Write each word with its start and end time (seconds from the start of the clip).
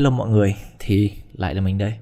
hello 0.00 0.10
mọi 0.10 0.28
người, 0.28 0.56
thì 0.78 1.12
lại 1.32 1.54
là 1.54 1.60
mình 1.60 1.78
đây. 1.78 1.94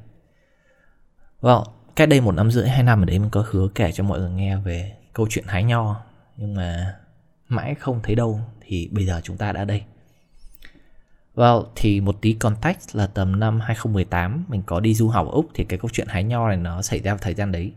Vâng, 1.40 1.64
cách 1.96 2.08
đây 2.08 2.20
một 2.20 2.32
năm 2.32 2.50
rưỡi, 2.50 2.68
hai 2.68 2.82
năm 2.82 3.02
ở 3.02 3.04
đấy 3.04 3.18
mình 3.18 3.30
có 3.30 3.44
hứa 3.50 3.68
kể 3.74 3.92
cho 3.92 4.04
mọi 4.04 4.18
người 4.18 4.30
nghe 4.30 4.56
về 4.56 4.96
câu 5.12 5.26
chuyện 5.30 5.44
hái 5.48 5.64
nho. 5.64 6.00
Nhưng 6.36 6.54
mà 6.54 6.96
mãi 7.48 7.74
không 7.74 8.00
thấy 8.02 8.14
đâu, 8.14 8.40
thì 8.60 8.88
bây 8.92 9.06
giờ 9.06 9.20
chúng 9.24 9.36
ta 9.36 9.52
đã 9.52 9.64
đây. 9.64 9.82
Vâng, 11.34 11.72
thì 11.76 12.00
một 12.00 12.16
tí 12.20 12.32
context 12.32 12.96
là 12.96 13.06
tầm 13.06 13.40
năm 13.40 13.60
2018 13.60 14.44
mình 14.48 14.62
có 14.66 14.80
đi 14.80 14.94
du 14.94 15.08
học 15.08 15.26
ở 15.26 15.32
Úc 15.32 15.46
thì 15.54 15.64
cái 15.64 15.78
câu 15.78 15.90
chuyện 15.92 16.08
hái 16.08 16.24
nho 16.24 16.48
này 16.48 16.56
nó 16.56 16.82
xảy 16.82 16.98
ra 17.00 17.12
vào 17.12 17.18
thời 17.22 17.34
gian 17.34 17.52
đấy. 17.52 17.72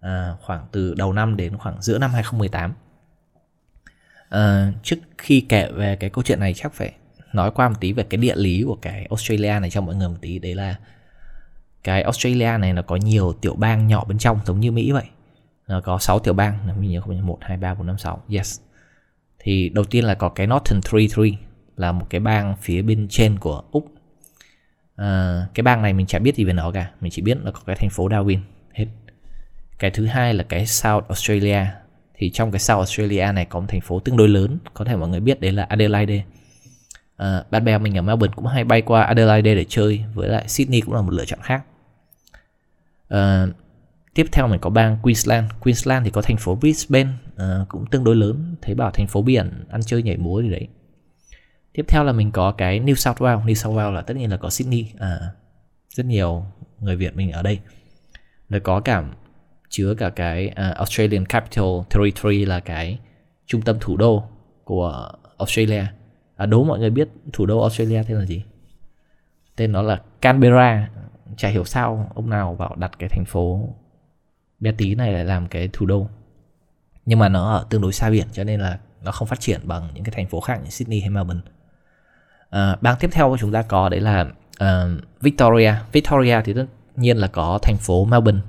À, 0.00 0.36
khoảng 0.40 0.66
từ 0.72 0.94
đầu 0.94 1.12
năm 1.12 1.36
đến 1.36 1.56
khoảng 1.56 1.82
giữa 1.82 1.98
năm 1.98 2.10
2018. 2.10 2.74
À, 4.28 4.72
trước 4.82 4.96
khi 5.18 5.46
kể 5.48 5.72
về 5.72 5.96
cái 5.96 6.10
câu 6.10 6.24
chuyện 6.24 6.40
này 6.40 6.54
chắc 6.54 6.72
phải 6.72 6.92
nói 7.32 7.50
qua 7.50 7.68
một 7.68 7.74
tí 7.80 7.92
về 7.92 8.02
cái 8.02 8.18
địa 8.18 8.36
lý 8.36 8.62
của 8.66 8.76
cái 8.82 9.06
Australia 9.10 9.58
này 9.60 9.70
cho 9.70 9.80
mọi 9.80 9.94
người 9.94 10.08
một 10.08 10.18
tí. 10.20 10.38
Đấy 10.38 10.54
là 10.54 10.76
cái 11.84 12.02
Australia 12.02 12.58
này 12.58 12.72
nó 12.72 12.82
có 12.82 12.96
nhiều 12.96 13.32
tiểu 13.32 13.54
bang 13.54 13.86
nhỏ 13.86 14.04
bên 14.04 14.18
trong 14.18 14.38
giống 14.46 14.60
như 14.60 14.72
Mỹ 14.72 14.92
vậy. 14.92 15.04
Nó 15.68 15.80
có 15.80 15.98
6 15.98 16.18
tiểu 16.18 16.34
bang 16.34 16.58
mình 16.80 16.90
nhớ 16.90 17.00
không 17.00 17.16
nhớ 17.16 17.22
1, 17.22 17.38
2, 17.40 17.56
3, 17.56 17.74
4, 17.74 17.86
5, 17.86 17.98
6 17.98 18.22
yes. 18.30 18.60
Thì 19.38 19.68
đầu 19.68 19.84
tiên 19.84 20.04
là 20.04 20.14
có 20.14 20.28
cái 20.28 20.46
Northern 20.46 20.80
Territory 20.82 21.36
là 21.76 21.92
một 21.92 22.06
cái 22.10 22.20
bang 22.20 22.56
phía 22.60 22.82
bên 22.82 23.08
trên 23.10 23.38
của 23.38 23.62
Úc. 23.70 23.86
À, 24.96 25.46
cái 25.54 25.62
bang 25.62 25.82
này 25.82 25.92
mình 25.92 26.06
chả 26.06 26.18
biết 26.18 26.36
gì 26.36 26.44
về 26.44 26.52
nó 26.52 26.70
cả. 26.70 26.90
Mình 27.00 27.10
chỉ 27.10 27.22
biết 27.22 27.38
là 27.42 27.50
có 27.50 27.60
cái 27.66 27.76
thành 27.76 27.90
phố 27.90 28.08
Darwin. 28.08 28.38
Hết. 28.72 28.86
Cái 29.78 29.90
thứ 29.90 30.06
hai 30.06 30.34
là 30.34 30.44
cái 30.44 30.66
South 30.66 31.08
Australia. 31.08 31.66
Thì 32.14 32.30
trong 32.30 32.50
cái 32.50 32.58
South 32.58 32.78
Australia 32.78 33.32
này 33.34 33.44
có 33.44 33.60
một 33.60 33.66
thành 33.68 33.80
phố 33.80 34.00
tương 34.00 34.16
đối 34.16 34.28
lớn. 34.28 34.58
Có 34.74 34.84
thể 34.84 34.96
mọi 34.96 35.08
người 35.08 35.20
biết 35.20 35.40
đấy 35.40 35.52
là 35.52 35.62
Adelaide 35.62 36.24
à, 37.16 37.44
bạn 37.50 37.64
bè 37.64 37.78
mình 37.78 37.98
ở 37.98 38.02
Melbourne 38.02 38.34
cũng 38.36 38.46
hay 38.46 38.64
bay 38.64 38.82
qua 38.82 39.02
Adelaide 39.02 39.54
để 39.54 39.64
chơi 39.68 40.04
với 40.14 40.28
lại 40.28 40.48
Sydney 40.48 40.80
cũng 40.80 40.94
là 40.94 41.02
một 41.02 41.12
lựa 41.12 41.24
chọn 41.24 41.40
khác. 41.42 41.62
Uh, 43.14 43.48
tiếp 44.14 44.26
theo 44.32 44.48
mình 44.48 44.60
có 44.60 44.70
bang 44.70 44.98
Queensland. 45.02 45.50
Queensland 45.60 46.04
thì 46.04 46.10
có 46.10 46.22
thành 46.22 46.36
phố 46.36 46.54
Brisbane 46.54 47.10
uh, 47.34 47.68
cũng 47.68 47.86
tương 47.86 48.04
đối 48.04 48.16
lớn 48.16 48.56
thấy 48.62 48.74
bảo 48.74 48.90
thành 48.90 49.06
phố 49.06 49.22
biển 49.22 49.64
ăn 49.70 49.80
chơi 49.82 50.02
nhảy 50.02 50.16
múa 50.16 50.42
gì 50.42 50.50
đấy. 50.50 50.68
Tiếp 51.72 51.84
theo 51.88 52.04
là 52.04 52.12
mình 52.12 52.30
có 52.32 52.52
cái 52.52 52.80
New 52.80 52.94
South 52.94 53.22
Wales. 53.22 53.44
New 53.44 53.54
South 53.54 53.76
Wales 53.76 53.92
là 53.92 54.00
tất 54.00 54.16
nhiên 54.16 54.30
là 54.30 54.36
có 54.36 54.50
Sydney 54.50 54.86
à, 54.98 55.18
rất 55.88 56.06
nhiều 56.06 56.44
người 56.80 56.96
Việt 56.96 57.16
mình 57.16 57.32
ở 57.32 57.42
đây. 57.42 57.58
Rồi 58.48 58.60
có 58.60 58.80
cả 58.80 59.04
chứa 59.68 59.94
cả 59.94 60.10
cái 60.10 60.46
uh, 60.46 60.76
Australian 60.76 61.26
Capital 61.26 61.64
Territory 61.90 62.44
là 62.44 62.60
cái 62.60 62.98
trung 63.46 63.62
tâm 63.62 63.76
thủ 63.80 63.96
đô 63.96 64.24
của 64.64 65.12
Australia 65.38 65.84
à, 66.42 66.46
đố 66.46 66.64
mọi 66.64 66.78
người 66.78 66.90
biết 66.90 67.08
thủ 67.32 67.46
đô 67.46 67.60
Australia 67.60 68.02
tên 68.08 68.18
là 68.18 68.24
gì? 68.24 68.42
Tên 69.56 69.72
nó 69.72 69.82
là 69.82 70.00
Canberra. 70.20 70.88
Chả 71.36 71.48
hiểu 71.48 71.64
sao 71.64 72.10
ông 72.14 72.30
nào 72.30 72.56
bảo 72.58 72.74
đặt 72.76 72.92
cái 72.98 73.08
thành 73.08 73.24
phố 73.24 73.68
bé 74.60 74.72
tí 74.72 74.94
này 74.94 75.12
lại 75.12 75.24
làm 75.24 75.48
cái 75.48 75.68
thủ 75.72 75.86
đô. 75.86 76.08
Nhưng 77.06 77.18
mà 77.18 77.28
nó 77.28 77.52
ở 77.52 77.66
tương 77.70 77.82
đối 77.82 77.92
xa 77.92 78.10
biển 78.10 78.26
cho 78.32 78.44
nên 78.44 78.60
là 78.60 78.78
nó 79.02 79.12
không 79.12 79.28
phát 79.28 79.40
triển 79.40 79.60
bằng 79.64 79.88
những 79.94 80.04
cái 80.04 80.12
thành 80.16 80.26
phố 80.26 80.40
khác 80.40 80.60
như 80.64 80.70
Sydney 80.70 81.00
hay 81.00 81.10
Melbourne. 81.10 81.42
À, 82.50 82.76
bang 82.80 82.96
tiếp 83.00 83.10
theo 83.12 83.28
của 83.28 83.36
chúng 83.40 83.52
ta 83.52 83.62
có 83.62 83.88
đấy 83.88 84.00
là 84.00 84.26
uh, 84.62 84.68
Victoria. 85.20 85.74
Victoria 85.92 86.40
thì 86.44 86.54
tất 86.54 86.66
nhiên 86.96 87.16
là 87.16 87.26
có 87.26 87.58
thành 87.62 87.76
phố 87.76 88.04
Melbourne. 88.04 88.40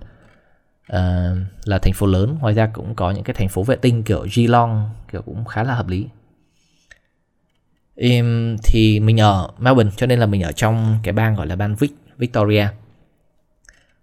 Uh, 0.93 1.37
là 1.65 1.79
thành 1.81 1.93
phố 1.93 2.07
lớn. 2.07 2.37
Ngoài 2.41 2.53
ra 2.53 2.69
cũng 2.73 2.95
có 2.95 3.11
những 3.11 3.23
cái 3.23 3.33
thành 3.33 3.49
phố 3.49 3.63
vệ 3.63 3.75
tinh 3.75 4.03
kiểu 4.03 4.25
Geelong 4.35 4.89
kiểu 5.11 5.21
cũng 5.21 5.45
khá 5.45 5.63
là 5.63 5.75
hợp 5.75 5.87
lý 5.87 6.07
um, 7.95 8.57
thì 8.63 8.99
mình 8.99 9.19
ở 9.19 9.49
Melbourne 9.57 9.91
cho 9.95 10.07
nên 10.07 10.19
là 10.19 10.25
mình 10.25 10.41
ở 10.41 10.51
trong 10.51 10.99
cái 11.03 11.13
bang 11.13 11.35
gọi 11.35 11.47
là 11.47 11.55
bang 11.55 11.75
Vic, 11.75 11.91
Victoria. 12.17 12.67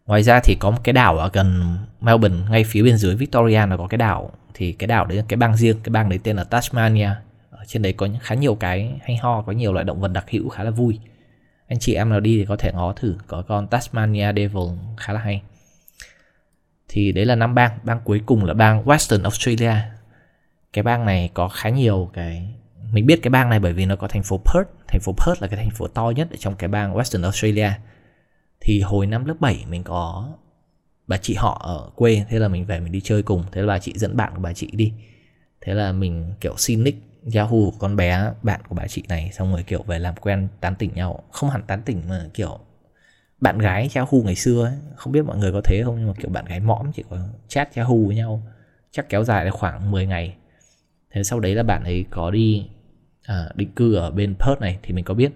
Ngoài 0.06 0.22
ra 0.22 0.40
thì 0.40 0.56
có 0.60 0.70
một 0.70 0.78
cái 0.84 0.92
đảo 0.92 1.18
ở 1.18 1.30
gần 1.32 1.78
Melbourne 2.00 2.36
ngay 2.50 2.64
phía 2.64 2.82
bên 2.82 2.96
dưới 2.96 3.16
Victoria 3.16 3.66
nó 3.68 3.76
có 3.76 3.86
cái 3.86 3.98
đảo. 3.98 4.30
Thì 4.54 4.72
cái 4.72 4.86
đảo 4.86 5.06
đấy 5.06 5.18
là 5.18 5.24
cái 5.28 5.36
bang 5.36 5.56
riêng 5.56 5.76
cái 5.82 5.90
bang 5.90 6.08
đấy 6.08 6.18
tên 6.22 6.36
là 6.36 6.44
Tasmania. 6.44 7.10
Ở 7.50 7.64
trên 7.66 7.82
đấy 7.82 7.92
có 7.92 8.08
khá 8.20 8.34
nhiều 8.34 8.54
cái 8.54 9.00
hay 9.02 9.16
ho 9.16 9.42
có 9.42 9.52
nhiều 9.52 9.72
loại 9.72 9.84
động 9.84 10.00
vật 10.00 10.08
đặc 10.08 10.24
hữu 10.30 10.48
khá 10.48 10.64
là 10.64 10.70
vui. 10.70 10.98
Anh 11.68 11.78
chị 11.78 11.94
em 11.94 12.10
nào 12.10 12.20
đi 12.20 12.38
thì 12.38 12.44
có 12.44 12.56
thể 12.56 12.72
ngó 12.72 12.92
thử 12.92 13.16
có 13.26 13.42
con 13.42 13.66
Tasmania 13.66 14.32
Devil 14.36 14.68
khá 14.96 15.12
là 15.12 15.20
hay. 15.20 15.42
Thì 16.88 17.12
đấy 17.12 17.24
là 17.24 17.34
năm 17.34 17.54
bang 17.54 17.78
bang 17.82 18.00
cuối 18.04 18.20
cùng 18.26 18.44
là 18.44 18.54
bang 18.54 18.84
Western 18.84 19.22
Australia. 19.22 19.74
Cái 20.72 20.82
bang 20.82 21.06
này 21.06 21.30
có 21.34 21.48
khá 21.48 21.68
nhiều 21.68 22.10
cái 22.12 22.54
mình 22.92 23.06
biết 23.06 23.20
cái 23.22 23.30
bang 23.30 23.50
này 23.50 23.60
bởi 23.60 23.72
vì 23.72 23.86
nó 23.86 23.96
có 23.96 24.08
thành 24.08 24.22
phố 24.22 24.38
Perth. 24.38 24.70
Thành 24.88 25.00
phố 25.00 25.12
Perth 25.12 25.42
là 25.42 25.48
cái 25.48 25.56
thành 25.56 25.70
phố 25.70 25.86
to 25.86 26.12
nhất 26.16 26.30
ở 26.30 26.36
trong 26.38 26.54
cái 26.54 26.68
bang 26.68 26.94
Western 26.94 27.22
Australia. 27.22 27.70
Thì 28.60 28.80
hồi 28.80 29.06
năm 29.06 29.24
lớp 29.24 29.34
7 29.40 29.64
mình 29.68 29.84
có 29.84 30.32
bà 31.06 31.16
chị 31.16 31.34
họ 31.34 31.60
ở 31.64 31.90
quê, 31.94 32.24
thế 32.28 32.38
là 32.38 32.48
mình 32.48 32.66
về 32.66 32.80
mình 32.80 32.92
đi 32.92 33.00
chơi 33.00 33.22
cùng. 33.22 33.44
Thế 33.52 33.60
là 33.60 33.66
bà 33.66 33.78
chị 33.78 33.92
dẫn 33.96 34.16
bạn 34.16 34.32
của 34.34 34.42
bà 34.42 34.52
chị 34.52 34.70
đi. 34.72 34.92
Thế 35.60 35.74
là 35.74 35.92
mình 35.92 36.34
kiểu 36.40 36.54
xin 36.56 36.84
nick 36.84 36.98
Yahoo 37.34 37.50
của 37.50 37.78
con 37.78 37.96
bé, 37.96 38.32
bạn 38.42 38.60
của 38.68 38.74
bà 38.74 38.86
chị 38.86 39.02
này, 39.08 39.30
xong 39.32 39.52
rồi 39.52 39.62
kiểu 39.62 39.82
về 39.82 39.98
làm 39.98 40.16
quen, 40.16 40.48
tán 40.60 40.74
tỉnh 40.74 40.90
nhau. 40.94 41.22
Không 41.30 41.50
hẳn 41.50 41.62
tán 41.66 41.82
tỉnh 41.82 42.02
mà 42.08 42.24
kiểu 42.34 42.58
bạn 43.40 43.58
gái 43.58 43.90
Yahoo 43.94 44.18
ngày 44.24 44.34
xưa 44.34 44.64
ấy. 44.64 44.74
Không 44.96 45.12
biết 45.12 45.24
mọi 45.24 45.38
người 45.38 45.52
có 45.52 45.60
thế 45.64 45.82
không, 45.84 45.96
nhưng 45.98 46.06
mà 46.06 46.14
kiểu 46.20 46.30
bạn 46.30 46.44
gái 46.44 46.60
mõm 46.60 46.92
chỉ 46.92 47.04
có 47.10 47.18
chat 47.48 47.74
Yahoo 47.74 47.96
với 48.06 48.16
nhau. 48.16 48.42
Chắc 48.90 49.08
kéo 49.08 49.24
dài 49.24 49.44
là 49.44 49.50
khoảng 49.50 49.90
10 49.90 50.06
ngày. 50.06 50.34
Thế 51.10 51.24
sau 51.24 51.40
đấy 51.40 51.54
là 51.54 51.62
bạn 51.62 51.84
ấy 51.84 52.04
có 52.10 52.30
đi 52.30 52.68
à, 53.24 53.48
định 53.54 53.72
cư 53.76 53.94
ở 53.94 54.10
bên 54.10 54.34
Perth 54.34 54.60
này 54.60 54.78
thì 54.82 54.92
mình 54.92 55.04
có 55.04 55.14
biết. 55.14 55.32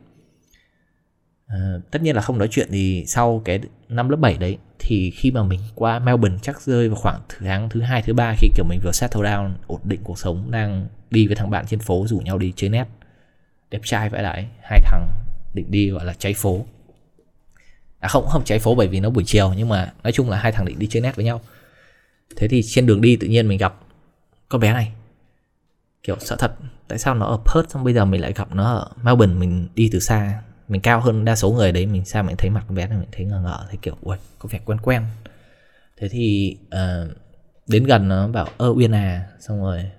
À, 1.47 1.75
tất 1.91 2.03
nhiên 2.03 2.17
là 2.17 2.22
không 2.22 2.39
nói 2.39 2.49
chuyện 2.50 2.69
thì 2.71 3.05
sau 3.06 3.43
cái 3.45 3.61
năm 3.89 4.09
lớp 4.09 4.17
7 4.17 4.39
đấy 4.39 4.59
thì 4.78 5.11
khi 5.11 5.31
mà 5.31 5.43
mình 5.43 5.61
qua 5.75 5.99
Melbourne 5.99 6.39
chắc 6.43 6.61
rơi 6.61 6.89
vào 6.89 6.97
khoảng 6.97 7.21
tháng 7.39 7.69
thứ 7.69 7.81
hai 7.81 8.03
thứ 8.03 8.15
ba 8.15 8.34
khi 8.39 8.49
kiểu 8.55 8.65
mình 8.69 8.81
vừa 8.84 8.93
settle 8.93 9.23
down 9.23 9.53
ổn 9.67 9.81
định 9.84 10.00
cuộc 10.05 10.19
sống 10.19 10.50
đang 10.50 10.87
đi 11.11 11.27
với 11.27 11.37
thằng 11.37 11.50
bạn 11.50 11.67
trên 11.67 11.81
phố 11.81 12.06
rủ 12.06 12.19
nhau 12.19 12.39
đi 12.39 12.53
chơi 12.56 12.71
net. 12.71 12.87
Đẹp 13.71 13.81
trai 13.84 14.09
vãi 14.09 14.23
lại 14.23 14.49
hai 14.62 14.81
thằng 14.84 15.09
định 15.55 15.71
đi 15.71 15.91
gọi 15.91 16.05
là 16.05 16.15
cháy 16.19 16.34
phố. 16.37 16.65
À 18.00 18.09
không 18.09 18.27
không 18.27 18.44
cháy 18.44 18.59
phố 18.59 18.75
bởi 18.75 18.89
vì 18.89 19.00
nó 19.00 19.11
buổi 19.11 19.25
chiều 19.27 19.53
nhưng 19.56 19.69
mà 19.69 19.93
nói 20.03 20.12
chung 20.12 20.31
là 20.31 20.39
hai 20.39 20.53
thằng 20.53 20.65
định 20.65 20.78
đi 20.78 20.87
chơi 20.91 21.03
net 21.03 21.17
với 21.17 21.25
nhau. 21.25 21.41
Thế 22.37 22.49
thì 22.49 22.62
trên 22.62 22.87
đường 22.87 23.00
đi 23.00 23.17
tự 23.17 23.27
nhiên 23.27 23.49
mình 23.49 23.59
gặp 23.59 23.75
con 24.49 24.61
bé 24.61 24.73
này 24.73 24.93
kiểu 26.05 26.17
sợ 26.21 26.37
thật. 26.39 26.53
Tại 26.89 26.99
sao 26.99 27.15
nó 27.15 27.27
ở 27.27 27.37
Perth 27.37 27.71
xong 27.71 27.85
bây 27.85 27.95
giờ 27.95 28.05
mình 28.05 28.21
lại 28.21 28.33
gặp 28.33 28.55
nó 28.55 28.65
ở 28.65 28.89
Melbourne? 29.03 29.35
Mình 29.35 29.69
đi 29.75 29.89
từ 29.93 30.01
xa. 30.01 30.43
Mình 30.69 30.81
cao 30.81 31.01
hơn 31.01 31.25
đa 31.25 31.37
số 31.37 31.51
người 31.51 31.73
đấy 31.73 31.87
mình 31.87 32.05
sao 32.05 32.23
mình 32.23 32.37
thấy 32.37 32.51
mặt 32.51 32.65
con 32.69 32.75
bé 32.77 32.87
này 32.87 32.99
mình 32.99 33.09
thấy 33.13 33.27
ngờ 33.27 33.41
ngợ. 33.45 33.65
Thấy 33.69 33.79
kiểu 33.83 33.97
ui 34.03 34.17
có 34.39 34.49
vẻ 34.53 34.61
quen 34.65 34.79
quen. 34.81 35.03
Thế 35.97 36.09
thì 36.09 36.57
uh, 36.67 37.11
đến 37.67 37.85
gần 37.85 38.09
nó 38.09 38.29
bảo 38.29 38.49
ơ 38.59 38.73
uyên 38.77 38.95
à. 38.95 39.27
Xong 39.41 39.63
rồi 39.63 39.91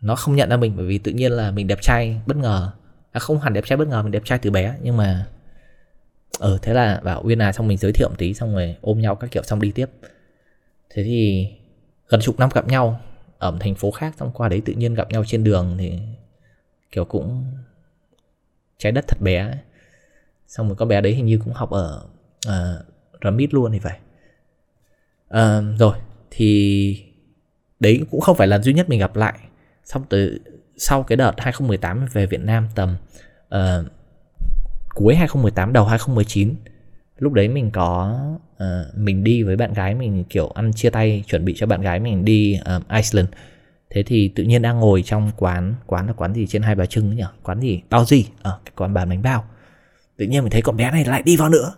nó 0.00 0.16
không 0.16 0.36
nhận 0.36 0.48
ra 0.48 0.56
mình 0.56 0.76
bởi 0.76 0.86
vì 0.86 0.98
tự 0.98 1.12
nhiên 1.12 1.32
là 1.32 1.50
mình 1.50 1.66
đẹp 1.66 1.78
trai 1.82 2.20
bất 2.26 2.36
ngờ. 2.36 2.72
À, 3.12 3.18
không 3.18 3.40
hẳn 3.40 3.52
đẹp 3.52 3.64
trai 3.66 3.76
bất 3.76 3.88
ngờ 3.88 4.02
mình 4.02 4.12
đẹp 4.12 4.22
trai 4.24 4.38
từ 4.38 4.50
bé. 4.50 4.74
Nhưng 4.82 4.96
mà 4.96 5.26
ờ 6.38 6.58
thế 6.62 6.74
là 6.74 7.00
bảo 7.04 7.22
uyên 7.24 7.42
à 7.42 7.52
xong 7.52 7.68
mình 7.68 7.78
giới 7.78 7.92
thiệu 7.92 8.08
một 8.08 8.16
tí. 8.18 8.34
Xong 8.34 8.54
rồi 8.54 8.76
ôm 8.80 9.00
nhau 9.00 9.14
các 9.14 9.30
kiểu 9.30 9.42
xong 9.42 9.60
đi 9.60 9.70
tiếp. 9.70 9.86
Thế 10.90 11.04
thì 11.04 11.48
gần 12.08 12.20
chục 12.20 12.38
năm 12.38 12.48
gặp 12.54 12.66
nhau 12.66 13.00
ở 13.38 13.50
một 13.50 13.58
thành 13.60 13.74
phố 13.74 13.90
khác 13.90 14.14
xong 14.18 14.30
qua 14.34 14.48
đấy 14.48 14.62
tự 14.64 14.72
nhiên 14.72 14.94
gặp 14.94 15.10
nhau 15.10 15.24
trên 15.26 15.44
đường 15.44 15.76
thì 15.78 15.98
kiểu 16.90 17.04
cũng 17.04 17.44
trái 18.78 18.92
đất 18.92 19.04
thật 19.08 19.18
bé 19.20 19.38
ấy. 19.38 19.58
xong 20.48 20.66
rồi 20.68 20.76
con 20.76 20.88
bé 20.88 21.00
đấy 21.00 21.14
hình 21.14 21.26
như 21.26 21.38
cũng 21.44 21.52
học 21.52 21.70
ở 21.70 22.06
uh, 22.48 22.86
Ramit 23.24 23.54
luôn 23.54 23.72
thì 23.72 23.78
phải 23.78 23.98
uh, 25.34 25.78
rồi 25.78 25.96
thì 26.30 27.04
đấy 27.80 28.00
cũng 28.10 28.20
không 28.20 28.36
phải 28.36 28.46
lần 28.46 28.62
duy 28.62 28.72
nhất 28.72 28.88
mình 28.88 29.00
gặp 29.00 29.16
lại 29.16 29.38
xong 29.84 30.04
từ 30.08 30.38
sau 30.76 31.02
cái 31.02 31.16
đợt 31.16 31.32
2018 31.38 32.06
về 32.12 32.26
Việt 32.26 32.40
Nam 32.40 32.68
tầm 32.74 32.96
uh, 33.54 33.86
cuối 34.94 35.14
2018 35.14 35.72
đầu 35.72 35.84
2019 35.84 36.54
lúc 37.18 37.32
đấy 37.32 37.48
mình 37.48 37.70
có 37.70 38.20
uh, 38.54 38.96
mình 38.96 39.24
đi 39.24 39.42
với 39.42 39.56
bạn 39.56 39.72
gái 39.72 39.94
mình 39.94 40.24
kiểu 40.24 40.48
ăn 40.48 40.72
chia 40.72 40.90
tay 40.90 41.24
chuẩn 41.26 41.44
bị 41.44 41.54
cho 41.56 41.66
bạn 41.66 41.80
gái 41.80 42.00
mình 42.00 42.24
đi 42.24 42.58
um, 42.64 42.82
Iceland. 42.88 43.28
Thế 43.90 44.02
thì 44.02 44.28
tự 44.28 44.42
nhiên 44.42 44.62
đang 44.62 44.80
ngồi 44.80 45.02
trong 45.02 45.30
quán 45.36 45.74
quán 45.86 46.06
là 46.06 46.12
quán 46.12 46.34
gì 46.34 46.46
trên 46.46 46.62
hai 46.62 46.74
bà 46.74 46.86
trưng 46.86 47.16
nhỉ? 47.16 47.24
Quán 47.42 47.60
gì? 47.60 47.82
Bao 47.90 48.04
gì 48.04 48.26
ở 48.42 48.50
ờ, 48.50 48.58
cái 48.64 48.72
quán 48.76 48.94
bán 48.94 49.08
bánh 49.08 49.22
bao. 49.22 49.44
Tự 50.16 50.26
nhiên 50.26 50.42
mình 50.42 50.50
thấy 50.50 50.62
con 50.62 50.76
bé 50.76 50.90
này 50.90 51.04
lại 51.04 51.22
đi 51.22 51.36
vào 51.36 51.48
nữa. 51.48 51.74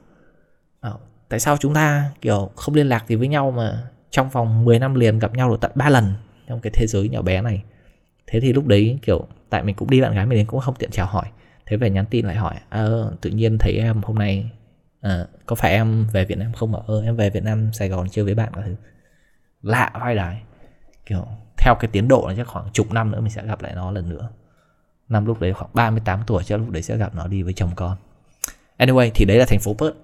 À, 0.81 0.91
tại 1.29 1.41
sao 1.41 1.57
chúng 1.57 1.75
ta 1.75 2.11
kiểu 2.21 2.51
không 2.57 2.75
liên 2.75 2.89
lạc 2.89 3.05
gì 3.09 3.15
với 3.17 3.29
nhau 3.29 3.51
mà 3.51 3.83
trong 4.11 4.31
vòng 4.31 4.65
10 4.65 4.79
năm 4.79 4.95
liền 4.95 5.19
gặp 5.19 5.35
nhau 5.35 5.51
được 5.51 5.61
tận 5.61 5.71
3 5.75 5.91
lần 5.91 6.13
trong 6.49 6.61
cái 6.61 6.73
thế 6.75 6.87
giới 6.87 7.09
nhỏ 7.09 7.23
bé 7.23 7.43
này? 7.43 7.63
Thế 8.27 8.41
thì 8.41 8.53
lúc 8.53 8.67
đấy 8.67 8.99
kiểu 9.03 9.27
tại 9.51 9.63
mình 9.63 9.77
cũng 9.77 9.91
đi 9.91 10.01
bạn 10.01 10.15
gái 10.15 10.27
mình 10.27 10.39
đến 10.39 10.47
cũng 10.47 10.61
không 10.61 10.75
tiện 10.79 10.91
chào 10.91 11.07
hỏi. 11.07 11.27
Thế 11.67 11.77
về 11.77 11.91
nhắn 11.91 12.05
tin 12.11 12.27
lại 12.27 12.37
hỏi 12.37 12.55
à, 12.69 12.87
tự 13.21 13.31
nhiên 13.31 13.59
thấy 13.59 13.73
em 13.73 14.03
hôm 14.03 14.19
nay 14.19 14.51
à, 15.01 15.27
có 15.47 15.57
phải 15.57 15.73
em 15.73 16.07
về 16.13 16.25
Việt 16.25 16.39
Nam 16.39 16.53
không? 16.53 16.75
Ở 16.75 16.83
ờ, 16.87 17.03
em 17.03 17.17
về 17.17 17.31
Việt 17.31 17.45
Nam 17.45 17.73
Sài 17.73 17.89
Gòn 17.89 18.09
chơi 18.09 18.25
với 18.25 18.35
bạn 18.35 18.53
cả 18.55 18.63
thứ. 18.67 18.77
Lạ 19.63 19.91
vai 20.01 20.15
đài. 20.15 20.43
Kiểu 21.07 21.27
theo 21.59 21.75
cái 21.81 21.91
tiến 21.93 22.09
độ 22.09 22.25
là 22.29 22.35
chắc 22.37 22.47
khoảng 22.47 22.71
chục 22.73 22.93
năm 22.93 23.11
nữa 23.11 23.21
mình 23.21 23.31
sẽ 23.31 23.47
gặp 23.47 23.63
lại 23.63 23.75
nó 23.75 23.91
lần 23.91 24.09
nữa. 24.09 24.31
Năm 25.09 25.27
lúc 25.27 25.41
đấy 25.41 25.53
khoảng 25.53 25.71
38 25.75 26.21
tuổi 26.27 26.45
chắc 26.45 26.57
lúc 26.57 26.71
đấy 26.71 26.83
sẽ 26.83 26.97
gặp 26.97 27.15
nó 27.15 27.27
đi 27.27 27.43
với 27.43 27.53
chồng 27.53 27.71
con. 27.77 27.97
Anyway 28.79 29.11
thì 29.15 29.25
đấy 29.25 29.39
là 29.39 29.45
thành 29.49 29.61
phố 29.61 29.75
Perth. 29.75 29.97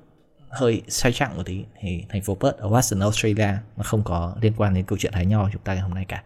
Hơi 0.51 0.83
sai 0.89 1.13
chặng 1.13 1.37
một 1.37 1.43
tí 1.47 1.65
thì 1.81 2.05
thành 2.09 2.23
phố 2.23 2.35
Perth 2.35 2.57
ở 2.57 2.69
Western 2.69 3.01
Australia 3.01 3.49
nó 3.77 3.83
không 3.85 4.03
có 4.05 4.37
liên 4.41 4.53
quan 4.57 4.75
đến 4.75 4.85
câu 4.85 4.99
chuyện 4.99 5.13
hái 5.13 5.27
nho 5.27 5.51
chúng 5.53 5.63
ta 5.63 5.75
ngày 5.75 5.83
hôm 5.83 5.95
nay 5.95 6.05
cả. 6.09 6.23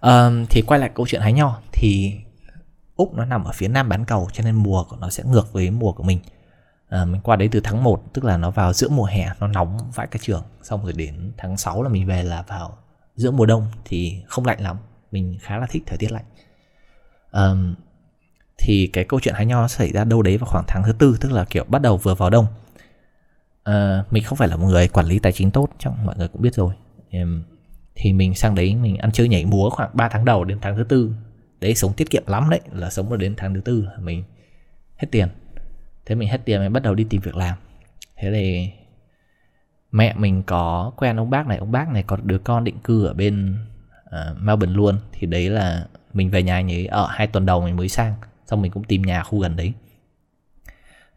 Um, 0.00 0.46
thì 0.50 0.62
quay 0.66 0.80
lại 0.80 0.90
câu 0.94 1.06
chuyện 1.06 1.20
hái 1.20 1.32
nho 1.32 1.60
thì 1.72 2.14
Úc 3.00 3.14
nó 3.14 3.24
nằm 3.24 3.44
ở 3.44 3.52
phía 3.52 3.68
nam 3.68 3.88
bán 3.88 4.04
cầu 4.04 4.28
cho 4.32 4.44
nên 4.44 4.54
mùa 4.54 4.84
của 4.84 4.96
nó 5.00 5.10
sẽ 5.10 5.24
ngược 5.24 5.52
với 5.52 5.70
mùa 5.70 5.92
của 5.92 6.02
mình 6.02 6.18
à, 6.90 7.04
mình 7.04 7.20
qua 7.20 7.36
đấy 7.36 7.48
từ 7.52 7.60
tháng 7.64 7.84
1 7.84 8.02
tức 8.12 8.24
là 8.24 8.36
nó 8.36 8.50
vào 8.50 8.72
giữa 8.72 8.88
mùa 8.88 9.04
hè 9.04 9.30
nó 9.40 9.46
nóng 9.46 9.78
vãi 9.94 10.06
cả 10.06 10.18
trường. 10.22 10.42
Xong 10.62 10.82
rồi 10.84 10.92
đến 10.92 11.32
tháng 11.38 11.56
6 11.56 11.82
là 11.82 11.88
mình 11.88 12.06
về 12.06 12.22
là 12.22 12.42
vào 12.42 12.78
giữa 13.14 13.30
mùa 13.30 13.46
đông 13.46 13.66
thì 13.84 14.22
không 14.26 14.44
lạnh 14.44 14.60
lắm. 14.60 14.76
Mình 15.10 15.38
khá 15.40 15.58
là 15.58 15.66
thích 15.70 15.82
thời 15.86 15.98
tiết 15.98 16.12
lạnh. 16.12 16.24
À, 17.30 17.50
thì 18.58 18.90
cái 18.92 19.04
câu 19.04 19.20
chuyện 19.20 19.34
hái 19.34 19.46
nho 19.46 19.68
xảy 19.68 19.92
ra 19.92 20.04
đâu 20.04 20.22
đấy 20.22 20.38
vào 20.38 20.46
khoảng 20.46 20.64
tháng 20.68 20.82
thứ 20.84 20.92
tư 20.92 21.16
tức 21.20 21.32
là 21.32 21.44
kiểu 21.44 21.64
bắt 21.64 21.82
đầu 21.82 21.96
vừa 21.96 22.14
vào 22.14 22.30
đông. 22.30 22.46
À, 23.64 24.04
mình 24.10 24.24
không 24.24 24.38
phải 24.38 24.48
là 24.48 24.56
một 24.56 24.66
người 24.66 24.88
quản 24.88 25.06
lý 25.06 25.18
tài 25.18 25.32
chính 25.32 25.50
tốt 25.50 25.68
chắc 25.78 25.92
mọi 26.04 26.14
người 26.18 26.28
cũng 26.28 26.42
biết 26.42 26.54
rồi. 26.54 26.74
Thì 27.94 28.12
mình 28.12 28.34
sang 28.34 28.54
đấy 28.54 28.74
mình 28.74 28.96
ăn 28.96 29.12
chơi 29.12 29.28
nhảy 29.28 29.44
múa 29.44 29.70
khoảng 29.70 29.90
3 29.92 30.08
tháng 30.08 30.24
đầu 30.24 30.44
đến 30.44 30.58
tháng 30.62 30.76
thứ 30.76 30.84
tư. 30.84 31.14
Đấy 31.60 31.74
sống 31.74 31.92
tiết 31.92 32.10
kiệm 32.10 32.22
lắm 32.26 32.50
đấy 32.50 32.60
là 32.72 32.90
sống 32.90 33.18
đến 33.18 33.34
tháng 33.36 33.54
thứ 33.54 33.60
tư 33.60 33.88
mình 33.98 34.24
hết 34.96 35.08
tiền 35.10 35.28
thế 36.06 36.14
mình 36.14 36.28
hết 36.28 36.40
tiền 36.44 36.60
mình 36.60 36.72
bắt 36.72 36.82
đầu 36.82 36.94
đi 36.94 37.04
tìm 37.10 37.20
việc 37.20 37.36
làm. 37.36 37.58
Thế 38.16 38.30
thì 38.32 38.70
mẹ 39.92 40.14
mình 40.14 40.42
có 40.42 40.92
quen 40.96 41.16
ông 41.16 41.30
bác 41.30 41.46
này 41.46 41.58
ông 41.58 41.72
bác 41.72 41.88
này 41.88 42.02
có 42.02 42.16
đứa 42.22 42.38
con 42.38 42.64
định 42.64 42.78
cư 42.84 43.06
ở 43.06 43.14
bên 43.14 43.56
uh, 44.06 44.36
Melbourne 44.40 44.74
luôn. 44.74 44.98
Thì 45.12 45.26
đấy 45.26 45.50
là 45.50 45.86
mình 46.12 46.30
về 46.30 46.42
nhà 46.42 46.54
anh 46.54 46.72
ấy 46.72 46.86
ở 46.86 47.06
hai 47.10 47.26
tuần 47.26 47.46
đầu 47.46 47.60
mình 47.60 47.76
mới 47.76 47.88
sang 47.88 48.14
xong 48.46 48.62
mình 48.62 48.72
cũng 48.72 48.84
tìm 48.84 49.02
nhà 49.02 49.22
khu 49.22 49.38
gần 49.38 49.56
đấy. 49.56 49.72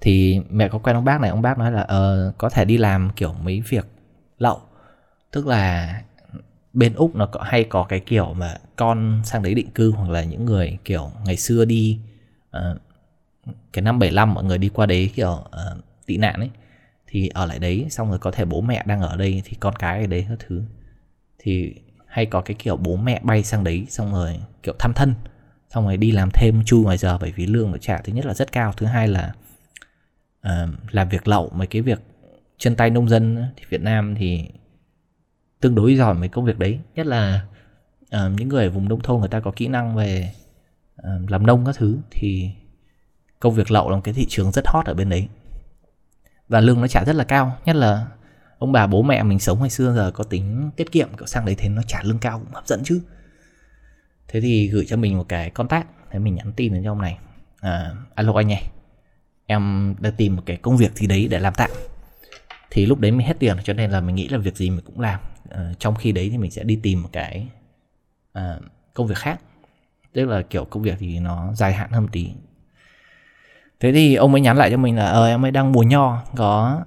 Thì 0.01 0.41
mẹ 0.49 0.67
có 0.67 0.79
quen 0.79 0.95
ông 0.95 1.05
bác 1.05 1.21
này 1.21 1.29
ông 1.29 1.41
bác 1.41 1.57
nói 1.57 1.71
là 1.71 1.81
uh, 1.83 2.37
có 2.37 2.49
thể 2.49 2.65
đi 2.65 2.77
làm 2.77 3.09
kiểu 3.15 3.33
mấy 3.33 3.61
việc 3.61 3.85
lậu. 4.37 4.61
Tức 5.31 5.47
là 5.47 6.01
bên 6.73 6.93
úc 6.93 7.15
nó 7.15 7.25
có, 7.25 7.41
hay 7.43 7.63
có 7.63 7.83
cái 7.83 7.99
kiểu 7.99 8.33
mà 8.33 8.57
con 8.75 9.21
sang 9.23 9.43
đấy 9.43 9.53
định 9.53 9.71
cư 9.71 9.91
hoặc 9.91 10.09
là 10.09 10.23
những 10.23 10.45
người 10.45 10.77
kiểu 10.85 11.11
ngày 11.25 11.37
xưa 11.37 11.65
đi 11.65 11.99
uh, 12.57 12.81
cái 13.73 13.81
năm 13.81 13.99
75 13.99 14.33
mọi 14.33 14.43
người 14.43 14.57
đi 14.57 14.69
qua 14.69 14.85
đấy 14.85 15.11
kiểu 15.15 15.31
uh, 15.31 15.83
tị 16.05 16.17
nạn 16.17 16.39
ấy 16.39 16.49
thì 17.07 17.27
ở 17.27 17.45
lại 17.45 17.59
đấy 17.59 17.85
xong 17.89 18.09
rồi 18.09 18.19
có 18.19 18.31
thể 18.31 18.45
bố 18.45 18.61
mẹ 18.61 18.83
đang 18.85 19.01
ở 19.01 19.17
đây 19.17 19.41
thì 19.45 19.57
con 19.59 19.75
cái 19.75 20.01
ở 20.01 20.07
đấy 20.07 20.25
các 20.29 20.39
thứ. 20.47 20.63
Thì 21.39 21.75
hay 22.07 22.25
có 22.25 22.41
cái 22.41 22.55
kiểu 22.59 22.77
bố 22.77 22.95
mẹ 22.95 23.19
bay 23.23 23.43
sang 23.43 23.63
đấy 23.63 23.85
xong 23.89 24.13
rồi 24.13 24.39
kiểu 24.63 24.73
thăm 24.79 24.93
thân 24.93 25.13
xong 25.69 25.85
rồi 25.85 25.97
đi 25.97 26.11
làm 26.11 26.29
thêm 26.33 26.63
chu 26.65 26.83
ngoài 26.83 26.97
giờ 26.97 27.17
bởi 27.17 27.31
vì 27.31 27.45
lương 27.45 27.71
nó 27.71 27.77
trả 27.77 27.97
thứ 27.97 28.13
nhất 28.13 28.25
là 28.25 28.33
rất 28.33 28.51
cao 28.51 28.73
thứ 28.77 28.85
hai 28.85 29.07
là 29.07 29.33
uh, 30.47 30.69
làm 30.91 31.09
việc 31.09 31.27
lậu 31.27 31.49
mấy 31.55 31.67
cái 31.67 31.81
việc 31.81 31.99
chân 32.57 32.75
tay 32.75 32.89
nông 32.89 33.09
dân 33.09 33.45
thì 33.55 33.63
Việt 33.69 33.81
Nam 33.81 34.15
thì 34.15 34.49
tương 35.59 35.75
đối 35.75 35.95
giỏi 35.95 36.13
mấy 36.13 36.29
công 36.29 36.45
việc 36.45 36.59
đấy. 36.59 36.79
Nhất 36.95 37.05
là 37.05 37.45
uh, 38.15 38.31
những 38.37 38.49
người 38.49 38.63
ở 38.63 38.69
vùng 38.69 38.89
nông 38.89 39.01
thôn 39.01 39.19
người 39.19 39.29
ta 39.29 39.39
có 39.39 39.51
kỹ 39.55 39.67
năng 39.67 39.95
về 39.95 40.33
uh, 41.01 41.31
làm 41.31 41.45
nông 41.45 41.65
các 41.65 41.75
thứ 41.77 41.97
thì 42.11 42.49
công 43.43 43.53
việc 43.53 43.71
lậu 43.71 43.89
là 43.89 43.95
một 43.95 44.01
cái 44.03 44.13
thị 44.13 44.25
trường 44.29 44.51
rất 44.51 44.67
hot 44.67 44.85
ở 44.85 44.93
bên 44.93 45.09
đấy. 45.09 45.27
Và 46.47 46.59
lương 46.59 46.81
nó 46.81 46.87
trả 46.87 47.03
rất 47.05 47.15
là 47.15 47.23
cao 47.23 47.57
nhất 47.65 47.75
là 47.75 48.07
ông 48.57 48.71
bà 48.71 48.87
bố 48.87 49.01
mẹ 49.01 49.23
mình 49.23 49.39
sống 49.39 49.59
ngày 49.59 49.69
xưa 49.69 49.93
giờ 49.93 50.11
có 50.11 50.23
tính 50.23 50.71
tiết 50.75 50.91
kiệm 50.91 51.09
cậu 51.17 51.27
sang 51.27 51.45
đấy 51.45 51.55
thế 51.57 51.69
nó 51.69 51.81
trả 51.87 52.03
lương 52.03 52.19
cao 52.19 52.39
cũng 52.39 52.53
hấp 52.53 52.67
dẫn 52.67 52.81
chứ. 52.83 53.01
Thế 54.27 54.41
thì 54.41 54.67
gửi 54.67 54.85
cho 54.87 54.97
mình 54.97 55.17
một 55.17 55.25
cái 55.29 55.49
contact 55.49 55.87
thế 56.11 56.19
mình 56.19 56.35
nhắn 56.35 56.53
tin 56.53 56.73
đến 56.73 56.83
cho 56.83 56.91
ông 56.91 57.01
này. 57.01 57.17
À, 57.59 57.91
alo 58.15 58.33
anh 58.33 58.47
này 58.47 58.69
em 59.45 59.95
đã 59.99 60.11
tìm 60.17 60.35
một 60.35 60.43
cái 60.45 60.57
công 60.57 60.77
việc 60.77 60.95
gì 60.95 61.07
đấy 61.07 61.27
để 61.27 61.39
làm 61.39 61.53
tạm. 61.57 61.71
Thì 62.71 62.85
lúc 62.85 62.99
đấy 62.99 63.11
mình 63.11 63.27
hết 63.27 63.39
tiền 63.39 63.57
cho 63.63 63.73
nên 63.73 63.91
là 63.91 64.01
mình 64.01 64.15
nghĩ 64.15 64.27
là 64.27 64.37
việc 64.37 64.57
gì 64.57 64.69
mình 64.69 64.85
cũng 64.85 64.99
làm. 64.99 65.19
À, 65.49 65.73
trong 65.79 65.95
khi 65.95 66.11
đấy 66.11 66.29
thì 66.31 66.37
mình 66.37 66.51
sẽ 66.51 66.63
đi 66.63 66.79
tìm 66.83 67.01
một 67.01 67.09
cái 67.11 67.47
à, 68.33 68.57
công 68.93 69.07
việc 69.07 69.17
khác. 69.17 69.41
Tức 70.13 70.25
là 70.25 70.41
kiểu 70.41 70.65
công 70.65 70.83
việc 70.83 70.95
thì 70.99 71.19
nó 71.19 71.53
dài 71.53 71.73
hạn 71.73 71.91
hơn 71.91 72.03
một 72.03 72.09
tí 72.11 72.29
thế 73.83 73.91
thì 73.91 74.15
ông 74.15 74.31
mới 74.31 74.41
nhắn 74.41 74.57
lại 74.57 74.71
cho 74.71 74.77
mình 74.77 74.95
là 74.95 75.09
ờ 75.09 75.27
em 75.27 75.45
ấy 75.45 75.51
đang 75.51 75.71
mùa 75.71 75.83
nho 75.83 76.21
có 76.35 76.81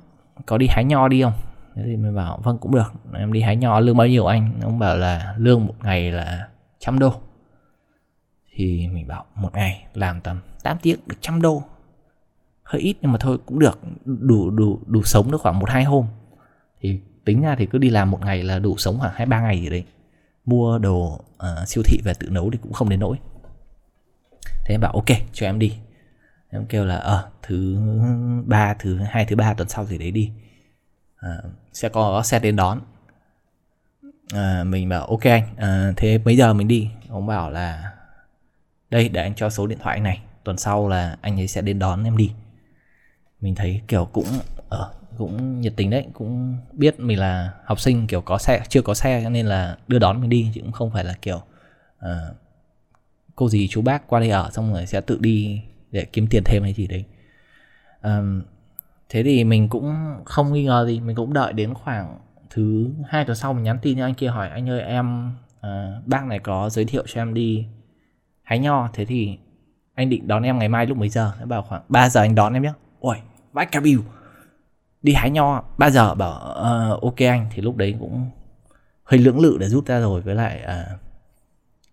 có 0.47 0.59
đi 0.59 0.67
hái 0.67 0.85
nho 0.85 1.09
đi 1.09 1.23
không? 1.23 1.33
Thế 1.75 1.83
thì 1.87 1.97
mình 1.97 2.15
bảo 2.15 2.41
vâng 2.43 2.59
cũng 2.59 2.75
được. 2.75 2.93
Em 3.15 3.33
đi 3.33 3.41
hái 3.41 3.57
nho 3.57 3.81
lương 3.81 3.97
bao 3.97 4.07
nhiêu 4.07 4.27
anh? 4.27 4.61
Ông 4.63 4.79
bảo 4.79 4.97
là 4.97 5.35
lương 5.39 5.67
một 5.67 5.75
ngày 5.83 6.13
là 6.13 6.49
trăm 6.79 6.99
đô. 6.99 7.15
Thì 8.55 8.89
mình 8.89 9.07
bảo 9.07 9.25
một 9.35 9.51
ngày 9.55 9.87
làm 9.95 10.21
tầm 10.21 10.41
8 10.63 10.77
tiếng 10.83 10.99
được 11.07 11.17
trăm 11.21 11.43
đô. 11.43 11.63
Hơi 12.63 12.83
ít 12.83 12.97
nhưng 13.01 13.13
mà 13.13 13.19
thôi 13.19 13.39
cũng 13.47 13.59
được. 13.59 13.81
Đủ 14.05 14.51
đủ 14.51 14.79
đủ 14.87 15.03
sống 15.03 15.31
được 15.31 15.41
khoảng 15.41 15.59
một 15.59 15.71
hai 15.71 15.85
hôm. 15.85 16.07
Thì 16.81 17.01
tính 17.25 17.43
ra 17.43 17.55
thì 17.59 17.67
cứ 17.67 17.79
đi 17.79 17.91
làm 17.91 18.11
một 18.11 18.21
ngày 18.21 18.43
là 18.43 18.59
đủ 18.59 18.77
sống 18.77 18.99
khoảng 18.99 19.13
hai 19.15 19.27
ba 19.27 19.41
ngày 19.41 19.61
gì 19.61 19.71
đấy. 19.71 19.85
Mua 20.45 20.79
đồ 20.79 21.21
uh, 21.37 21.69
siêu 21.69 21.83
thị 21.87 21.99
về 22.05 22.13
tự 22.21 22.29
nấu 22.31 22.51
thì 22.51 22.59
cũng 22.63 22.73
không 22.73 22.89
đến 22.89 23.01
nỗi. 23.01 23.17
Thế 24.65 24.75
em 24.75 24.81
bảo 24.81 24.93
ok 24.93 25.19
cho 25.33 25.47
em 25.47 25.59
đi 25.59 25.73
em 26.51 26.67
kêu 26.67 26.85
là 26.85 26.97
ờ 26.97 27.29
thứ 27.43 27.79
ba 28.47 28.75
thứ 28.75 28.99
hai 28.99 29.25
thứ 29.25 29.37
ba 29.37 29.55
tuần 29.55 29.69
sau 29.69 29.85
gì 29.85 29.99
đấy 29.99 30.11
đi. 30.11 30.31
À, 31.17 31.39
sẽ 31.73 31.89
có 31.89 32.23
xe 32.23 32.39
đến 32.39 32.57
đón. 32.57 32.81
À, 34.35 34.65
mình 34.65 34.89
bảo 34.89 35.07
ok 35.07 35.23
anh 35.23 35.57
à, 35.57 35.93
thế 35.97 36.19
mấy 36.19 36.37
giờ 36.37 36.53
mình 36.53 36.69
đi. 36.69 36.91
Ông 37.09 37.27
bảo 37.27 37.51
là 37.51 37.93
đây 38.91 39.09
để 39.09 39.23
anh 39.23 39.35
cho 39.35 39.51
số 39.51 39.67
điện 39.67 39.79
thoại 39.79 39.97
anh 39.97 40.03
này 40.03 40.21
tuần 40.45 40.57
sau 40.57 40.89
là 40.89 41.17
anh 41.21 41.41
ấy 41.41 41.49
sẽ 41.49 41.63
đến 41.63 41.79
đón 41.79 42.05
em 42.05 42.17
đi. 42.17 42.33
Mình 43.41 43.55
thấy 43.55 43.81
kiểu 43.89 44.05
cũng 44.13 44.27
ở 44.69 44.91
à, 44.93 44.95
cũng 45.19 45.61
nhiệt 45.61 45.73
tình 45.77 45.91
đấy 45.91 46.07
cũng 46.13 46.59
biết 46.73 47.01
mình 47.01 47.19
là 47.19 47.53
học 47.65 47.81
sinh 47.81 48.07
kiểu 48.07 48.21
có 48.21 48.39
xe 48.39 48.63
chưa 48.69 48.83
có 48.83 48.95
xe 48.95 49.21
cho 49.23 49.31
nên 49.31 49.47
là 49.47 49.79
đưa 49.89 49.99
đón 49.99 50.21
mình 50.21 50.31
đi 50.31 50.51
chứ 50.55 50.61
cũng 50.61 50.73
không 50.73 50.91
phải 50.91 51.05
là 51.05 51.15
kiểu 51.23 51.43
à, 51.99 52.21
cô 53.35 53.49
gì 53.49 53.69
chú 53.69 53.83
bác 53.83 54.09
qua 54.09 54.21
đây 54.21 54.31
ở 54.31 54.51
xong 54.53 54.73
rồi 54.73 54.87
sẽ 54.87 55.01
tự 55.01 55.19
đi 55.21 55.63
để 55.91 56.05
kiếm 56.05 56.27
tiền 56.31 56.43
thêm 56.45 56.63
hay 56.63 56.73
gì 56.73 56.87
đấy. 56.87 57.05
Um, 58.03 58.43
thế 59.09 59.23
thì 59.23 59.45
mình 59.45 59.69
cũng 59.69 59.95
không 60.25 60.53
nghi 60.53 60.65
ngờ 60.65 60.87
gì 60.87 61.01
mình 61.01 61.17
cũng 61.17 61.33
đợi 61.33 61.53
đến 61.53 61.75
khoảng 61.75 62.19
thứ 62.51 62.91
hai 63.09 63.25
tuần 63.25 63.37
sau 63.37 63.53
mình 63.53 63.65
nhắn 63.65 63.79
tin 63.83 63.99
cho 63.99 64.05
anh 64.05 64.15
kia 64.15 64.29
hỏi 64.29 64.49
anh 64.49 64.71
ơi 64.71 64.81
em 64.81 65.33
uh, 65.59 66.07
bác 66.07 66.25
này 66.25 66.39
có 66.39 66.71
giới 66.71 66.85
thiệu 66.85 67.05
cho 67.07 67.21
em 67.21 67.35
đi 67.35 67.67
hái 68.43 68.59
nho. 68.59 68.89
Thế 68.93 69.05
thì 69.05 69.39
anh 69.95 70.11
định 70.11 70.29
đón 70.29 70.43
em 70.43 70.59
ngày 70.59 70.69
mai 70.69 70.87
lúc 70.87 70.99
mấy 70.99 71.09
giờ? 71.09 71.33
Nó 71.41 71.47
bảo 71.47 71.63
khoảng 71.63 71.83
3 71.89 72.09
giờ 72.09 72.21
anh 72.21 72.35
đón 72.35 72.53
em 72.53 72.63
nhé 72.63 72.73
ôi 73.01 73.17
vãi 73.53 73.67
cả 73.67 73.81
bill 73.81 74.01
đi 75.03 75.13
hái 75.13 75.31
nho. 75.31 75.63
3 75.79 75.91
giờ 75.91 76.15
bảo 76.15 76.35
uh, 76.97 77.03
ok 77.03 77.19
anh. 77.19 77.47
Thì 77.51 77.63
lúc 77.63 77.77
đấy 77.77 77.95
cũng 78.01 78.31
hơi 79.05 79.21
lưỡng 79.21 79.41
lự 79.41 79.57
để 79.61 79.69
rút 79.69 79.87
ra 79.87 80.01
rồi. 80.01 80.21
Với 80.21 80.35
lại 80.35 80.63
uh, 80.65 81.01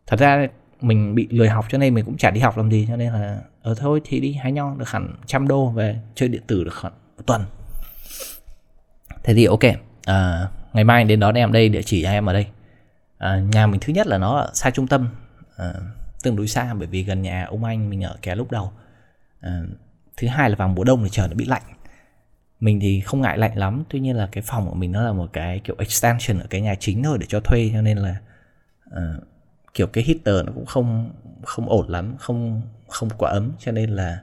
thật 0.07 0.19
ra 0.19 0.47
mình 0.81 1.15
bị 1.15 1.27
lười 1.31 1.49
học 1.49 1.65
cho 1.69 1.77
nên 1.77 1.93
mình 1.93 2.05
cũng 2.05 2.17
chả 2.17 2.31
đi 2.31 2.41
học 2.41 2.57
làm 2.57 2.71
gì 2.71 2.85
cho 2.89 2.95
nên 2.95 3.13
là 3.13 3.41
ở 3.63 3.75
thôi 3.75 4.01
thì 4.03 4.19
đi 4.19 4.33
hái 4.33 4.51
nho 4.51 4.75
được 4.75 4.89
hẳn 4.89 5.15
trăm 5.25 5.47
đô 5.47 5.69
về 5.69 5.99
chơi 6.15 6.29
điện 6.29 6.41
tử 6.47 6.63
được 6.63 6.81
hẳn 6.81 6.93
một 7.17 7.23
tuần. 7.25 7.45
Thế 9.23 9.33
thì 9.33 9.45
ok 9.45 9.63
à, 10.05 10.47
ngày 10.73 10.83
mai 10.83 11.03
đến 11.03 11.19
đón 11.19 11.35
em 11.35 11.51
đây 11.51 11.69
địa 11.69 11.81
chỉ 11.81 12.03
em 12.03 12.25
ở 12.25 12.33
đây. 12.33 12.47
À, 13.17 13.39
nhà 13.51 13.67
mình 13.67 13.79
thứ 13.79 13.93
nhất 13.93 14.07
là 14.07 14.17
nó 14.17 14.47
xa 14.53 14.69
trung 14.69 14.87
tâm 14.87 15.09
à, 15.57 15.73
tương 16.23 16.35
đối 16.35 16.47
xa 16.47 16.73
bởi 16.73 16.87
vì 16.87 17.03
gần 17.03 17.21
nhà 17.21 17.45
ông 17.45 17.63
anh 17.63 17.89
mình 17.89 18.03
ở 18.03 18.17
kẻ 18.21 18.35
lúc 18.35 18.51
đầu. 18.51 18.71
À, 19.41 19.61
thứ 20.17 20.27
hai 20.27 20.49
là 20.49 20.55
vào 20.55 20.67
mùa 20.67 20.83
đông 20.83 21.03
thì 21.03 21.09
trời 21.11 21.27
nó 21.27 21.35
bị 21.35 21.45
lạnh. 21.45 21.63
Mình 22.59 22.79
thì 22.79 22.99
không 22.99 23.21
ngại 23.21 23.37
lạnh 23.37 23.57
lắm 23.57 23.83
tuy 23.89 23.99
nhiên 23.99 24.15
là 24.15 24.29
cái 24.31 24.43
phòng 24.47 24.69
của 24.69 24.75
mình 24.75 24.91
nó 24.91 25.01
là 25.01 25.13
một 25.13 25.29
cái 25.33 25.61
kiểu 25.63 25.75
extension 25.79 26.39
ở 26.39 26.47
cái 26.49 26.61
nhà 26.61 26.75
chính 26.79 27.03
thôi 27.03 27.17
để 27.19 27.25
cho 27.29 27.39
thuê 27.39 27.69
cho 27.73 27.81
nên 27.81 27.97
là 27.97 28.15
uh, 28.89 29.23
kiểu 29.73 29.87
cái 29.87 30.03
heater 30.03 30.45
nó 30.45 30.51
cũng 30.55 30.65
không 30.65 31.11
không 31.43 31.69
ổn 31.69 31.89
lắm, 31.89 32.15
không 32.19 32.61
không 32.87 33.09
quá 33.17 33.31
ấm. 33.31 33.51
Cho 33.59 33.71
nên 33.71 33.89
là 33.89 34.19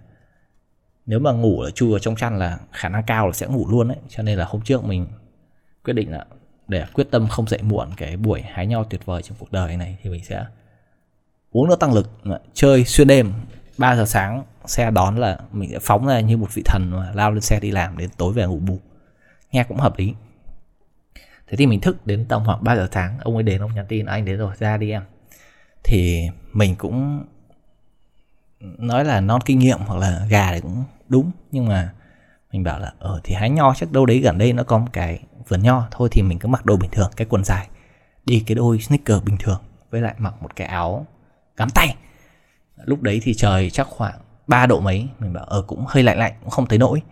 nếu 1.06 1.18
mà 1.18 1.32
ngủ 1.32 1.60
ở 1.60 1.70
chui 1.70 1.92
ở 1.92 1.98
trong 1.98 2.16
chăn 2.16 2.38
là 2.38 2.58
khả 2.72 2.88
năng 2.88 3.02
cao 3.06 3.26
là 3.26 3.32
sẽ 3.32 3.46
ngủ 3.46 3.66
luôn 3.70 3.88
đấy. 3.88 3.98
Cho 4.08 4.22
nên 4.22 4.38
là 4.38 4.44
hôm 4.44 4.62
trước 4.62 4.84
mình 4.84 5.06
quyết 5.84 5.94
định 5.94 6.12
là 6.12 6.24
để 6.68 6.86
quyết 6.92 7.10
tâm 7.10 7.28
không 7.28 7.48
dậy 7.48 7.62
muộn 7.62 7.88
cái 7.96 8.16
buổi 8.16 8.42
hái 8.42 8.66
nho 8.66 8.84
tuyệt 8.84 9.06
vời 9.06 9.22
trong 9.22 9.36
cuộc 9.40 9.52
đời 9.52 9.76
này 9.76 9.98
thì 10.02 10.10
mình 10.10 10.24
sẽ 10.24 10.44
uống 11.50 11.68
nước 11.68 11.80
tăng 11.80 11.92
lực, 11.92 12.10
chơi 12.54 12.84
xuyên 12.84 13.08
đêm. 13.08 13.32
3 13.78 13.96
giờ 13.96 14.04
sáng 14.06 14.44
xe 14.66 14.90
đón 14.90 15.16
là 15.16 15.38
mình 15.52 15.70
sẽ 15.70 15.78
phóng 15.82 16.06
ra 16.06 16.20
như 16.20 16.36
một 16.36 16.54
vị 16.54 16.62
thần 16.66 16.90
mà 16.90 17.12
lao 17.14 17.30
lên 17.30 17.40
xe 17.40 17.60
đi 17.60 17.70
làm 17.70 17.98
đến 17.98 18.10
tối 18.16 18.32
về 18.32 18.46
ngủ 18.46 18.58
bù. 18.58 18.78
Nghe 19.52 19.64
cũng 19.64 19.76
hợp 19.76 19.98
lý. 19.98 20.14
Thế 21.46 21.56
thì 21.56 21.66
mình 21.66 21.80
thức 21.80 22.06
đến 22.06 22.24
tầm 22.28 22.42
khoảng 22.46 22.64
3 22.64 22.76
giờ 22.76 22.88
sáng, 22.92 23.18
ông 23.20 23.34
ấy 23.34 23.42
đến, 23.42 23.60
ông 23.60 23.74
nhắn 23.74 23.86
tin, 23.88 24.06
anh 24.06 24.24
đến 24.24 24.38
rồi, 24.38 24.54
ra 24.58 24.76
đi 24.76 24.90
em 24.90 25.02
thì 25.84 26.28
mình 26.52 26.74
cũng 26.76 27.24
nói 28.60 29.04
là 29.04 29.20
non 29.20 29.40
kinh 29.44 29.58
nghiệm 29.58 29.78
hoặc 29.78 29.98
là 29.98 30.26
gà 30.28 30.52
thì 30.52 30.60
cũng 30.60 30.84
đúng. 31.08 31.30
Nhưng 31.52 31.68
mà 31.68 31.92
mình 32.52 32.62
bảo 32.62 32.80
là 32.80 32.92
ờ 32.98 33.20
thì 33.24 33.34
hái 33.34 33.50
nho 33.50 33.74
chắc 33.74 33.92
đâu 33.92 34.06
đấy 34.06 34.18
gần 34.18 34.38
đây 34.38 34.52
nó 34.52 34.62
có 34.62 34.78
một 34.78 34.88
cái 34.92 35.20
vườn 35.48 35.62
nho. 35.62 35.88
Thôi 35.90 36.08
thì 36.12 36.22
mình 36.22 36.38
cứ 36.38 36.48
mặc 36.48 36.66
đồ 36.66 36.76
bình 36.76 36.90
thường, 36.90 37.10
cái 37.16 37.26
quần 37.30 37.44
dài, 37.44 37.68
đi 38.26 38.44
cái 38.46 38.54
đôi 38.54 38.78
sneaker 38.78 39.24
bình 39.24 39.36
thường, 39.38 39.60
với 39.90 40.00
lại 40.00 40.14
mặc 40.18 40.34
một 40.42 40.56
cái 40.56 40.66
áo 40.66 41.06
gắn 41.56 41.68
tay. 41.74 41.96
Lúc 42.84 43.02
đấy 43.02 43.20
thì 43.22 43.34
trời 43.34 43.70
chắc 43.70 43.86
khoảng 43.86 44.20
ba 44.46 44.66
độ 44.66 44.80
mấy. 44.80 45.08
Mình 45.18 45.32
bảo 45.32 45.44
ờ 45.44 45.62
cũng 45.62 45.84
hơi 45.88 46.02
lạnh 46.02 46.18
lạnh, 46.18 46.32
cũng 46.40 46.50
không 46.50 46.66
thấy 46.66 46.78
nỗi. 46.78 47.02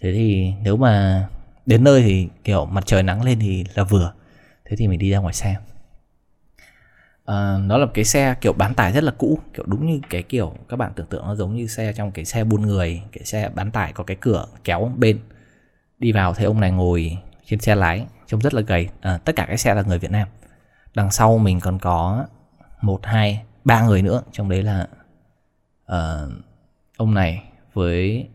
Thế 0.00 0.12
thì 0.12 0.52
nếu 0.62 0.76
mà 0.76 1.26
đến 1.66 1.84
nơi 1.84 2.02
thì, 2.02 2.28
kiểu, 2.44 2.66
mặt 2.66 2.86
trời 2.86 3.02
nắng 3.02 3.22
lên 3.22 3.38
thì 3.38 3.64
là 3.74 3.84
vừa. 3.84 4.12
Thế 4.64 4.76
thì 4.76 4.88
mình 4.88 4.98
đi 4.98 5.10
ra 5.10 5.18
ngoài 5.18 5.34
xem. 5.34 5.54
Ờ, 7.24 7.56
à, 7.56 7.58
nó 7.58 7.78
là 7.78 7.86
một 7.86 7.92
cái 7.94 8.04
xe 8.04 8.34
kiểu 8.40 8.52
bán 8.52 8.74
tải 8.74 8.92
rất 8.92 9.04
là 9.04 9.12
cũ 9.18 9.38
kiểu 9.54 9.64
đúng 9.68 9.86
như 9.86 10.00
cái 10.10 10.22
kiểu 10.22 10.54
các 10.68 10.76
bạn 10.76 10.92
tưởng 10.96 11.06
tượng 11.06 11.24
nó 11.24 11.34
giống 11.34 11.56
như 11.56 11.66
xe 11.66 11.92
trong 11.92 12.12
cái 12.12 12.24
xe 12.24 12.44
buôn 12.44 12.62
người 12.62 13.02
cái 13.12 13.24
xe 13.24 13.50
bán 13.54 13.70
tải 13.70 13.92
có 13.92 14.04
cái 14.04 14.16
cửa 14.20 14.46
kéo 14.64 14.92
bên 14.96 15.18
đi 15.98 16.12
vào 16.12 16.34
thấy 16.34 16.46
ông 16.46 16.60
này 16.60 16.70
ngồi 16.70 17.18
trên 17.44 17.60
xe 17.60 17.74
lái 17.74 18.06
trông 18.26 18.40
rất 18.40 18.54
là 18.54 18.60
gầy. 18.60 18.88
À, 19.00 19.18
tất 19.24 19.36
cả 19.36 19.44
cái 19.46 19.58
xe 19.58 19.74
là 19.74 19.82
người 19.82 19.98
Việt 19.98 20.10
Nam. 20.10 20.28
Đằng 20.94 21.10
sau 21.10 21.38
mình 21.38 21.60
còn 21.60 21.78
có 21.78 22.26
một 22.80 23.00
hai 23.06 23.42
ba 23.64 23.82
người 23.82 24.02
nữa 24.02 24.22
trong 24.32 24.48
đấy 24.48 24.62
là 24.62 24.88
uh, 25.92 26.32
ông 26.96 27.14
này 27.14 27.42
với 27.72 28.28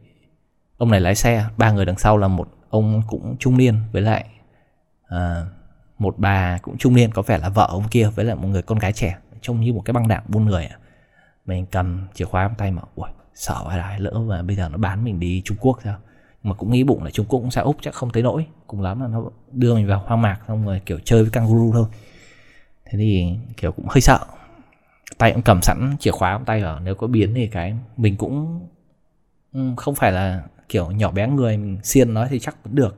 ông 0.77 0.91
này 0.91 1.01
lái 1.01 1.15
xe 1.15 1.45
ba 1.57 1.71
người 1.71 1.85
đằng 1.85 1.97
sau 1.97 2.17
là 2.17 2.27
một 2.27 2.49
ông 2.69 3.01
cũng 3.07 3.35
trung 3.39 3.57
niên 3.57 3.75
với 3.91 4.01
lại 4.01 4.25
uh, 5.15 5.47
một 5.99 6.15
bà 6.17 6.57
cũng 6.61 6.77
trung 6.77 6.95
niên, 6.95 7.11
có 7.11 7.21
vẻ 7.21 7.37
là 7.37 7.49
vợ 7.49 7.67
ông 7.69 7.87
kia 7.91 8.09
với 8.15 8.25
lại 8.25 8.35
một 8.35 8.47
người 8.47 8.61
con 8.61 8.79
gái 8.79 8.93
trẻ, 8.93 9.17
trông 9.41 9.61
như 9.61 9.73
một 9.73 9.81
cái 9.85 9.93
băng 9.93 10.07
đảng 10.07 10.23
buôn 10.27 10.45
người 10.45 10.69
mình 11.45 11.65
cầm 11.71 12.07
chìa 12.13 12.25
khóa 12.25 12.47
trong 12.47 12.55
tay 12.57 12.71
mà, 12.71 12.81
ui, 12.95 13.09
sợ 13.35 13.63
phải 13.67 13.77
lại 13.77 13.99
lỡ 13.99 14.11
mà 14.11 14.41
bây 14.41 14.55
giờ 14.55 14.69
nó 14.69 14.77
bán 14.77 15.03
mình 15.03 15.19
đi 15.19 15.41
Trung 15.45 15.57
Quốc 15.61 15.79
sao? 15.83 15.97
Mà 16.43 16.53
cũng 16.53 16.71
nghĩ 16.71 16.83
bụng 16.83 17.03
là 17.03 17.11
Trung 17.11 17.25
Quốc 17.29 17.39
cũng 17.39 17.51
sẽ 17.51 17.61
úp 17.61 17.77
chắc 17.81 17.93
không 17.93 18.09
tới 18.09 18.23
nỗi, 18.23 18.45
cùng 18.67 18.81
lắm 18.81 19.01
là 19.01 19.07
nó 19.07 19.23
đưa 19.51 19.75
mình 19.75 19.87
vào 19.87 20.03
hoang 20.05 20.21
mạc, 20.21 20.39
xong 20.47 20.65
rồi 20.65 20.81
kiểu 20.85 20.99
chơi 21.03 21.23
với 21.23 21.31
kangaroo 21.31 21.71
thôi. 21.73 21.87
Thế 22.85 22.97
thì 22.97 23.37
kiểu 23.57 23.71
cũng 23.71 23.87
hơi 23.87 24.01
sợ. 24.01 24.19
Tay 25.17 25.31
cũng 25.31 25.41
cầm 25.41 25.61
sẵn 25.61 25.95
chìa 25.99 26.11
khóa 26.11 26.33
trong 26.33 26.45
tay 26.45 26.61
ở 26.61 26.79
nếu 26.83 26.95
có 26.95 27.07
biến 27.07 27.33
thì 27.35 27.47
cái 27.47 27.75
mình 27.97 28.17
cũng 28.17 28.67
ừ, 29.53 29.59
không 29.77 29.95
phải 29.95 30.11
là 30.11 30.43
kiểu 30.69 30.91
nhỏ 30.91 31.11
bé 31.11 31.27
người 31.27 31.57
mình 31.57 31.79
xiên 31.83 32.13
nói 32.13 32.27
thì 32.29 32.39
chắc 32.39 32.63
vẫn 32.63 32.75
được. 32.75 32.97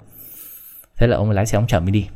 Thế 0.95 1.07
là 1.07 1.17
ông 1.17 1.31
lái 1.31 1.45
xe 1.45 1.57
ông 1.57 1.67
chở 1.67 1.79
mình 1.79 1.93
đi 1.93 2.07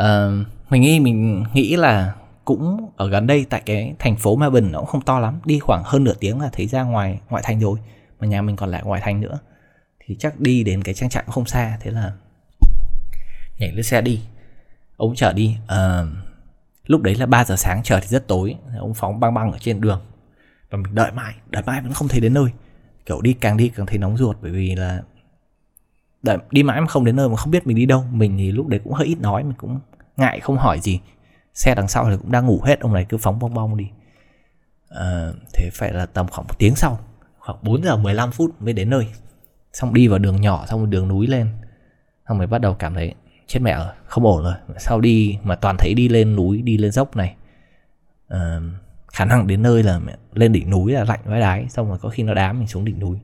uh, 0.00 0.46
mình 0.70 0.82
nghĩ 0.82 1.00
mình 1.00 1.44
nghĩ 1.54 1.76
là 1.76 2.14
cũng 2.44 2.90
ở 2.96 3.08
gần 3.08 3.26
đây 3.26 3.46
tại 3.50 3.62
cái 3.66 3.94
thành 3.98 4.16
phố 4.16 4.36
Melbourne 4.36 4.70
nó 4.70 4.78
cũng 4.78 4.88
không 4.88 5.02
to 5.02 5.20
lắm 5.20 5.40
đi 5.44 5.58
khoảng 5.58 5.82
hơn 5.84 6.04
nửa 6.04 6.14
tiếng 6.20 6.40
là 6.40 6.48
thấy 6.52 6.66
ra 6.66 6.82
ngoài 6.82 7.20
ngoại 7.30 7.42
thành 7.46 7.60
rồi 7.60 7.78
mà 8.20 8.26
nhà 8.26 8.42
mình 8.42 8.56
còn 8.56 8.70
lại 8.70 8.82
ngoại 8.84 9.00
thành 9.04 9.20
nữa. 9.20 9.38
Thì 10.06 10.16
chắc 10.18 10.40
đi 10.40 10.64
đến 10.64 10.82
cái 10.82 10.94
trang 10.94 11.10
trại 11.10 11.22
cũng 11.26 11.32
không 11.32 11.46
xa 11.46 11.78
thế 11.80 11.90
là 11.90 12.12
nhảy 13.58 13.72
lên 13.72 13.82
xe 13.82 14.02
đi. 14.02 14.20
Ông 14.96 15.14
chở 15.14 15.32
đi 15.32 15.56
uh, 15.64 16.08
lúc 16.86 17.02
đấy 17.02 17.14
là 17.14 17.26
3 17.26 17.44
giờ 17.44 17.56
sáng 17.56 17.80
trời 17.84 18.00
thì 18.00 18.08
rất 18.08 18.28
tối 18.28 18.56
ông 18.78 18.94
phóng 18.94 19.20
băng 19.20 19.34
băng 19.34 19.52
ở 19.52 19.58
trên 19.58 19.80
đường. 19.80 20.00
Và 20.70 20.78
mình 20.78 20.94
đợi 20.94 21.12
mãi 21.12 21.34
đợi 21.50 21.62
mãi 21.66 21.80
vẫn 21.82 21.92
không 21.92 22.08
thấy 22.08 22.20
đến 22.20 22.34
nơi. 22.34 22.50
Kiểu 23.06 23.20
đi 23.20 23.32
càng 23.32 23.56
đi 23.56 23.68
càng 23.68 23.86
thấy 23.86 23.98
nóng 23.98 24.16
ruột 24.16 24.36
bởi 24.42 24.52
vì 24.52 24.74
là 24.74 25.02
đợi, 26.22 26.38
đi 26.50 26.62
mãi 26.62 26.80
mà 26.80 26.86
không 26.86 27.04
đến 27.04 27.16
nơi 27.16 27.28
mà 27.28 27.36
không 27.36 27.50
biết 27.50 27.66
mình 27.66 27.76
đi 27.76 27.86
đâu. 27.86 28.04
Mình 28.12 28.38
thì 28.38 28.52
lúc 28.52 28.66
đấy 28.66 28.80
cũng 28.84 28.92
hơi 28.92 29.06
ít 29.06 29.20
nói 29.20 29.44
mình 29.44 29.56
cũng 29.58 29.80
ngại 30.16 30.40
không 30.40 30.56
hỏi 30.56 30.80
gì. 30.80 31.00
Xe 31.54 31.74
đằng 31.74 31.88
sau 31.88 32.10
thì 32.10 32.16
cũng 32.16 32.32
đang 32.32 32.46
ngủ 32.46 32.60
hết 32.64 32.80
ông 32.80 32.92
này 32.92 33.06
cứ 33.08 33.16
phóng 33.16 33.38
bong 33.38 33.54
bong 33.54 33.76
đi. 33.76 33.88
À, 34.88 35.32
thế 35.54 35.70
phải 35.72 35.92
là 35.92 36.06
tầm 36.06 36.28
khoảng 36.28 36.46
một 36.48 36.54
tiếng 36.58 36.74
sau 36.74 36.98
khoảng 37.38 37.58
4 37.62 37.82
giờ 37.82 37.96
15 37.96 38.30
phút 38.32 38.62
mới 38.62 38.72
đến 38.72 38.90
nơi. 38.90 39.06
Xong 39.72 39.94
đi 39.94 40.08
vào 40.08 40.18
đường 40.18 40.40
nhỏ 40.40 40.66
xong 40.66 40.80
rồi 40.80 40.90
đường 40.90 41.08
núi 41.08 41.26
lên. 41.26 41.48
Xong 42.28 42.38
mới 42.38 42.46
bắt 42.46 42.58
đầu 42.58 42.74
cảm 42.74 42.94
thấy 42.94 43.14
chết 43.46 43.60
mẹ 43.62 43.76
rồi 43.76 43.86
không 44.04 44.26
ổn 44.26 44.42
rồi. 44.42 44.54
Sao 44.78 45.00
đi 45.00 45.38
mà 45.42 45.54
toàn 45.56 45.76
thấy 45.78 45.94
đi 45.94 46.08
lên 46.08 46.36
núi 46.36 46.62
đi 46.62 46.78
lên 46.78 46.92
dốc 46.92 47.16
này? 47.16 47.34
À, 48.28 48.60
khả 49.12 49.24
năng 49.24 49.46
đến 49.46 49.62
nơi 49.62 49.82
là 49.82 50.00
lên 50.34 50.52
đỉnh 50.52 50.70
núi 50.70 50.92
là 50.92 51.04
lạnh 51.04 51.20
vãi 51.24 51.40
đái. 51.40 51.66
Xong 51.68 51.88
rồi 51.88 51.98
có 51.98 52.08
khi 52.08 52.22
nó 52.22 52.34
đám 52.34 52.58
mình 52.58 52.68
xuống 52.68 52.84
đỉnh 52.84 52.98
núi. 52.98 53.18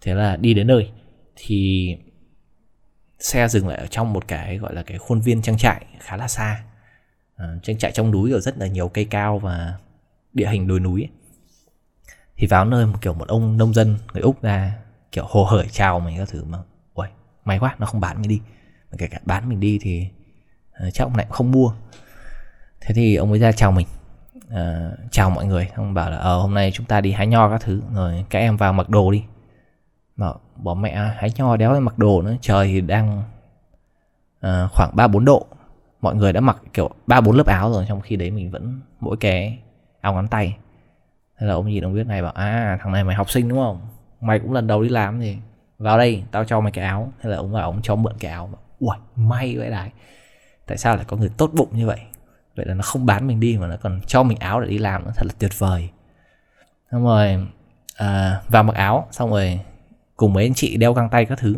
Thế 0.00 0.14
là 0.14 0.36
đi 0.36 0.54
đến 0.54 0.66
nơi 0.66 0.90
thì 1.36 1.96
xe 3.18 3.48
dừng 3.48 3.68
lại 3.68 3.78
ở 3.78 3.86
trong 3.86 4.12
một 4.12 4.28
cái 4.28 4.58
gọi 4.58 4.74
là 4.74 4.82
cái 4.82 4.98
khuôn 4.98 5.20
viên 5.20 5.42
trang 5.42 5.58
trại 5.58 5.86
khá 6.00 6.16
là 6.16 6.28
xa. 6.28 6.64
À, 7.36 7.54
trang 7.62 7.78
trại 7.78 7.92
trong 7.92 8.10
núi 8.10 8.32
ở 8.32 8.40
rất 8.40 8.58
là 8.58 8.66
nhiều 8.66 8.88
cây 8.88 9.04
cao 9.04 9.38
và 9.38 9.74
địa 10.32 10.48
hình 10.48 10.68
đồi 10.68 10.80
núi. 10.80 11.08
Thì 12.36 12.46
vào 12.46 12.64
nơi 12.64 12.86
một 12.86 12.98
kiểu 13.00 13.14
một 13.14 13.28
ông 13.28 13.56
nông 13.56 13.74
dân 13.74 13.98
người 14.12 14.22
úc 14.22 14.42
ra 14.42 14.78
kiểu 15.12 15.24
hồ 15.28 15.44
hởi 15.44 15.66
chào 15.68 16.00
mình 16.00 16.18
các 16.18 16.28
thứ 16.28 16.44
mà 16.44 16.58
ui 16.94 17.06
may 17.44 17.58
quá 17.58 17.76
nó 17.78 17.86
không 17.86 18.00
bán 18.00 18.20
mình 18.20 18.28
đi. 18.28 18.40
Mà 18.90 18.96
kể 18.98 19.06
cả 19.06 19.20
bán 19.24 19.48
mình 19.48 19.60
đi 19.60 19.78
thì 19.82 20.06
uh, 20.86 20.94
chắc 20.94 21.04
ông 21.04 21.16
lại 21.16 21.26
không 21.30 21.50
mua. 21.50 21.74
Thế 22.80 22.94
thì 22.94 23.16
ông 23.16 23.30
mới 23.30 23.38
ra 23.38 23.52
chào 23.52 23.72
mình 23.72 23.86
uh, 24.46 25.10
chào 25.10 25.30
mọi 25.30 25.46
người 25.46 25.68
ông 25.74 25.94
bảo 25.94 26.10
là 26.10 26.16
ờ 26.16 26.38
hôm 26.38 26.54
nay 26.54 26.70
chúng 26.74 26.86
ta 26.86 27.00
đi 27.00 27.12
hái 27.12 27.26
nho 27.26 27.50
các 27.50 27.60
thứ. 27.60 27.82
Rồi 27.94 28.24
các 28.30 28.38
em 28.38 28.56
vào 28.56 28.72
mặc 28.72 28.88
đồ 28.88 29.10
đi. 29.10 29.24
Mà 30.16 30.26
bỏ 30.62 30.74
mẹ 30.74 31.12
hái 31.16 31.30
nho 31.36 31.56
đéo 31.56 31.80
mặc 31.80 31.98
đồ 31.98 32.22
nữa. 32.22 32.34
Trời 32.40 32.66
thì 32.66 32.80
đang 32.80 33.22
uh, 34.46 34.72
khoảng 34.72 34.90
ba 34.96 35.08
bốn 35.08 35.24
độ. 35.24 35.46
Mọi 36.00 36.14
người 36.14 36.32
đã 36.32 36.40
mặc 36.40 36.56
kiểu 36.72 36.90
ba 37.06 37.20
bốn 37.20 37.36
lớp 37.36 37.46
áo 37.46 37.72
rồi 37.72 37.84
trong 37.88 38.00
khi 38.00 38.16
đấy 38.16 38.30
mình 38.30 38.50
vẫn 38.50 38.80
mỗi 39.00 39.16
cái 39.16 39.58
áo 40.00 40.14
ngắn 40.14 40.28
tay. 40.28 40.56
Thế 41.38 41.46
là 41.46 41.54
ông 41.54 41.68
nhìn 41.68 41.84
ông 41.84 41.94
biết 41.94 42.06
này 42.06 42.22
bảo 42.22 42.32
à 42.32 42.78
thằng 42.82 42.92
này 42.92 43.04
mày 43.04 43.14
học 43.14 43.30
sinh 43.30 43.48
đúng 43.48 43.58
không? 43.58 43.80
Mày 44.20 44.38
cũng 44.38 44.52
lần 44.52 44.66
đầu 44.66 44.82
đi 44.82 44.88
làm 44.88 45.20
gì 45.20 45.38
vào 45.78 45.98
đây 45.98 46.22
tao 46.30 46.44
cho 46.44 46.60
mày 46.60 46.72
cái 46.72 46.84
áo. 46.84 47.12
Thế 47.20 47.30
là 47.30 47.36
ông 47.36 47.52
vào 47.52 47.62
ông 47.62 47.82
cho 47.82 47.96
mượn 47.96 48.14
cái 48.18 48.32
áo 48.32 48.50
ui 48.78 48.96
may 49.16 49.56
vậy 49.56 49.70
đấy 49.70 49.90
tại 50.66 50.78
sao 50.78 50.96
lại 50.96 51.04
có 51.08 51.16
người 51.16 51.30
tốt 51.36 51.50
bụng 51.54 51.68
như 51.72 51.86
vậy? 51.86 52.00
Vậy 52.56 52.66
là 52.66 52.74
nó 52.74 52.82
không 52.82 53.06
bán 53.06 53.26
mình 53.26 53.40
đi 53.40 53.58
mà 53.60 53.66
nó 53.66 53.76
còn 53.82 54.00
cho 54.06 54.22
mình 54.22 54.38
áo 54.38 54.60
để 54.60 54.68
đi 54.68 54.78
làm 54.78 55.04
nó 55.04 55.10
thật 55.16 55.26
là 55.26 55.34
tuyệt 55.38 55.58
vời. 55.58 55.90
Xong 56.90 57.04
rồi 57.04 57.46
à, 57.96 58.40
vào 58.48 58.62
mặc 58.62 58.76
áo 58.76 59.06
xong 59.10 59.30
rồi 59.30 59.60
cùng 60.22 60.32
mấy 60.32 60.44
anh 60.44 60.54
chị 60.54 60.76
đeo 60.76 60.92
găng 60.92 61.08
tay 61.08 61.24
các 61.24 61.38
thứ. 61.38 61.56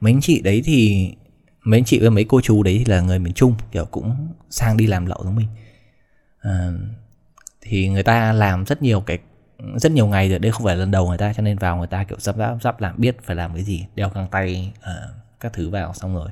Mấy 0.00 0.12
anh 0.12 0.20
chị 0.20 0.40
đấy 0.40 0.62
thì 0.64 1.10
mấy 1.64 1.78
anh 1.78 1.84
chị 1.84 1.98
với 1.98 2.10
mấy 2.10 2.24
cô 2.24 2.40
chú 2.40 2.62
đấy 2.62 2.76
thì 2.78 2.92
là 2.92 3.00
người 3.00 3.18
miền 3.18 3.34
trung 3.34 3.54
kiểu 3.72 3.84
cũng 3.84 4.28
sang 4.50 4.76
đi 4.76 4.86
làm 4.86 5.06
lậu 5.06 5.20
giống 5.24 5.36
mình. 5.36 5.48
À, 6.40 6.70
thì 7.60 7.88
người 7.88 8.02
ta 8.02 8.32
làm 8.32 8.64
rất 8.64 8.82
nhiều 8.82 9.00
cái 9.00 9.18
rất 9.76 9.92
nhiều 9.92 10.06
ngày 10.06 10.28
rồi 10.28 10.38
đây 10.38 10.52
không 10.52 10.64
phải 10.64 10.76
lần 10.76 10.90
đầu 10.90 11.08
người 11.08 11.18
ta 11.18 11.32
cho 11.32 11.42
nên 11.42 11.58
vào 11.58 11.76
người 11.76 11.86
ta 11.86 12.04
kiểu 12.04 12.18
sắp 12.18 12.34
sắp 12.38 12.56
sắp 12.62 12.80
làm 12.80 12.94
biết 12.98 13.16
phải 13.22 13.36
làm 13.36 13.54
cái 13.54 13.64
gì 13.64 13.86
đeo 13.94 14.10
găng 14.14 14.28
tay 14.30 14.72
à, 14.80 14.94
các 15.40 15.52
thứ 15.52 15.70
vào 15.70 15.94
xong 15.94 16.14
rồi 16.14 16.30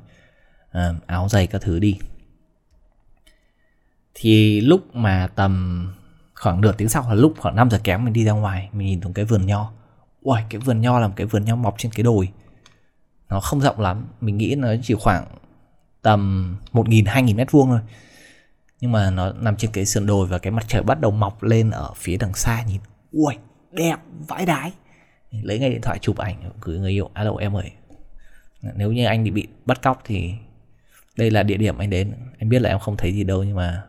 à, 0.70 0.94
áo 1.06 1.28
giày 1.28 1.46
các 1.46 1.62
thứ 1.62 1.78
đi. 1.78 1.98
Thì 4.14 4.60
lúc 4.60 4.96
mà 4.96 5.28
tầm 5.34 5.86
khoảng 6.34 6.60
nửa 6.60 6.72
tiếng 6.72 6.88
sau 6.88 7.08
là 7.08 7.14
lúc 7.14 7.34
khoảng 7.38 7.56
5 7.56 7.70
giờ 7.70 7.80
kém 7.84 8.04
mình 8.04 8.12
đi 8.12 8.24
ra 8.24 8.32
ngoài 8.32 8.68
mình 8.72 8.86
nhìn 8.86 9.00
thấy 9.00 9.12
cái 9.14 9.24
vườn 9.24 9.46
nho. 9.46 9.72
Ui, 10.24 10.38
cái 10.50 10.60
vườn 10.60 10.80
nho 10.80 11.00
là 11.00 11.08
một 11.08 11.14
cái 11.16 11.26
vườn 11.26 11.44
nho 11.44 11.56
mọc 11.56 11.74
trên 11.78 11.92
cái 11.92 12.02
đồi. 12.02 12.28
Nó 13.28 13.40
không 13.40 13.60
rộng 13.60 13.80
lắm 13.80 14.06
mình 14.20 14.36
nghĩ 14.36 14.54
nó 14.54 14.68
chỉ 14.82 14.94
khoảng 14.94 15.26
tầm 16.02 16.56
1.000 16.72 17.04
2.000 17.04 17.36
mét 17.36 17.50
vuông 17.50 17.68
thôi. 17.68 17.80
Nhưng 18.80 18.92
mà 18.92 19.10
nó 19.10 19.32
nằm 19.32 19.56
trên 19.56 19.70
cái 19.72 19.86
sườn 19.86 20.06
đồi 20.06 20.26
và 20.26 20.38
cái 20.38 20.50
mặt 20.50 20.64
trời 20.68 20.82
bắt 20.82 21.00
đầu 21.00 21.10
mọc 21.10 21.42
lên 21.42 21.70
ở 21.70 21.92
phía 21.96 22.16
đằng 22.16 22.34
xa 22.34 22.62
nhìn. 22.62 22.80
Ui 23.12 23.34
đẹp 23.70 23.96
vãi 24.28 24.46
đái. 24.46 24.72
Lấy 25.30 25.58
ngay 25.58 25.70
điện 25.70 25.80
thoại 25.80 25.98
chụp 25.98 26.16
ảnh 26.16 26.50
gửi 26.60 26.78
người 26.78 26.90
yêu. 26.90 27.10
Alo 27.14 27.36
em 27.40 27.56
ơi. 27.56 27.72
Nếu 28.74 28.92
như 28.92 29.04
anh 29.04 29.34
bị 29.34 29.46
bắt 29.64 29.82
cóc 29.82 30.02
thì 30.04 30.34
đây 31.16 31.30
là 31.30 31.42
địa 31.42 31.56
điểm 31.56 31.78
anh 31.78 31.90
đến. 31.90 32.12
Anh 32.38 32.48
biết 32.48 32.58
là 32.58 32.70
em 32.70 32.78
không 32.78 32.96
thấy 32.96 33.12
gì 33.12 33.24
đâu 33.24 33.44
nhưng 33.44 33.56
mà 33.56 33.82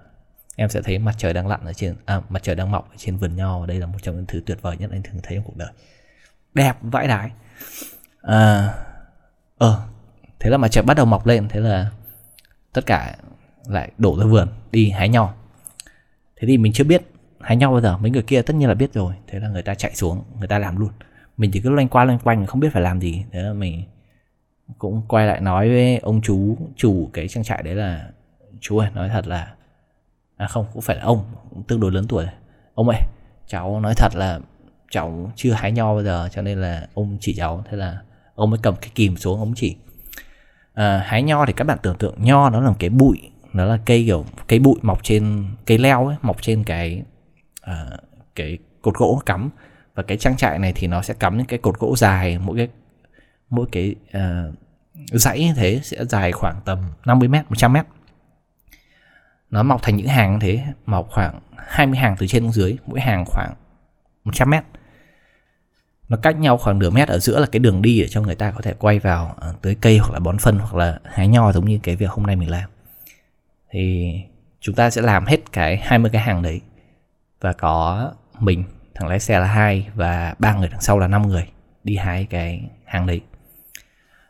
em 0.55 0.69
sẽ 0.69 0.81
thấy 0.81 0.99
mặt 0.99 1.15
trời 1.17 1.33
đang 1.33 1.47
lặn 1.47 1.65
ở 1.65 1.73
trên 1.73 1.95
à, 2.05 2.21
mặt 2.29 2.43
trời 2.43 2.55
đang 2.55 2.71
mọc 2.71 2.91
ở 2.91 2.95
trên 2.97 3.17
vườn 3.17 3.35
nho. 3.35 3.65
Đây 3.65 3.79
là 3.79 3.85
một 3.87 3.97
trong 4.01 4.15
những 4.15 4.25
thứ 4.25 4.41
tuyệt 4.45 4.61
vời 4.61 4.77
nhất 4.77 4.91
anh 4.91 5.03
thường 5.03 5.21
thấy 5.23 5.37
trong 5.37 5.43
cuộc 5.45 5.57
đời 5.57 5.69
đẹp 6.55 6.77
vãi 6.81 7.07
đái. 7.07 7.31
À, 8.21 8.73
ờ 9.57 9.81
thế 10.39 10.49
là 10.49 10.57
mặt 10.57 10.67
trời 10.71 10.83
bắt 10.83 10.97
đầu 10.97 11.05
mọc 11.05 11.27
lên 11.27 11.47
thế 11.49 11.59
là 11.59 11.91
tất 12.73 12.85
cả 12.85 13.15
lại 13.67 13.91
đổ 13.97 14.19
ra 14.19 14.25
vườn 14.25 14.47
đi 14.71 14.89
hái 14.89 15.09
nho. 15.09 15.33
Thế 16.35 16.47
thì 16.47 16.57
mình 16.57 16.73
chưa 16.73 16.83
biết 16.83 17.01
hái 17.39 17.57
nho 17.57 17.71
bao 17.71 17.81
giờ 17.81 17.97
mấy 17.97 18.11
người 18.11 18.21
kia 18.21 18.41
tất 18.41 18.55
nhiên 18.55 18.69
là 18.69 18.75
biết 18.75 18.93
rồi. 18.93 19.13
Thế 19.27 19.39
là 19.39 19.47
người 19.47 19.61
ta 19.61 19.75
chạy 19.75 19.95
xuống 19.95 20.23
người 20.39 20.47
ta 20.47 20.59
làm 20.59 20.77
luôn. 20.77 20.89
Mình 21.37 21.51
chỉ 21.53 21.61
cứ 21.61 21.69
loanh 21.69 21.87
qua 21.87 22.05
loanh 22.05 22.19
quanh 22.19 22.45
không 22.45 22.59
biết 22.59 22.69
phải 22.73 22.81
làm 22.81 23.01
gì. 23.01 23.25
Thế 23.31 23.41
là 23.41 23.53
mình 23.53 23.83
cũng 24.77 25.01
quay 25.07 25.27
lại 25.27 25.41
nói 25.41 25.69
với 25.69 25.97
ông 25.97 26.21
chú 26.21 26.57
chủ 26.75 27.09
cái 27.13 27.27
trang 27.27 27.43
trại 27.43 27.63
đấy 27.63 27.75
là 27.75 28.09
chú 28.59 28.77
ơi 28.77 28.89
nói 28.93 29.09
thật 29.09 29.27
là 29.27 29.53
à 30.37 30.47
không 30.47 30.65
cũng 30.73 30.81
phải 30.81 30.95
là 30.95 31.03
ông 31.03 31.25
cũng 31.49 31.63
tương 31.63 31.79
đối 31.79 31.91
lớn 31.91 32.05
tuổi. 32.09 32.25
Ông 32.73 32.89
ơi 32.89 33.01
cháu 33.47 33.79
nói 33.79 33.93
thật 33.97 34.15
là 34.15 34.39
cháu 34.91 35.31
chưa 35.35 35.51
hái 35.51 35.71
nho 35.71 35.93
bao 35.93 36.03
giờ 36.03 36.29
cho 36.31 36.41
nên 36.41 36.61
là 36.61 36.87
ông 36.93 37.17
chỉ 37.21 37.33
cháu 37.33 37.63
thế 37.69 37.77
là 37.77 37.97
ông 38.35 38.49
mới 38.49 38.59
cầm 38.63 38.75
cái 38.81 38.89
kìm 38.95 39.17
xuống 39.17 39.39
ông 39.39 39.53
chỉ 39.55 39.75
à, 40.73 41.03
hái 41.05 41.23
nho 41.23 41.45
thì 41.45 41.53
các 41.53 41.63
bạn 41.63 41.77
tưởng 41.81 41.97
tượng 41.97 42.15
nho 42.17 42.49
nó 42.49 42.61
là 42.61 42.69
một 42.69 42.75
cái 42.79 42.89
bụi 42.89 43.21
nó 43.53 43.65
là 43.65 43.77
cây 43.85 44.03
kiểu 44.05 44.25
cây 44.47 44.59
bụi 44.59 44.75
mọc 44.81 45.03
trên 45.03 45.45
cây 45.65 45.77
leo 45.77 46.07
ấy 46.07 46.15
mọc 46.21 46.41
trên 46.41 46.63
cái 46.63 47.03
à, 47.61 47.85
cái 48.35 48.57
cột 48.81 48.97
gỗ 48.97 49.21
cắm. 49.25 49.49
Và 49.95 50.03
cái 50.03 50.17
trang 50.17 50.37
trại 50.37 50.59
này 50.59 50.73
thì 50.75 50.87
nó 50.87 51.01
sẽ 51.01 51.13
cắm 51.13 51.37
những 51.37 51.47
cái 51.47 51.59
cột 51.59 51.79
gỗ 51.79 51.95
dài 51.95 52.39
mỗi 52.39 52.57
cái 52.57 52.67
mỗi 53.49 53.65
cái 53.71 53.95
à, 54.11 54.43
dãy 54.93 55.39
như 55.39 55.53
thế 55.55 55.79
sẽ 55.83 56.05
dài 56.05 56.31
khoảng 56.31 56.61
tầm 56.65 56.79
50 57.05 57.27
mét 57.27 57.45
100 57.49 57.73
mét. 57.73 57.85
Nó 59.49 59.63
mọc 59.63 59.81
thành 59.83 59.95
những 59.95 60.07
hàng 60.07 60.33
như 60.33 60.39
thế 60.41 60.63
mọc 60.85 61.07
khoảng 61.09 61.39
20 61.55 61.97
hàng 61.97 62.15
từ 62.19 62.27
trên 62.27 62.43
xuống 62.43 62.51
dưới 62.51 62.77
mỗi 62.85 62.99
hàng 62.99 63.25
khoảng 63.25 63.53
100 64.25 64.49
mét. 64.49 64.63
Nó 66.09 66.17
cách 66.17 66.39
nhau 66.39 66.57
khoảng 66.57 66.79
nửa 66.79 66.89
mét 66.89 67.07
ở 67.07 67.19
giữa 67.19 67.39
là 67.39 67.47
cái 67.51 67.59
đường 67.59 67.81
đi 67.81 68.01
để 68.01 68.07
cho 68.07 68.21
người 68.21 68.35
ta 68.35 68.51
có 68.51 68.61
thể 68.61 68.73
quay 68.79 68.99
vào 68.99 69.35
à, 69.41 69.47
tới 69.47 69.55
tưới 69.61 69.75
cây 69.81 69.97
hoặc 69.97 70.13
là 70.13 70.19
bón 70.19 70.37
phân 70.37 70.57
hoặc 70.59 70.75
là 70.75 70.99
hái 71.03 71.27
nho 71.27 71.51
giống 71.51 71.65
như 71.65 71.79
cái 71.83 71.95
việc 71.95 72.09
hôm 72.09 72.25
nay 72.25 72.35
mình 72.35 72.49
làm. 72.49 72.69
Thì 73.69 74.13
chúng 74.59 74.75
ta 74.75 74.89
sẽ 74.89 75.01
làm 75.01 75.25
hết 75.25 75.51
cái 75.51 75.77
20 75.77 76.11
cái 76.13 76.21
hàng 76.21 76.41
đấy 76.41 76.61
và 77.41 77.53
có 77.53 78.11
mình 78.39 78.63
thằng 78.95 79.07
lái 79.07 79.19
xe 79.19 79.39
là 79.39 79.45
hai 79.45 79.87
và 79.95 80.35
ba 80.39 80.55
người 80.55 80.69
đằng 80.69 80.81
sau 80.81 80.99
là 80.99 81.07
năm 81.07 81.27
người 81.27 81.47
đi 81.83 81.95
hái 81.95 82.25
cái 82.25 82.69
hàng 82.85 83.05
đấy. 83.07 83.21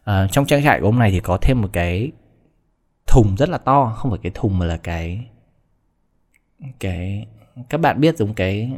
À, 0.04 0.28
trong 0.32 0.46
trang 0.46 0.64
trại 0.64 0.80
của 0.80 0.86
ông 0.86 1.00
này 1.00 1.12
thì 1.12 1.20
có 1.20 1.38
thêm 1.42 1.62
một 1.62 1.70
cái 1.74 2.12
thùng 3.08 3.36
rất 3.38 3.50
là 3.50 3.58
to 3.58 3.94
không 3.98 4.12
phải 4.12 4.20
cái 4.24 4.32
thùng 4.36 4.60
mà 4.60 4.66
là 4.66 4.78
cái 4.78 5.26
cái 6.80 7.28
các 7.70 7.78
bạn 7.78 8.02
biết 8.02 8.18
giống 8.18 8.34
cái 8.34 8.72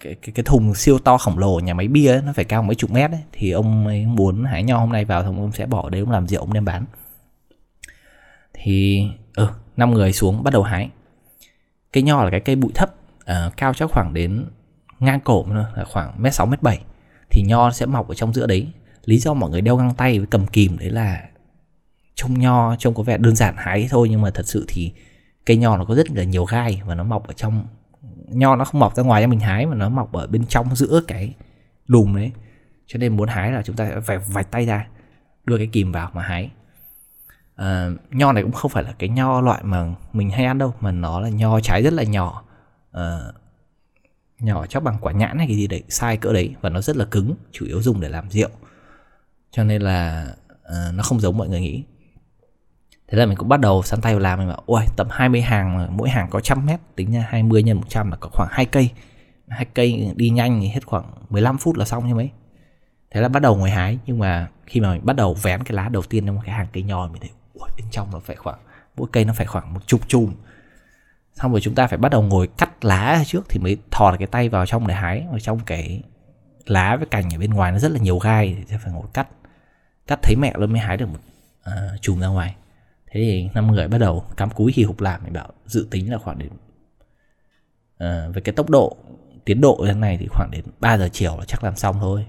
cái 0.00 0.14
cái, 0.14 0.32
cái 0.34 0.44
thùng 0.44 0.74
siêu 0.74 0.98
to 0.98 1.18
khổng 1.18 1.38
lồ 1.38 1.60
nhà 1.60 1.74
máy 1.74 1.88
bia 1.88 2.08
ấy, 2.08 2.22
nó 2.22 2.32
phải 2.32 2.44
cao 2.44 2.62
mấy 2.62 2.74
chục 2.74 2.90
mét 2.90 3.10
ấy, 3.10 3.20
thì 3.32 3.50
ông 3.50 3.86
ấy 3.86 4.06
muốn 4.06 4.44
hái 4.44 4.62
nho 4.62 4.78
hôm 4.78 4.92
nay 4.92 5.04
vào 5.04 5.22
thì 5.22 5.28
ông 5.28 5.52
sẽ 5.52 5.66
bỏ 5.66 5.88
đấy 5.88 6.00
ông 6.00 6.10
làm 6.10 6.26
rượu 6.26 6.40
ông 6.40 6.52
đem 6.52 6.64
bán. 6.64 6.84
Thì 8.52 9.04
ừ 9.34 9.48
năm 9.76 9.94
người 9.94 10.12
xuống 10.12 10.44
bắt 10.44 10.52
đầu 10.52 10.62
hái. 10.62 10.90
Cây 11.92 12.02
nho 12.02 12.24
là 12.24 12.30
cái 12.30 12.40
cây 12.40 12.56
bụi 12.56 12.70
thấp 12.74 12.94
uh, 13.20 13.56
cao 13.56 13.74
chắc 13.74 13.90
khoảng 13.90 14.14
đến 14.14 14.44
ngang 15.00 15.20
cổ 15.20 15.46
là 15.76 15.84
khoảng 15.84 16.22
mét 16.22 16.34
sáu 16.34 16.46
mét 16.46 16.62
bảy. 16.62 16.80
Thì 17.30 17.42
nho 17.46 17.70
sẽ 17.70 17.86
mọc 17.86 18.08
ở 18.08 18.14
trong 18.14 18.34
giữa 18.34 18.46
đấy. 18.46 18.68
Lý 19.04 19.18
do 19.18 19.34
mọi 19.34 19.50
người 19.50 19.60
đeo 19.60 19.76
găng 19.76 19.94
tay 19.94 20.18
với 20.18 20.26
cầm 20.30 20.46
kìm 20.46 20.78
đấy 20.78 20.90
là 20.90 21.28
trông 22.14 22.38
nho 22.38 22.76
trông 22.76 22.94
có 22.94 23.02
vẻ 23.02 23.18
đơn 23.18 23.36
giản 23.36 23.54
hái 23.56 23.88
thôi 23.90 24.08
nhưng 24.10 24.22
mà 24.22 24.30
thật 24.30 24.46
sự 24.46 24.64
thì 24.68 24.92
cây 25.46 25.56
nho 25.56 25.76
nó 25.76 25.84
có 25.84 25.94
rất 25.94 26.10
là 26.10 26.24
nhiều 26.24 26.44
gai 26.44 26.82
và 26.86 26.94
nó 26.94 27.04
mọc 27.04 27.26
ở 27.26 27.32
trong 27.32 27.66
nho 28.30 28.56
nó 28.56 28.64
không 28.64 28.80
mọc 28.80 28.96
ra 28.96 29.02
ngoài 29.02 29.22
cho 29.22 29.28
mình 29.28 29.40
hái 29.40 29.66
mà 29.66 29.74
nó 29.74 29.88
mọc 29.88 30.12
ở 30.12 30.26
bên 30.26 30.46
trong 30.46 30.76
giữa 30.76 31.00
cái 31.08 31.34
đùm 31.88 32.16
đấy. 32.16 32.32
Cho 32.86 32.98
nên 32.98 33.16
muốn 33.16 33.28
hái 33.28 33.52
là 33.52 33.62
chúng 33.62 33.76
ta 33.76 33.90
phải 34.04 34.18
vạch 34.18 34.50
tay 34.50 34.66
ra 34.66 34.86
đưa 35.44 35.58
cái 35.58 35.68
kìm 35.72 35.92
vào 35.92 36.10
mà 36.14 36.22
hái. 36.22 36.50
À, 37.56 37.88
nho 38.10 38.32
này 38.32 38.42
cũng 38.42 38.52
không 38.52 38.70
phải 38.70 38.84
là 38.84 38.94
cái 38.98 39.08
nho 39.08 39.40
loại 39.40 39.64
mà 39.64 39.94
mình 40.12 40.30
hay 40.30 40.44
ăn 40.44 40.58
đâu 40.58 40.74
mà 40.80 40.92
nó 40.92 41.20
là 41.20 41.28
nho 41.28 41.60
trái 41.60 41.82
rất 41.82 41.92
là 41.92 42.02
nhỏ. 42.02 42.44
À, 42.92 43.18
nhỏ 44.40 44.66
chắc 44.66 44.82
bằng 44.82 44.98
quả 45.00 45.12
nhãn 45.12 45.38
hay 45.38 45.46
cái 45.46 45.56
gì 45.56 45.66
đấy 45.66 45.82
sai 45.88 46.16
cỡ 46.16 46.32
đấy 46.32 46.54
và 46.60 46.70
nó 46.70 46.80
rất 46.80 46.96
là 46.96 47.04
cứng 47.04 47.34
chủ 47.52 47.66
yếu 47.66 47.82
dùng 47.82 48.00
để 48.00 48.08
làm 48.08 48.30
rượu. 48.30 48.48
Cho 49.50 49.64
nên 49.64 49.82
là 49.82 50.26
uh, 50.48 50.94
nó 50.94 51.02
không 51.02 51.20
giống 51.20 51.38
mọi 51.38 51.48
người 51.48 51.60
nghĩ 51.60 51.84
thế 53.08 53.18
là 53.18 53.26
mình 53.26 53.36
cũng 53.36 53.48
bắt 53.48 53.60
đầu 53.60 53.82
săn 53.82 54.00
tay 54.00 54.14
vào 54.14 54.20
làm 54.20 54.38
mình 54.38 54.48
bảo 54.48 54.62
ôi 54.66 54.82
tầm 54.96 55.06
20 55.10 55.40
hàng 55.40 55.76
mà 55.76 55.86
mỗi 55.90 56.08
hàng 56.10 56.26
có 56.30 56.40
trăm 56.40 56.66
mét 56.66 56.80
tính 56.96 57.12
ra 57.12 57.24
20 57.28 57.62
nhân 57.62 57.76
100 57.76 58.10
là 58.10 58.16
có 58.16 58.28
khoảng 58.32 58.48
hai 58.52 58.64
cây. 58.64 58.90
Hai 59.48 59.64
cây 59.64 60.12
đi 60.16 60.30
nhanh 60.30 60.60
thì 60.60 60.68
hết 60.68 60.86
khoảng 60.86 61.04
15 61.30 61.58
phút 61.58 61.76
là 61.76 61.84
xong 61.84 62.08
như 62.08 62.14
mấy. 62.14 62.30
Thế 63.10 63.20
là 63.20 63.28
bắt 63.28 63.42
đầu 63.42 63.56
ngồi 63.56 63.70
hái 63.70 63.98
nhưng 64.06 64.18
mà 64.18 64.48
khi 64.66 64.80
mà 64.80 64.92
mình 64.92 65.00
bắt 65.04 65.16
đầu 65.16 65.34
vén 65.34 65.64
cái 65.64 65.76
lá 65.76 65.88
đầu 65.88 66.02
tiên 66.02 66.26
trong 66.26 66.38
cái 66.44 66.54
hàng 66.54 66.66
cây 66.72 66.82
nho 66.82 67.08
mình 67.08 67.20
thấy 67.20 67.30
ôi 67.60 67.68
bên 67.76 67.86
trong 67.90 68.08
nó 68.12 68.18
phải 68.18 68.36
khoảng 68.36 68.58
mỗi 68.96 69.08
cây 69.12 69.24
nó 69.24 69.32
phải 69.32 69.46
khoảng 69.46 69.74
một 69.74 69.80
chục 69.86 70.08
chùm. 70.08 70.34
Xong 71.34 71.50
rồi 71.52 71.60
chúng 71.60 71.74
ta 71.74 71.86
phải 71.86 71.98
bắt 71.98 72.08
đầu 72.08 72.22
ngồi 72.22 72.46
cắt 72.46 72.84
lá 72.84 73.22
trước 73.26 73.46
thì 73.48 73.58
mới 73.60 73.76
thò 73.90 74.16
cái 74.18 74.26
tay 74.26 74.48
vào 74.48 74.66
trong 74.66 74.86
để 74.86 74.94
hái. 74.94 75.24
Ở 75.32 75.38
trong 75.38 75.60
cái 75.66 76.02
lá 76.66 76.96
với 76.96 77.06
cành 77.06 77.34
ở 77.34 77.38
bên 77.38 77.50
ngoài 77.50 77.72
nó 77.72 77.78
rất 77.78 77.90
là 77.92 77.98
nhiều 77.98 78.18
gai 78.18 78.56
thì 78.68 78.76
phải 78.84 78.92
ngồi 78.92 79.06
cắt. 79.14 79.28
Cắt 80.06 80.18
thấy 80.22 80.36
mẹ 80.36 80.52
luôn 80.56 80.72
mới 80.72 80.80
hái 80.80 80.96
được 80.96 81.06
một 81.08 81.18
uh, 81.68 82.00
chùm 82.00 82.20
ra 82.20 82.26
ngoài 82.26 82.54
thế 83.10 83.20
thì 83.20 83.48
năm 83.54 83.72
người 83.72 83.88
bắt 83.88 83.98
đầu 83.98 84.24
cắm 84.36 84.50
cúi 84.50 84.72
hì 84.76 84.82
hục 84.82 85.00
làm 85.00 85.20
mình 85.24 85.32
bảo 85.32 85.52
dự 85.66 85.88
tính 85.90 86.12
là 86.12 86.18
khoảng 86.18 86.38
đến 86.38 86.50
ờ, 87.98 88.26
uh, 88.28 88.34
về 88.34 88.40
cái 88.40 88.52
tốc 88.52 88.70
độ 88.70 88.96
tiến 89.48 89.60
độ 89.60 89.76
như 89.80 89.86
thế 89.86 89.94
này 89.94 90.16
thì 90.20 90.26
khoảng 90.30 90.50
đến 90.50 90.64
3 90.80 90.98
giờ 90.98 91.08
chiều 91.12 91.36
là 91.38 91.44
chắc 91.44 91.64
làm 91.64 91.76
xong 91.76 91.96
thôi. 92.00 92.26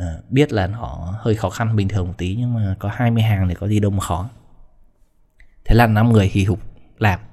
Uh, 0.00 0.30
biết 0.30 0.52
là 0.52 0.66
nó 0.66 1.14
hơi 1.18 1.34
khó 1.34 1.50
khăn 1.50 1.76
bình 1.76 1.88
thường 1.88 2.06
một 2.06 2.14
tí 2.18 2.34
nhưng 2.38 2.54
mà 2.54 2.76
có 2.78 2.90
20 2.92 3.22
hàng 3.22 3.48
thì 3.48 3.54
có 3.54 3.68
gì 3.68 3.80
đâu 3.80 3.90
mà 3.90 4.00
khó. 4.00 4.28
Thế 5.64 5.74
là 5.74 5.86
năm 5.86 6.12
người 6.12 6.26
hì 6.32 6.44
hục 6.44 6.60
làm 6.98 7.20
uh, 7.20 7.26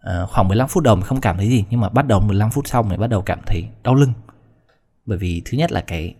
ờ, 0.00 0.26
khoảng 0.26 0.48
15 0.48 0.68
phút 0.68 0.82
đầu 0.82 0.96
mình 0.96 1.04
không 1.04 1.20
cảm 1.20 1.36
thấy 1.36 1.48
gì 1.48 1.64
nhưng 1.70 1.80
mà 1.80 1.88
bắt 1.88 2.06
đầu 2.06 2.20
15 2.20 2.50
phút 2.50 2.66
sau 2.68 2.82
mình 2.82 3.00
bắt 3.00 3.06
đầu 3.06 3.22
cảm 3.22 3.40
thấy 3.46 3.68
đau 3.82 3.94
lưng. 3.94 4.12
Bởi 5.06 5.18
vì 5.18 5.42
thứ 5.44 5.58
nhất 5.58 5.72
là 5.72 5.80
cái 5.80 6.14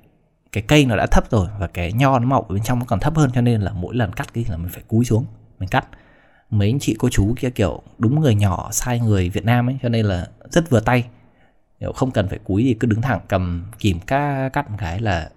cái 0.52 0.62
cây 0.68 0.84
nó 0.86 0.96
đã 0.96 1.06
thấp 1.06 1.30
rồi 1.30 1.48
và 1.58 1.66
cái 1.66 1.92
nho 1.92 2.18
nó 2.18 2.26
mọc 2.26 2.48
ở 2.48 2.54
bên 2.54 2.62
trong 2.62 2.78
nó 2.78 2.84
còn 2.84 3.00
thấp 3.00 3.16
hơn 3.16 3.30
cho 3.34 3.40
nên 3.40 3.60
là 3.60 3.72
mỗi 3.72 3.94
lần 3.94 4.12
cắt 4.12 4.34
cái 4.34 4.44
là 4.48 4.56
mình 4.56 4.68
phải 4.68 4.82
cúi 4.88 5.04
xuống, 5.04 5.26
mình 5.58 5.68
cắt. 5.68 5.86
Mấy 6.50 6.68
anh 6.68 6.78
chị 6.80 6.96
cô 6.98 7.08
chú 7.08 7.34
kia 7.36 7.50
kiểu 7.50 7.82
đúng 7.98 8.20
người 8.20 8.34
nhỏ, 8.34 8.68
sai 8.72 9.00
người 9.00 9.28
Việt 9.28 9.44
Nam 9.44 9.68
ấy, 9.68 9.78
cho 9.82 9.88
nên 9.88 10.06
là 10.06 10.26
rất 10.50 10.70
vừa 10.70 10.80
tay. 10.80 11.08
Kiểu 11.80 11.92
không 11.92 12.10
cần 12.10 12.28
phải 12.28 12.38
cúi 12.38 12.62
thì 12.62 12.74
cứ 12.74 12.86
đứng 12.86 13.02
thẳng 13.02 13.20
cầm 13.28 13.66
kìm 13.78 14.00
cắt 14.00 14.48
cắt 14.48 14.70
một 14.70 14.76
cái 14.80 15.00
là 15.00 15.30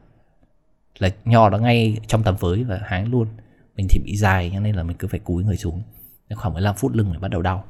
là 0.98 1.10
nho 1.26 1.50
nó 1.50 1.58
ngay 1.58 2.00
trong 2.08 2.24
tầm 2.24 2.36
với 2.40 2.64
và 2.64 2.80
hái 2.84 3.06
luôn. 3.06 3.28
Mình 3.76 3.88
thì 3.90 4.00
bị 4.06 4.18
dài 4.18 4.52
cho 4.54 4.60
nên 4.60 4.76
là 4.76 4.84
mình 4.84 4.98
cứ 4.98 5.08
phải 5.08 5.20
cúi 5.20 5.44
người 5.44 5.58
xuống. 5.58 5.84
Khoảng 6.36 6.54
15 6.54 6.76
phút 6.76 6.96
lưng 6.96 7.12
mình 7.12 7.22
bắt 7.22 7.28
đầu 7.28 7.42
đau. 7.42 7.64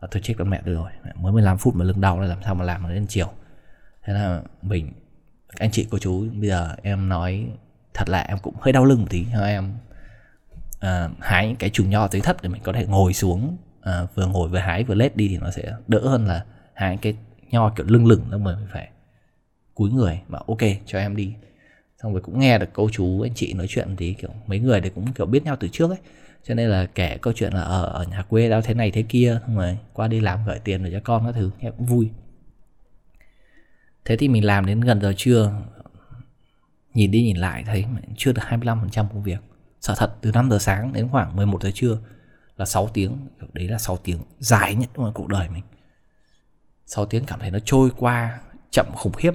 Và 0.00 0.08
tôi 0.10 0.22
chết 0.22 0.34
con 0.38 0.50
mẹ 0.50 0.60
được 0.64 0.74
rồi 0.74 0.90
mới 1.14 1.32
15 1.32 1.58
phút 1.58 1.74
mà 1.74 1.84
lưng 1.84 2.00
đau 2.00 2.20
là 2.20 2.26
làm 2.26 2.38
sao 2.44 2.54
mà 2.54 2.64
làm 2.64 2.82
nó 2.82 2.90
đến 2.90 3.06
chiều. 3.08 3.28
Thế 4.04 4.12
là 4.12 4.42
mình 4.62 4.92
anh 5.58 5.70
chị 5.70 5.86
cô 5.90 5.98
chú 5.98 6.26
bây 6.40 6.48
giờ 6.48 6.76
em 6.82 7.08
nói 7.08 7.46
thật 7.94 8.08
là 8.08 8.20
em 8.20 8.38
cũng 8.42 8.54
hơi 8.60 8.72
đau 8.72 8.84
lưng 8.84 9.00
một 9.00 9.06
tí. 9.10 9.24
Cho 9.32 9.44
em 9.44 9.74
uh, 10.76 11.10
hái 11.20 11.46
những 11.46 11.56
cái 11.56 11.70
chùm 11.70 11.90
nho 11.90 12.08
dưới 12.08 12.22
thấp 12.22 12.36
để 12.42 12.48
mình 12.48 12.62
có 12.64 12.72
thể 12.72 12.86
ngồi 12.86 13.12
xuống 13.12 13.56
uh, 13.80 14.14
vừa 14.14 14.26
ngồi 14.26 14.48
vừa 14.48 14.58
hái 14.58 14.84
vừa 14.84 14.94
lết 14.94 15.16
đi 15.16 15.28
thì 15.28 15.38
nó 15.38 15.50
sẽ 15.50 15.72
đỡ 15.88 16.00
hơn 16.00 16.26
là 16.26 16.44
hái 16.74 16.96
cái 16.96 17.14
nho 17.50 17.70
kiểu 17.70 17.86
lưng 17.88 18.06
lửng 18.06 18.24
đâu 18.30 18.40
mà 18.40 18.56
mình 18.56 18.66
phải 18.72 18.88
cúi 19.74 19.90
người 19.90 20.20
mà 20.28 20.38
ok 20.46 20.60
cho 20.86 20.98
em 20.98 21.16
đi. 21.16 21.34
Xong 22.02 22.12
rồi 22.12 22.22
cũng 22.22 22.38
nghe 22.38 22.58
được 22.58 22.68
cô 22.72 22.88
chú 22.92 23.20
anh 23.20 23.34
chị 23.34 23.52
nói 23.52 23.66
chuyện 23.68 23.96
thì 23.96 24.14
kiểu 24.14 24.30
mấy 24.46 24.58
người 24.58 24.80
thì 24.80 24.90
cũng 24.90 25.12
kiểu 25.12 25.26
biết 25.26 25.44
nhau 25.44 25.56
từ 25.60 25.68
trước 25.72 25.90
ấy. 25.90 25.98
Cho 26.44 26.54
nên 26.54 26.68
là 26.68 26.86
kể 26.94 27.18
câu 27.22 27.32
chuyện 27.36 27.52
là 27.52 27.62
ở 27.62 27.84
ở 27.84 28.04
nhà 28.04 28.22
quê 28.22 28.48
đau 28.48 28.62
thế 28.62 28.74
này 28.74 28.90
thế 28.90 29.02
kia 29.02 29.40
xong 29.46 29.56
rồi 29.56 29.78
qua 29.92 30.08
đi 30.08 30.20
làm 30.20 30.38
gửi 30.46 30.58
tiền 30.58 30.82
rồi 30.82 30.92
cho 30.92 31.00
con 31.04 31.26
các 31.26 31.32
thứ 31.34 31.50
nghe 31.60 31.70
cũng 31.70 31.86
vui 31.86 32.10
thế 34.04 34.16
thì 34.16 34.28
mình 34.28 34.44
làm 34.44 34.66
đến 34.66 34.80
gần 34.80 35.00
giờ 35.00 35.12
trưa, 35.16 35.52
nhìn 36.94 37.10
đi 37.10 37.22
nhìn 37.22 37.36
lại 37.36 37.64
thấy 37.66 37.84
chưa 38.16 38.32
được 38.32 38.42
25% 38.48 38.84
công 38.94 39.22
việc. 39.22 39.38
Sợ 39.80 39.94
thật, 39.96 40.14
từ 40.20 40.32
5 40.32 40.50
giờ 40.50 40.58
sáng 40.58 40.92
đến 40.92 41.08
khoảng 41.08 41.36
11 41.36 41.62
giờ 41.62 41.70
trưa 41.74 41.98
là 42.56 42.64
6 42.64 42.88
tiếng, 42.88 43.16
đấy 43.52 43.68
là 43.68 43.78
6 43.78 43.96
tiếng 43.96 44.18
dài 44.38 44.74
nhất 44.74 44.90
trong 44.96 45.12
cuộc 45.14 45.28
đời 45.28 45.48
mình. 45.48 45.62
6 46.86 47.06
tiếng 47.06 47.24
cảm 47.24 47.40
thấy 47.40 47.50
nó 47.50 47.58
trôi 47.64 47.90
qua 47.96 48.40
chậm 48.70 48.86
khủng 48.94 49.12
khiếp. 49.12 49.32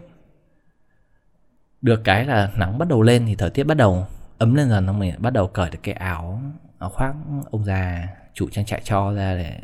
Được 1.82 2.02
cái 2.04 2.26
là 2.26 2.52
nắng 2.56 2.78
bắt 2.78 2.88
đầu 2.88 3.02
lên 3.02 3.26
thì 3.26 3.36
thời 3.36 3.50
tiết 3.50 3.64
bắt 3.64 3.78
đầu 3.78 4.08
ấm 4.38 4.56
lên 4.56 4.70
dần, 4.70 4.86
xong 4.88 5.00
mình 5.00 5.16
bắt 5.18 5.34
đầu 5.34 5.48
cởi 5.48 5.70
được 5.70 5.80
cái 5.84 5.94
áo 5.94 6.42
áo 6.80 6.90
khoác 6.90 7.16
ông 7.52 7.66
già 7.66 8.08
chủ 8.34 8.50
trang 8.50 8.66
trại 8.66 8.82
cho 8.84 9.14
ra 9.14 9.36
để 9.36 9.60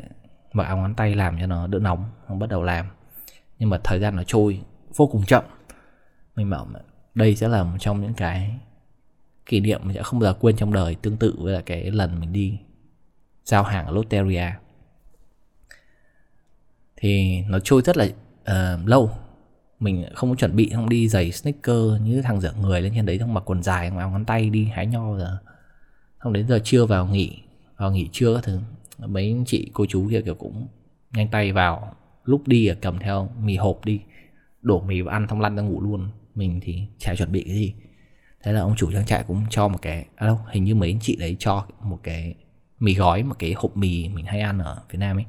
mặc 0.52 0.64
áo 0.64 0.76
ngón 0.76 0.94
tay 0.94 1.14
làm 1.14 1.38
cho 1.40 1.46
nó 1.46 1.66
đỡ 1.66 1.78
nóng 1.78 2.10
không 2.28 2.38
bắt 2.38 2.48
đầu 2.48 2.62
làm. 2.62 2.86
Nhưng 3.58 3.70
mà 3.70 3.78
thời 3.84 4.00
gian 4.00 4.16
nó 4.16 4.22
trôi 4.26 4.60
vô 4.96 5.06
cùng 5.06 5.24
chậm. 5.24 5.44
Mình 6.36 6.50
bảo 6.50 6.68
đây 7.14 7.36
sẽ 7.36 7.48
là 7.48 7.62
một 7.62 7.76
trong 7.80 8.00
những 8.00 8.14
cái 8.14 8.50
kỷ 9.46 9.60
niệm 9.60 9.80
mình 9.84 9.96
sẽ 9.96 10.02
không 10.02 10.20
bao 10.20 10.32
giờ 10.32 10.38
quên 10.40 10.56
trong 10.56 10.72
đời 10.72 10.94
tương 10.94 11.16
tự 11.16 11.34
với 11.38 11.52
là 11.52 11.60
cái 11.66 11.90
lần 11.90 12.20
mình 12.20 12.32
đi 12.32 12.58
giao 13.44 13.62
hàng 13.62 13.86
ở 13.86 13.92
Lotteria 13.92 14.50
thì 16.96 17.42
nó 17.48 17.58
trôi 17.58 17.82
rất 17.82 17.96
là 17.96 18.04
uh, 18.04 18.88
lâu. 18.88 19.10
Mình 19.80 20.04
không 20.14 20.30
có 20.30 20.36
chuẩn 20.36 20.56
bị 20.56 20.70
không 20.74 20.88
đi 20.88 21.08
giày 21.08 21.32
sneaker 21.32 22.02
như 22.02 22.22
thằng 22.22 22.40
dở 22.40 22.52
người 22.60 22.82
lên 22.82 22.92
trên 22.96 23.06
đấy 23.06 23.18
không 23.18 23.34
mặc 23.34 23.42
quần 23.46 23.62
dài 23.62 23.90
mà 23.90 24.06
ngón 24.06 24.24
tay 24.24 24.50
đi 24.50 24.64
hái 24.64 24.86
nho 24.86 25.18
giờ. 25.18 25.38
Không 26.18 26.32
đến 26.32 26.48
giờ 26.48 26.58
trưa 26.64 26.86
vào 26.86 27.06
nghỉ 27.06 27.38
vào 27.76 27.92
nghỉ 27.92 28.08
trưa 28.12 28.34
các 28.34 28.44
thứ 28.44 28.60
mấy 28.98 29.24
anh 29.24 29.44
chị 29.44 29.70
cô 29.72 29.86
chú 29.88 30.08
kia 30.10 30.22
kiểu 30.22 30.34
cũng 30.34 30.66
nhanh 31.12 31.28
tay 31.28 31.52
vào 31.52 31.96
lúc 32.24 32.48
đi 32.48 32.70
cầm 32.80 32.98
theo 32.98 33.30
mì 33.42 33.56
hộp 33.56 33.84
đi 33.84 34.00
đổ 34.64 34.80
mì 34.80 35.00
vào 35.00 35.12
ăn 35.12 35.26
xong 35.30 35.40
lăn 35.40 35.56
ra 35.56 35.62
ngủ 35.62 35.80
luôn. 35.80 36.08
Mình 36.34 36.60
thì 36.62 36.82
chả 36.98 37.14
chuẩn 37.14 37.32
bị 37.32 37.42
cái 37.42 37.54
gì. 37.54 37.74
Thế 38.42 38.52
là 38.52 38.60
ông 38.60 38.74
chủ 38.76 38.92
trang 38.92 39.06
trại 39.06 39.24
cũng 39.26 39.42
cho 39.50 39.68
một 39.68 39.78
cái 39.82 40.06
à 40.16 40.26
đâu, 40.26 40.40
hình 40.52 40.64
như 40.64 40.74
mấy 40.74 40.90
anh 40.90 41.00
chị 41.00 41.16
đấy 41.16 41.36
cho 41.38 41.66
một 41.80 41.98
cái 42.02 42.34
mì 42.80 42.94
gói, 42.94 43.22
một 43.22 43.36
cái 43.38 43.52
hộp 43.56 43.76
mì 43.76 44.08
mình 44.08 44.24
hay 44.24 44.40
ăn 44.40 44.58
ở 44.58 44.82
Việt 44.90 44.98
Nam 44.98 45.18
ấy. 45.18 45.24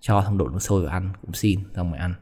Cho 0.00 0.22
xong 0.24 0.38
đổ 0.38 0.48
nước 0.48 0.62
sôi 0.62 0.82
vào 0.82 0.92
ăn, 0.92 1.12
cũng 1.22 1.32
xin, 1.32 1.60
xong 1.76 1.90
rồi 1.90 1.98
ăn. 1.98 2.14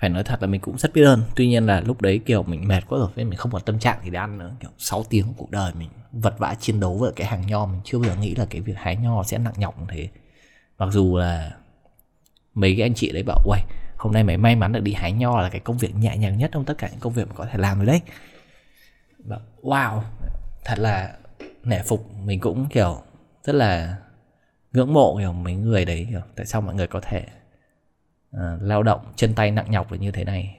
Phải 0.00 0.10
nói 0.10 0.24
thật 0.24 0.42
là 0.42 0.46
mình 0.46 0.60
cũng 0.60 0.78
rất 0.78 0.94
biết 0.94 1.04
ơn. 1.04 1.22
Tuy 1.36 1.48
nhiên 1.48 1.66
là 1.66 1.80
lúc 1.80 2.00
đấy, 2.00 2.20
kiểu, 2.26 2.42
mình 2.42 2.68
mệt 2.68 2.84
quá 2.88 2.98
rồi 2.98 3.08
nên 3.16 3.28
mình 3.28 3.38
không 3.38 3.52
còn 3.52 3.62
tâm 3.66 3.78
trạng 3.78 3.98
thì 4.02 4.10
để 4.10 4.18
ăn 4.18 4.38
nữa. 4.38 4.54
Kiểu 4.60 4.70
6 4.78 5.04
tiếng 5.10 5.26
cuộc 5.36 5.50
đời 5.50 5.72
mình 5.78 5.88
vật 6.12 6.34
vã 6.38 6.54
chiến 6.60 6.80
đấu 6.80 6.98
với 6.98 7.12
cái 7.16 7.26
hàng 7.26 7.46
nho 7.46 7.66
mình 7.66 7.80
chưa 7.84 7.98
bao 7.98 8.10
giờ 8.10 8.16
nghĩ 8.16 8.34
là 8.34 8.46
cái 8.50 8.60
việc 8.60 8.76
hái 8.76 8.96
nho 8.96 9.22
sẽ 9.22 9.38
nặng 9.38 9.54
nhọc 9.56 9.80
như 9.80 9.86
thế. 9.88 10.08
Mặc 10.78 10.88
dù 10.92 11.16
là 11.16 11.56
mấy 12.54 12.74
cái 12.76 12.82
anh 12.82 12.94
chị 12.94 13.12
đấy 13.12 13.22
bảo, 13.22 13.42
uầy 13.44 13.60
hôm 14.00 14.12
nay 14.12 14.24
mày 14.24 14.36
may 14.36 14.56
mắn 14.56 14.72
được 14.72 14.80
đi 14.80 14.92
hái 14.92 15.12
nho 15.12 15.40
là 15.40 15.48
cái 15.48 15.60
công 15.60 15.78
việc 15.78 15.94
nhẹ 15.94 16.16
nhàng 16.16 16.38
nhất 16.38 16.50
trong 16.52 16.64
tất 16.64 16.74
cả 16.78 16.88
những 16.90 17.00
công 17.00 17.12
việc 17.12 17.28
mà 17.28 17.34
có 17.34 17.46
thể 17.46 17.58
làm 17.58 17.76
rồi 17.76 17.86
đấy. 17.86 18.00
Và 19.24 19.38
wow 19.62 20.00
thật 20.64 20.78
là 20.78 21.16
nể 21.64 21.82
phục 21.82 22.14
mình 22.24 22.40
cũng 22.40 22.66
kiểu 22.70 23.02
rất 23.44 23.52
là 23.52 23.96
ngưỡng 24.72 24.92
mộ 24.92 25.16
kiểu 25.18 25.32
mấy 25.32 25.54
người 25.54 25.84
đấy 25.84 26.06
kiểu 26.10 26.20
tại 26.36 26.46
sao 26.46 26.60
mọi 26.60 26.74
người 26.74 26.86
có 26.86 27.00
thể 27.00 27.26
uh, 28.36 28.40
lao 28.60 28.82
động 28.82 29.00
chân 29.16 29.34
tay 29.34 29.50
nặng 29.50 29.70
nhọc 29.70 29.92
như 29.92 30.10
thế 30.10 30.24
này. 30.24 30.56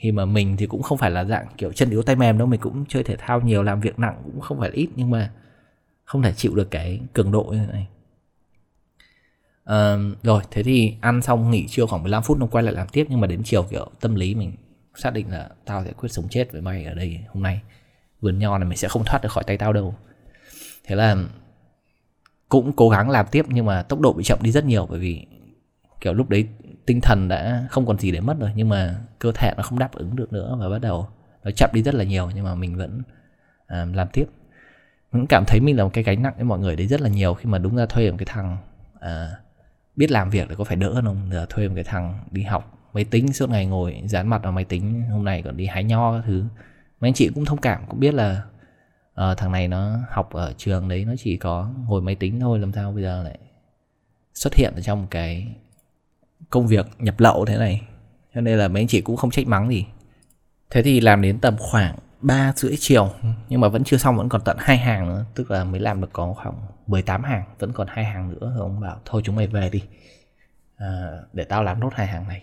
Khi 0.00 0.12
mà 0.12 0.24
mình 0.24 0.56
thì 0.56 0.66
cũng 0.66 0.82
không 0.82 0.98
phải 0.98 1.10
là 1.10 1.24
dạng 1.24 1.46
kiểu 1.58 1.72
chân 1.72 1.90
yếu 1.90 2.02
tay 2.02 2.16
mềm 2.16 2.38
đâu 2.38 2.46
mình 2.46 2.60
cũng 2.60 2.84
chơi 2.88 3.02
thể 3.02 3.16
thao 3.18 3.40
nhiều 3.40 3.62
làm 3.62 3.80
việc 3.80 3.98
nặng 3.98 4.22
cũng 4.24 4.40
không 4.40 4.60
phải 4.60 4.70
ít 4.70 4.88
nhưng 4.96 5.10
mà 5.10 5.30
không 6.04 6.22
thể 6.22 6.32
chịu 6.32 6.54
được 6.54 6.70
cái 6.70 7.00
cường 7.12 7.32
độ 7.32 7.42
như 7.42 7.58
thế 7.58 7.72
này. 7.72 7.86
Uh, 9.70 10.22
rồi 10.22 10.42
thế 10.50 10.62
thì 10.62 10.96
ăn 11.00 11.22
xong 11.22 11.50
nghỉ 11.50 11.66
trưa 11.66 11.86
khoảng 11.86 12.02
15 12.02 12.22
phút 12.22 12.38
nó 12.38 12.46
quay 12.46 12.64
lại 12.64 12.74
làm 12.74 12.88
tiếp. 12.88 13.06
Nhưng 13.08 13.20
mà 13.20 13.26
đến 13.26 13.42
chiều 13.44 13.62
kiểu 13.62 13.90
tâm 14.00 14.14
lý 14.14 14.34
mình 14.34 14.52
xác 14.94 15.12
định 15.12 15.30
là 15.30 15.48
tao 15.64 15.84
sẽ 15.84 15.92
quyết 15.92 16.08
sống 16.12 16.28
chết 16.30 16.52
với 16.52 16.60
mày 16.60 16.84
ở 16.84 16.94
đây 16.94 17.20
hôm 17.28 17.42
nay. 17.42 17.60
Vườn 18.20 18.38
nho 18.38 18.58
này 18.58 18.68
mình 18.68 18.78
sẽ 18.78 18.88
không 18.88 19.04
thoát 19.04 19.22
được 19.22 19.32
khỏi 19.32 19.44
tay 19.46 19.56
tao 19.56 19.72
đâu. 19.72 19.94
Thế 20.84 20.96
là 20.96 21.16
cũng 22.48 22.72
cố 22.72 22.88
gắng 22.88 23.10
làm 23.10 23.26
tiếp 23.30 23.44
nhưng 23.48 23.66
mà 23.66 23.82
tốc 23.82 24.00
độ 24.00 24.12
bị 24.12 24.24
chậm 24.24 24.38
đi 24.42 24.52
rất 24.52 24.64
nhiều. 24.64 24.86
Bởi 24.90 24.98
vì 24.98 25.26
kiểu 26.00 26.14
lúc 26.14 26.28
đấy 26.28 26.48
tinh 26.86 27.00
thần 27.00 27.28
đã 27.28 27.66
không 27.70 27.86
còn 27.86 27.98
gì 27.98 28.10
để 28.10 28.20
mất 28.20 28.38
rồi. 28.38 28.50
Nhưng 28.54 28.68
mà 28.68 29.00
cơ 29.18 29.32
thể 29.32 29.52
nó 29.56 29.62
không 29.62 29.78
đáp 29.78 29.92
ứng 29.92 30.16
được 30.16 30.32
nữa 30.32 30.56
và 30.60 30.68
bắt 30.68 30.80
đầu 30.80 31.08
nó 31.44 31.50
chậm 31.50 31.70
đi 31.72 31.82
rất 31.82 31.94
là 31.94 32.04
nhiều. 32.04 32.30
Nhưng 32.34 32.44
mà 32.44 32.54
mình 32.54 32.76
vẫn 32.76 33.02
uh, 33.62 33.96
làm 33.96 34.08
tiếp. 34.12 34.26
Mình 35.12 35.26
cảm 35.26 35.44
thấy 35.46 35.60
mình 35.60 35.76
là 35.76 35.84
một 35.84 35.90
cái 35.92 36.04
gánh 36.04 36.22
nặng 36.22 36.34
với 36.36 36.44
mọi 36.44 36.58
người 36.58 36.76
đấy 36.76 36.86
rất 36.86 37.00
là 37.00 37.08
nhiều 37.08 37.34
khi 37.34 37.46
mà 37.46 37.58
đúng 37.58 37.76
ra 37.76 37.86
thuê 37.86 38.10
một 38.10 38.16
cái 38.18 38.26
thằng 38.26 38.56
uh, 38.96 39.45
biết 39.96 40.10
làm 40.10 40.30
việc 40.30 40.46
thì 40.48 40.54
có 40.54 40.64
phải 40.64 40.76
đỡ 40.76 41.00
không? 41.04 41.30
Giờ 41.32 41.46
thuê 41.48 41.68
một 41.68 41.74
cái 41.74 41.84
thằng 41.84 42.18
đi 42.30 42.42
học 42.42 42.90
máy 42.92 43.04
tính 43.04 43.32
suốt 43.32 43.50
ngày 43.50 43.66
ngồi 43.66 44.02
dán 44.04 44.28
mặt 44.28 44.42
vào 44.42 44.52
máy 44.52 44.64
tính 44.64 45.02
hôm 45.10 45.24
nay 45.24 45.42
còn 45.42 45.56
đi 45.56 45.66
hái 45.66 45.84
nho 45.84 46.12
các 46.12 46.22
thứ. 46.26 46.44
Mấy 47.00 47.08
anh 47.08 47.14
chị 47.14 47.30
cũng 47.34 47.44
thông 47.44 47.60
cảm 47.60 47.82
cũng 47.88 48.00
biết 48.00 48.14
là 48.14 48.42
uh, 49.10 49.38
thằng 49.38 49.52
này 49.52 49.68
nó 49.68 49.98
học 50.10 50.32
ở 50.32 50.54
trường 50.56 50.88
đấy 50.88 51.04
nó 51.04 51.12
chỉ 51.18 51.36
có 51.36 51.70
ngồi 51.88 52.02
máy 52.02 52.14
tính 52.14 52.40
thôi 52.40 52.58
làm 52.58 52.72
sao 52.72 52.92
bây 52.92 53.02
giờ 53.02 53.22
lại 53.22 53.38
xuất 54.34 54.54
hiện 54.54 54.74
ở 54.74 54.80
trong 54.80 55.06
cái 55.10 55.46
công 56.50 56.66
việc 56.66 56.86
nhập 56.98 57.20
lậu 57.20 57.44
thế 57.44 57.56
này? 57.56 57.82
Cho 58.34 58.40
nên 58.40 58.58
là 58.58 58.68
mấy 58.68 58.82
anh 58.82 58.88
chị 58.88 59.00
cũng 59.00 59.16
không 59.16 59.30
trách 59.30 59.46
mắng 59.46 59.68
gì. 59.68 59.86
Thế 60.70 60.82
thì 60.82 61.00
làm 61.00 61.22
đến 61.22 61.38
tầm 61.38 61.56
khoảng 61.58 61.96
ba 62.20 62.52
rưỡi 62.56 62.76
chiều 62.78 63.10
nhưng 63.48 63.60
mà 63.60 63.68
vẫn 63.68 63.84
chưa 63.84 63.96
xong 63.96 64.16
vẫn 64.16 64.28
còn 64.28 64.40
tận 64.44 64.56
hai 64.60 64.76
hàng 64.76 65.08
nữa 65.08 65.24
tức 65.34 65.50
là 65.50 65.64
mới 65.64 65.80
làm 65.80 66.00
được 66.00 66.08
có 66.12 66.34
khoảng 66.36 66.54
18 66.86 67.22
hàng 67.22 67.44
vẫn 67.58 67.72
còn 67.72 67.86
hai 67.90 68.04
hàng 68.04 68.28
nữa 68.28 68.52
rồi 68.56 68.60
ông 68.60 68.80
bảo 68.80 69.00
thôi 69.04 69.22
chúng 69.24 69.36
mày 69.36 69.46
về 69.46 69.70
đi. 69.70 69.82
À, 70.76 71.10
để 71.32 71.44
tao 71.44 71.62
làm 71.62 71.80
nốt 71.80 71.90
hai 71.94 72.06
hàng 72.06 72.28
này. 72.28 72.42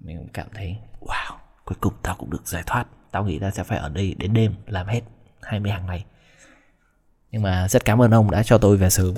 Mình 0.00 0.18
cũng 0.18 0.28
cảm 0.28 0.46
thấy 0.54 0.76
wow 1.00 1.36
cuối 1.64 1.76
cùng 1.80 1.92
tao 2.02 2.16
cũng 2.18 2.30
được 2.30 2.46
giải 2.48 2.62
thoát. 2.66 2.84
Tao 3.10 3.24
nghĩ 3.24 3.38
tao 3.38 3.50
sẽ 3.50 3.62
phải 3.64 3.78
ở 3.78 3.88
đây 3.88 4.14
đến 4.18 4.34
đêm 4.34 4.54
làm 4.66 4.86
hết 4.86 5.00
20 5.42 5.72
hàng 5.72 5.86
này. 5.86 6.04
Nhưng 7.30 7.42
mà 7.42 7.68
rất 7.68 7.84
cảm 7.84 8.02
ơn 8.02 8.10
ông 8.10 8.30
đã 8.30 8.42
cho 8.42 8.58
tôi 8.58 8.76
về 8.76 8.90
sớm. 8.90 9.14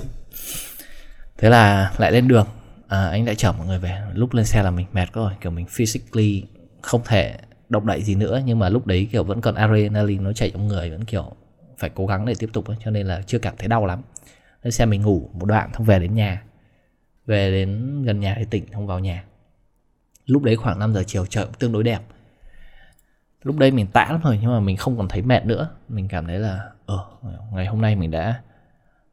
Thế 1.37 1.49
là 1.49 1.91
lại 1.97 2.11
lên 2.11 2.27
đường. 2.27 2.47
À, 2.87 3.07
anh 3.07 3.25
đã 3.25 3.33
chở 3.33 3.51
mọi 3.51 3.67
người 3.67 3.79
về. 3.79 4.01
Lúc 4.13 4.33
lên 4.33 4.45
xe 4.45 4.63
là 4.63 4.71
mình 4.71 4.87
mệt 4.93 5.13
rồi 5.13 5.33
kiểu 5.41 5.51
mình 5.51 5.65
physically 5.65 6.43
không 6.81 7.01
thể 7.05 7.37
động 7.69 7.87
đậy 7.87 8.03
gì 8.03 8.15
nữa 8.15 8.41
nhưng 8.45 8.59
mà 8.59 8.69
lúc 8.69 8.87
đấy 8.87 9.07
kiểu 9.11 9.23
vẫn 9.23 9.41
còn 9.41 9.55
adrenaline 9.55 10.23
nó 10.23 10.33
chạy 10.33 10.49
trong 10.49 10.67
người 10.67 10.89
vẫn 10.89 11.05
kiểu 11.05 11.35
phải 11.81 11.89
cố 11.95 12.05
gắng 12.05 12.25
để 12.25 12.33
tiếp 12.39 12.49
tục 12.53 12.67
ấy, 12.67 12.77
cho 12.83 12.91
nên 12.91 13.07
là 13.07 13.21
chưa 13.27 13.39
cảm 13.39 13.53
thấy 13.57 13.67
đau 13.67 13.85
lắm. 13.85 14.01
Nên 14.63 14.71
xe 14.71 14.85
mình 14.85 15.01
ngủ 15.01 15.29
một 15.33 15.45
đoạn 15.45 15.71
không 15.73 15.85
về 15.85 15.99
đến 15.99 16.15
nhà 16.15 16.43
về 17.25 17.51
đến 17.51 18.01
gần 18.03 18.19
nhà 18.19 18.35
thì 18.37 18.45
tỉnh 18.49 18.65
không 18.73 18.87
vào 18.87 18.99
nhà. 18.99 19.23
Lúc 20.25 20.43
đấy 20.43 20.55
khoảng 20.55 20.79
5 20.79 20.93
giờ 20.93 21.03
chiều 21.07 21.25
trời 21.25 21.45
cũng 21.45 21.53
tương 21.53 21.71
đối 21.71 21.83
đẹp. 21.83 21.99
Lúc 23.43 23.57
đấy 23.57 23.71
mình 23.71 23.87
tã 23.87 24.07
lắm 24.11 24.21
rồi 24.23 24.39
nhưng 24.41 24.51
mà 24.51 24.59
mình 24.59 24.77
không 24.77 24.97
còn 24.97 25.07
thấy 25.07 25.21
mệt 25.21 25.45
nữa. 25.45 25.69
Mình 25.89 26.07
cảm 26.07 26.27
thấy 26.27 26.39
là 26.39 26.69
ờ 26.85 27.05
ngày 27.53 27.65
hôm 27.65 27.81
nay 27.81 27.95
mình 27.95 28.11
đã 28.11 28.41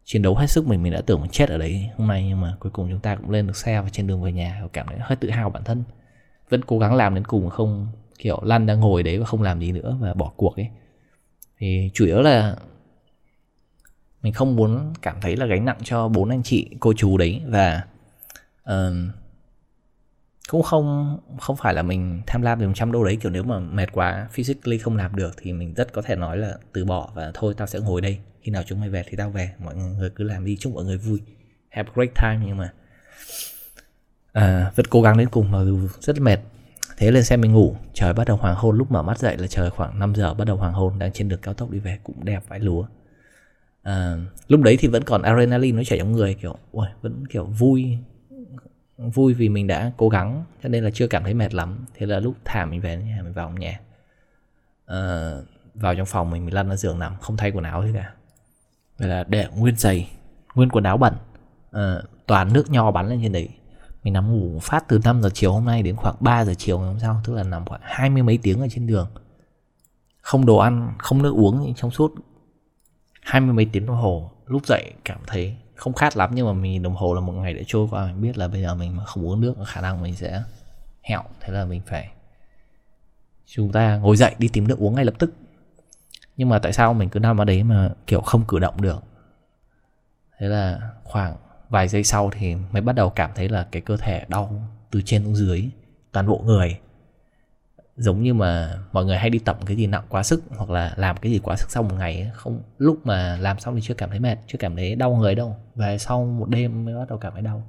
chiến 0.05 0.23
đấu 0.23 0.35
hết 0.37 0.47
sức 0.47 0.67
mình 0.67 0.83
mình 0.83 0.93
đã 0.93 1.01
tưởng 1.07 1.21
mình 1.21 1.31
chết 1.31 1.49
ở 1.49 1.59
đấy 1.59 1.91
hôm 1.97 2.09
nay 2.09 2.27
nhưng 2.29 2.41
mà 2.41 2.57
cuối 2.61 2.73
cùng 2.73 2.89
chúng 2.91 3.01
ta 3.01 3.17
cũng 3.17 3.31
lên 3.31 3.47
được 3.47 3.57
xe 3.57 3.81
và 3.81 3.89
trên 3.89 4.07
đường 4.07 4.23
về 4.23 4.33
nhà 4.33 4.63
cảm 4.73 4.87
thấy 4.87 4.97
hơi 5.01 5.17
tự 5.17 5.31
hào 5.31 5.51
bản 5.51 5.65
thân. 5.65 5.85
Vẫn 6.49 6.65
cố 6.65 6.79
gắng 6.79 6.95
làm 6.95 7.15
đến 7.15 7.25
cùng 7.25 7.51
không 7.51 7.87
kiểu 8.19 8.41
lăn 8.43 8.67
đang 8.67 8.81
ngồi 8.81 9.03
đấy 9.03 9.19
và 9.19 9.27
không 9.27 9.43
làm 9.43 9.61
gì 9.61 9.73
nữa 9.73 9.97
và 10.01 10.15
bỏ 10.15 10.33
cuộc 10.37 10.57
ấy 10.57 10.69
thì 11.59 11.91
chủ 11.95 12.07
yếu 12.07 12.21
là 12.21 12.57
mình 14.23 14.33
không 14.33 14.57
muốn 14.57 14.93
cảm 15.03 15.21
thấy 15.21 15.37
là 15.37 15.47
gánh 15.47 15.65
nặng 15.65 15.79
cho 15.85 16.09
bốn 16.09 16.29
anh 16.29 16.43
chị 16.43 16.71
cô 16.81 16.93
chú 16.93 17.19
đấy 17.19 17.43
và 17.47 17.85
uh, 18.71 18.75
cũng 20.49 20.63
không 20.63 21.19
không 21.41 21.57
phải 21.57 21.75
là 21.75 21.83
mình 21.83 22.23
tham 22.27 22.43
lam 22.43 22.61
được 22.61 22.71
trăm 22.75 22.93
đô 22.93 23.05
đấy. 23.05 23.19
Kiểu 23.21 23.31
nếu 23.31 23.43
mà 23.43 23.59
mệt 23.59 23.93
quá 23.93 24.29
physically 24.33 24.79
không 24.79 24.97
làm 24.97 25.17
được 25.17 25.35
thì 25.37 25.53
mình 25.53 25.75
rất 25.75 25.93
có 25.93 26.03
thể 26.03 26.17
nói 26.17 26.39
là 26.39 26.55
từ 26.73 26.85
bỏ 26.85 27.11
và 27.15 27.31
thôi 27.35 27.55
tao 27.57 27.67
sẽ 27.67 27.79
ngồi 27.79 28.01
đây. 28.01 28.19
Khi 28.43 28.51
nào 28.51 28.63
chúng 28.67 28.81
mày 28.81 28.89
về 28.89 29.05
thì 29.09 29.17
tao 29.17 29.31
về. 29.31 29.51
Mọi 29.59 29.75
người 29.77 30.11
cứ 30.11 30.25
làm 30.25 30.45
đi 30.45 30.57
chúc 30.57 30.75
mọi 30.75 30.85
người 30.85 30.99
vui. 30.99 31.21
Have 31.71 31.91
a 31.91 31.93
great 31.95 32.15
time 32.23 32.47
nhưng 32.47 32.57
mà 32.57 32.73
à, 34.33 34.73
vẫn 34.77 34.87
cố 34.87 35.03
gắng 35.03 35.19
đến 35.19 35.29
cùng 35.29 35.51
mặc 35.51 35.65
dù 35.65 35.89
rất 36.01 36.21
mệt 36.21 36.39
thế 36.99 37.11
lên 37.11 37.25
xe 37.25 37.37
mình 37.37 37.53
ngủ. 37.53 37.77
Trời 37.93 38.13
bắt 38.13 38.27
đầu 38.27 38.37
hoàng 38.37 38.55
hôn. 38.55 38.79
Lúc 38.79 38.91
mở 38.91 39.03
mắt 39.03 39.19
dậy 39.19 39.37
là 39.37 39.47
trời 39.47 39.71
khoảng 39.71 39.99
5 39.99 40.15
giờ 40.15 40.35
bắt 40.35 40.45
đầu 40.45 40.57
hoàng 40.57 40.73
hôn. 40.73 40.99
Đang 40.99 41.13
trên 41.13 41.29
đường 41.29 41.41
cao 41.43 41.55
tốc 41.55 41.71
đi 41.71 41.79
về 41.79 41.99
cũng 42.05 42.25
đẹp 42.25 42.43
vãi 42.49 42.61
lúa. 42.61 42.87
À, 43.83 44.17
lúc 44.49 44.61
đấy 44.61 44.77
thì 44.81 44.89
vẫn 44.89 45.05
còn 45.05 45.23
adrenaline 45.23 45.77
nó 45.77 45.85
chảy 45.85 45.99
trong 45.99 46.13
người 46.13 46.35
kiểu 46.35 46.57
ui, 46.73 46.87
vẫn 47.03 47.27
kiểu 47.27 47.45
vui 47.45 47.99
vui 48.99 49.35
vì 49.35 49.49
mình 49.49 49.67
đã 49.67 49.93
cố 49.97 50.09
gắng 50.09 50.45
cho 50.63 50.69
nên 50.69 50.85
là 50.85 50.91
chưa 50.91 51.07
cảm 51.07 51.25
thấy 51.25 51.35
mệt 51.35 51.55
lắm. 51.55 51.85
Thế 51.95 52.07
là 52.07 52.21
lúc 52.21 52.35
thả 52.45 52.65
mình 52.65 52.81
về 52.81 52.97
nhà 52.97 53.21
mình 53.23 53.33
vào 53.33 53.51
nhà. 53.51 53.81
À, 54.87 55.33
vào 55.75 55.95
trong 55.95 56.07
phòng 56.07 56.31
mình 56.31 56.45
mình 56.45 56.55
lăn 56.55 56.69
ra 56.69 56.77
giường 56.77 56.99
nằm 56.99 57.17
không 57.21 57.37
thay 57.37 57.51
quần 57.51 57.65
áo 57.65 57.85
gì 57.87 57.91
cả. 57.95 58.13
Vậy 58.99 59.09
là 59.09 59.25
để 59.25 59.47
nguyên 59.57 59.77
giày 59.77 60.11
nguyên 60.55 60.69
quần 60.69 60.85
áo 60.85 60.97
bẩn. 60.97 61.15
À, 61.73 62.03
toàn 62.27 62.53
nước 62.53 62.71
nho 62.71 62.91
bắn 62.91 63.09
lên 63.09 63.21
trên 63.23 63.33
đấy 63.33 63.49
mình 64.03 64.13
nằm 64.13 64.33
ngủ 64.33 64.59
phát 64.63 64.85
từ 64.89 65.01
5 65.05 65.23
giờ 65.23 65.31
chiều 65.35 65.53
hôm 65.53 65.65
nay 65.65 65.83
đến 65.83 65.97
khoảng 65.97 66.17
3 66.21 66.45
giờ 66.45 66.55
chiều 66.59 66.79
ngày 66.79 66.89
hôm 66.89 66.99
sau, 67.01 67.21
tức 67.25 67.35
là 67.35 67.43
nằm 67.43 67.67
khoảng 67.67 67.81
hai 67.85 68.11
mươi 68.11 68.23
mấy 68.23 68.39
tiếng 68.43 68.61
ở 68.61 68.67
trên 68.71 68.87
đường. 68.87 69.11
Không 70.21 70.47
đồ 70.47 70.57
ăn, 70.57 70.95
không 70.99 71.23
nước 71.23 71.35
uống 71.35 71.75
trong 71.75 71.91
suốt 71.91 72.15
hai 73.23 73.41
mươi 73.41 73.53
mấy 73.53 73.69
tiếng 73.73 73.87
đồng 73.87 73.97
hồ. 73.97 74.31
Lúc 74.47 74.67
dậy 74.67 74.93
cảm 75.05 75.19
thấy 75.27 75.57
không 75.75 75.93
khát 75.93 76.17
lắm, 76.17 76.31
nhưng 76.35 76.47
mà 76.47 76.53
mình 76.53 76.83
đồng 76.83 76.97
hồ 76.97 77.15
là 77.15 77.21
một 77.21 77.33
ngày 77.33 77.55
đã 77.55 77.63
trôi 77.67 77.89
qua. 77.91 78.07
Mình 78.07 78.21
biết 78.21 78.39
là 78.39 78.49
bây 78.49 78.63
giờ 78.63 78.75
mình 78.75 78.97
mà 78.97 79.05
không 79.05 79.27
uống 79.27 79.41
nước 79.41 79.55
khả 79.67 79.81
năng 79.81 80.03
mình 80.03 80.17
sẽ 80.17 80.43
hẹo. 81.03 81.23
Thế 81.41 81.53
là 81.53 81.65
mình 81.65 81.83
phải, 81.87 82.11
chúng 83.47 83.73
ta 83.73 83.97
ngồi 83.97 84.17
dậy 84.17 84.35
đi 84.39 84.49
tìm 84.49 84.69
nước 84.69 84.79
uống 84.79 84.95
ngay 84.95 85.05
lập 85.05 85.15
tức. 85.19 85.35
Nhưng 86.37 86.49
mà 86.49 86.59
tại 86.59 86.73
sao 86.73 86.95
mình 86.95 87.09
cứ 87.09 87.21
nằm 87.21 87.41
ở 87.41 87.45
đấy 87.45 87.63
mà 87.65 87.91
kiểu 88.07 88.21
không 88.21 88.45
cử 88.49 88.59
động 88.59 88.83
được? 88.83 89.05
Thế 90.39 90.47
là 90.47 90.81
khoảng 91.05 91.37
vài 91.69 91.89
giây 91.89 92.05
sau 92.05 92.31
thì 92.31 92.55
mới 92.55 92.83
bắt 92.83 92.93
đầu 92.93 93.11
cảm 93.11 93.31
thấy 93.35 93.49
là 93.49 93.67
cái 93.73 93.83
cơ 93.83 93.97
thể 93.97 94.25
đau 94.29 94.63
từ 94.91 95.03
trên 95.05 95.25
xuống 95.25 95.37
dưới 95.37 95.69
toàn 96.13 96.27
bộ 96.27 96.43
người. 96.45 96.79
Giống 97.97 98.23
như 98.23 98.35
mà 98.35 98.79
mọi 98.93 99.05
người 99.05 99.17
hay 99.17 99.31
đi 99.31 99.39
tập 99.39 99.59
cái 99.67 99.77
gì 99.77 99.87
nặng 99.87 100.05
quá 100.09 100.23
sức 100.23 100.43
hoặc 100.49 100.71
là 100.71 100.95
làm 100.97 101.17
cái 101.17 101.33
gì 101.33 101.39
quá 101.39 101.57
sức 101.57 101.71
sau 101.71 101.83
một 101.83 101.95
ngày 101.99 102.31
không 102.35 102.63
lúc 102.79 103.07
mà 103.07 103.39
làm 103.41 103.59
xong 103.59 103.75
thì 103.75 103.81
chưa 103.81 103.95
cảm 103.95 104.11
thấy 104.11 104.21
mệt 104.21 104.39
chưa 104.47 104.59
cảm 104.59 104.77
thấy 104.77 104.95
đau 104.95 105.15
người 105.17 105.35
đâu. 105.35 105.57
Về 105.75 105.99
sau 105.99 106.25
một 106.25 106.49
đêm 106.49 106.85
mới 106.85 106.95
bắt 106.95 107.09
đầu 107.09 107.19
cảm 107.19 107.33
thấy 107.33 107.43
đau. 107.43 107.63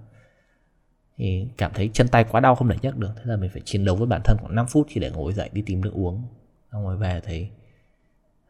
Thì 1.17 1.47
cảm 1.57 1.71
thấy 1.73 1.89
chân 1.93 2.07
tay 2.07 2.23
quá 2.23 2.39
đau 2.39 2.55
không 2.55 2.69
thể 2.69 2.75
nhấc 2.81 2.97
được 2.97 3.11
thế 3.15 3.23
là 3.25 3.35
mình 3.35 3.49
phải 3.49 3.61
chiến 3.65 3.85
đấu 3.85 3.95
với 3.95 4.07
bản 4.07 4.21
thân 4.23 4.37
khoảng 4.41 4.55
5 4.55 4.67
phút 4.67 4.87
chỉ 4.89 4.99
để 4.99 5.11
ngồi 5.11 5.33
dậy 5.33 5.49
đi 5.53 5.61
tìm 5.61 5.81
nước 5.81 5.93
uống. 5.93 6.23
Xong 6.71 6.83
rồi 6.83 6.97
về 6.97 7.21
thấy 7.25 7.49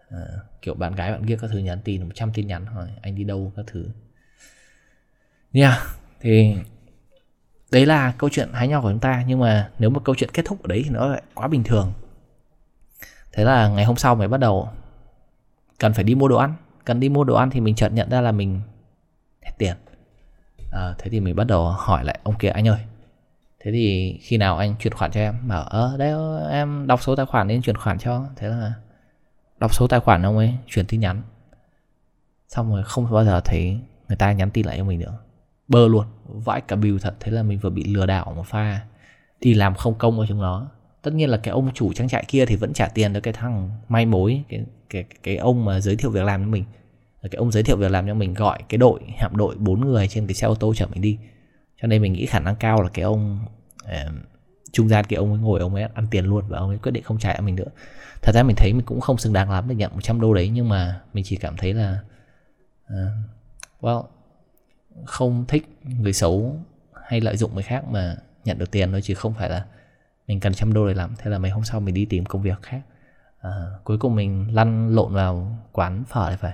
à, 0.09 0.19
kiểu 0.61 0.73
bạn 0.73 0.95
gái 0.95 1.11
bạn 1.11 1.25
kia 1.25 1.37
các 1.41 1.49
thứ 1.53 1.57
nhắn 1.57 1.79
tin 1.83 2.03
100 2.03 2.33
tin 2.33 2.47
nhắn 2.47 2.65
hỏi 2.65 2.87
anh 3.01 3.15
đi 3.15 3.23
đâu 3.23 3.53
các 3.55 3.65
thứ 3.67 3.85
yeah. 5.53 5.79
thì 6.19 6.55
đấy 7.71 7.85
là 7.85 8.13
câu 8.17 8.29
chuyện 8.29 8.49
hái 8.53 8.67
nho 8.67 8.81
của 8.81 8.91
chúng 8.91 8.99
ta 8.99 9.23
nhưng 9.27 9.39
mà 9.39 9.69
nếu 9.79 9.89
mà 9.89 9.99
câu 9.99 10.15
chuyện 10.15 10.29
kết 10.33 10.45
thúc 10.45 10.63
ở 10.63 10.67
đấy 10.67 10.81
thì 10.83 10.89
nó 10.89 11.07
lại 11.07 11.21
quá 11.33 11.47
bình 11.47 11.63
thường. 11.63 11.93
Thế 13.31 13.43
là 13.43 13.67
ngày 13.67 13.85
hôm 13.85 13.95
sau 13.95 14.15
mới 14.15 14.27
bắt 14.27 14.39
đầu. 14.39 14.69
Cần 15.79 15.93
phải 15.93 16.03
đi 16.03 16.15
mua 16.15 16.27
đồ 16.27 16.37
ăn. 16.37 16.53
Cần 16.85 16.99
đi 16.99 17.09
mua 17.09 17.23
đồ 17.23 17.35
ăn 17.35 17.49
thì 17.49 17.59
mình 17.59 17.75
chợt 17.75 17.89
nhận 17.89 18.09
ra 18.09 18.21
là 18.21 18.31
mình 18.31 18.61
hết 19.41 19.51
tiền. 19.57 19.75
À, 20.71 20.95
thế 20.97 21.09
thì 21.09 21.19
mình 21.19 21.35
bắt 21.35 21.43
đầu 21.43 21.65
hỏi 21.69 22.03
lại 22.05 22.19
ông 22.23 22.35
kia 22.37 22.49
anh 22.49 22.67
ơi 22.67 22.79
thế 23.59 23.71
thì 23.71 24.17
khi 24.21 24.37
nào 24.37 24.57
anh 24.57 24.75
chuyển 24.79 24.93
khoản 24.93 25.11
cho 25.11 25.19
em? 25.19 25.47
Bảo 25.47 25.63
ờ 25.63 25.97
đấy 25.97 26.13
em 26.51 26.87
đọc 26.87 27.01
số 27.03 27.15
tài 27.15 27.25
khoản 27.25 27.47
nên 27.47 27.61
chuyển 27.61 27.77
khoản 27.77 27.99
cho. 27.99 28.25
Thế 28.35 28.47
là 28.47 28.73
đọc 29.59 29.73
số 29.73 29.87
tài 29.87 29.99
khoản 29.99 30.25
ông 30.25 30.37
ấy 30.37 30.53
chuyển 30.67 30.85
tin 30.85 30.99
nhắn. 30.99 31.21
Xong 32.47 32.71
rồi 32.71 32.83
không 32.83 33.11
bao 33.11 33.25
giờ 33.25 33.41
thấy 33.45 33.79
người 34.07 34.17
ta 34.17 34.31
nhắn 34.31 34.51
tin 34.51 34.65
lại 34.65 34.77
cho 34.77 34.83
mình 34.83 34.99
nữa 34.99 35.17
bơ 35.69 35.87
luôn. 35.87 36.05
Vãi 36.25 36.61
cả 36.61 36.75
bìu 36.75 36.99
thật 36.99 37.15
thế 37.19 37.31
là 37.31 37.43
mình 37.43 37.59
vừa 37.59 37.69
bị 37.69 37.83
lừa 37.83 38.05
đảo 38.05 38.33
một 38.35 38.47
pha. 38.47 38.81
Đi 39.39 39.53
làm 39.53 39.75
không 39.75 39.95
công 39.97 40.19
ở 40.19 40.25
chúng 40.29 40.41
nó. 40.41 40.71
Tất 41.01 41.13
nhiên 41.13 41.29
là 41.29 41.37
cái 41.37 41.51
ông 41.51 41.73
chủ 41.73 41.93
trang 41.93 42.07
trại 42.07 42.25
kia 42.27 42.45
thì 42.45 42.55
vẫn 42.55 42.73
trả 42.73 42.87
tiền 42.87 43.13
cho 43.13 43.19
cái 43.19 43.33
thằng 43.33 43.71
may 43.89 44.05
mối 44.05 44.43
cái 44.49 44.65
cái 44.89 45.05
cái 45.23 45.37
ông 45.37 45.65
mà 45.65 45.79
giới 45.79 45.95
thiệu 45.95 46.11
việc 46.11 46.23
làm 46.23 46.43
cho 46.43 46.49
mình. 46.49 46.63
Cái 47.21 47.37
ông 47.37 47.51
giới 47.51 47.63
thiệu 47.63 47.77
việc 47.77 47.91
làm 47.91 48.07
cho 48.07 48.13
mình 48.13 48.33
gọi 48.33 48.59
cái 48.69 48.77
đội 48.77 48.99
hạm 49.17 49.35
đội 49.35 49.55
bốn 49.57 49.81
người 49.81 50.07
trên 50.07 50.27
cái 50.27 50.33
xe 50.33 50.47
ô 50.47 50.55
tô 50.55 50.73
chở 50.73 50.87
mình 50.91 51.01
đi. 51.01 51.17
Cho 51.81 51.87
nên 51.87 52.01
mình 52.01 52.13
nghĩ 52.13 52.25
khả 52.25 52.39
năng 52.39 52.55
cao 52.55 52.81
là 52.81 52.89
cái 52.93 53.03
ông 53.03 53.39
uh, 53.85 54.11
trung 54.71 54.89
gian 54.89 55.05
kia 55.05 55.15
ông 55.15 55.31
ấy 55.31 55.39
ngồi 55.39 55.59
ông 55.59 55.75
ấy 55.75 55.83
ăn 55.93 56.07
tiền 56.11 56.25
luôn 56.25 56.43
và 56.47 56.57
ông 56.57 56.69
ấy 56.69 56.77
quyết 56.77 56.91
định 56.91 57.03
không 57.03 57.19
trả 57.19 57.33
cho 57.33 57.41
mình 57.41 57.55
nữa. 57.55 57.69
Thật 58.21 58.31
ra 58.35 58.43
mình 58.43 58.55
thấy 58.55 58.73
mình 58.73 58.85
cũng 58.85 59.01
không 59.01 59.17
xứng 59.17 59.33
đáng 59.33 59.51
lắm 59.51 59.65
để 59.67 59.75
nhận 59.75 59.91
100 59.93 60.21
đô 60.21 60.33
đấy 60.33 60.49
nhưng 60.53 60.69
mà 60.69 61.01
mình 61.13 61.23
chỉ 61.27 61.35
cảm 61.35 61.57
thấy 61.57 61.73
là 61.73 61.99
uh, 62.93 62.97
well 63.81 64.03
không 65.05 65.45
thích 65.47 65.69
người 65.83 66.13
xấu 66.13 66.59
hay 67.03 67.21
lợi 67.21 67.37
dụng 67.37 67.53
người 67.53 67.63
khác 67.63 67.85
mà 67.87 68.15
nhận 68.45 68.57
được 68.57 68.71
tiền 68.71 68.91
thôi 68.91 69.01
chứ 69.01 69.13
không 69.13 69.33
phải 69.33 69.49
là 69.49 69.65
mình 70.27 70.39
cần 70.39 70.53
trăm 70.53 70.73
đô 70.73 70.87
để 70.87 70.93
làm. 70.93 71.15
Thế 71.17 71.31
là 71.31 71.39
mấy 71.39 71.51
hôm 71.51 71.63
sau 71.63 71.79
mình 71.79 71.93
đi 71.93 72.05
tìm 72.05 72.25
công 72.25 72.41
việc 72.41 72.61
khác. 72.61 72.81
À, 73.41 73.51
cuối 73.83 73.97
cùng 73.97 74.15
mình 74.15 74.55
lăn 74.55 74.95
lộn 74.95 75.13
vào 75.13 75.57
quán 75.71 76.03
phở 76.07 76.37
phải. 76.37 76.53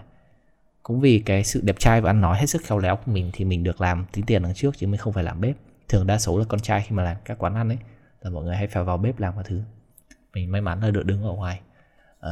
Cũng 0.84 1.00
vì 1.00 1.20
cái 1.26 1.44
sự 1.44 1.62
đẹp 1.64 1.76
trai 1.80 2.02
và 2.02 2.10
ăn 2.10 2.22
nói 2.22 2.38
hết 2.40 2.46
sức 2.46 2.62
khéo 2.66 2.80
léo 2.80 2.96
của 2.96 3.12
mình 3.12 3.30
thì 3.34 3.46
mình 3.46 3.64
được 3.64 3.82
làm 3.82 4.06
tính 4.12 4.26
tiền 4.26 4.44
đằng 4.44 4.54
trước 4.54 4.78
chứ 4.78 4.88
mình 4.88 5.00
không 5.00 5.14
phải 5.14 5.24
làm 5.24 5.42
bếp. 5.42 5.56
Thường 5.90 6.08
đa 6.08 6.20
số 6.20 6.38
là 6.40 6.46
con 6.50 6.60
trai 6.60 6.82
khi 6.82 6.96
mà 6.96 7.04
làm 7.04 7.18
các 7.26 7.38
quán 7.38 7.56
ăn 7.56 7.70
ấy 7.70 7.78
là 8.22 8.30
mọi 8.30 8.44
người 8.44 8.56
hay 8.56 8.68
phải 8.68 8.84
vào 8.84 8.98
bếp 8.98 9.20
làm 9.20 9.36
các 9.36 9.46
thứ. 9.46 9.62
Mình 10.34 10.52
may 10.52 10.62
mắn 10.62 10.82
là 10.82 10.92
được 10.92 11.06
đứng 11.06 11.24
ở 11.24 11.32
ngoài 11.32 11.60
uh, 12.26 12.30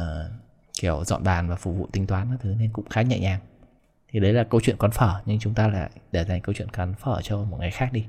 kiểu 0.80 1.04
dọn 1.04 1.24
bàn 1.24 1.48
và 1.48 1.56
phục 1.56 1.76
vụ 1.76 1.88
tính 1.92 2.06
toán 2.06 2.30
các 2.30 2.36
thứ 2.42 2.54
nên 2.58 2.70
cũng 2.72 2.88
khá 2.88 3.02
nhẹ 3.02 3.18
nhàng 3.18 3.40
thì 4.14 4.20
đấy 4.20 4.32
là 4.32 4.44
câu 4.44 4.60
chuyện 4.60 4.76
quán 4.76 4.92
phở 4.92 5.20
nhưng 5.26 5.38
chúng 5.38 5.54
ta 5.54 5.68
lại 5.68 5.90
để 6.12 6.24
dành 6.24 6.40
câu 6.40 6.54
chuyện 6.58 6.68
quán 6.68 6.94
phở 6.94 7.20
cho 7.22 7.44
một 7.44 7.56
ngày 7.60 7.70
khác 7.70 7.92
đi. 7.92 8.04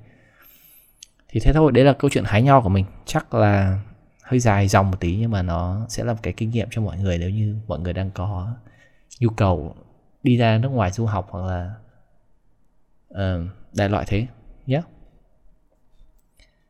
Thì 1.27 1.39
thế 1.39 1.53
thôi 1.53 1.71
đấy 1.71 1.83
là 1.83 1.93
câu 1.93 2.09
chuyện 2.09 2.23
hái 2.27 2.41
nho 2.41 2.61
của 2.61 2.69
mình. 2.69 2.85
Chắc 3.05 3.33
là 3.33 3.79
hơi 4.23 4.39
dài 4.39 4.67
dòng 4.67 4.91
một 4.91 4.97
tí 4.99 5.15
nhưng 5.15 5.31
mà 5.31 5.41
nó 5.41 5.85
sẽ 5.89 6.03
là 6.03 6.13
một 6.13 6.19
cái 6.23 6.33
kinh 6.33 6.49
nghiệm 6.49 6.67
cho 6.71 6.81
mọi 6.81 6.97
người 6.97 7.17
nếu 7.17 7.29
như 7.29 7.55
mọi 7.67 7.79
người 7.79 7.93
đang 7.93 8.11
có 8.11 8.55
nhu 9.19 9.29
cầu 9.29 9.75
đi 10.23 10.37
ra 10.37 10.57
nước 10.57 10.69
ngoài 10.69 10.91
du 10.91 11.05
học 11.05 11.27
hoặc 11.29 11.45
là 11.45 11.73
uh, 13.13 13.49
đại 13.73 13.89
loại 13.89 14.05
thế 14.07 14.27
nhé. 14.65 14.75
Yeah. 14.75 14.85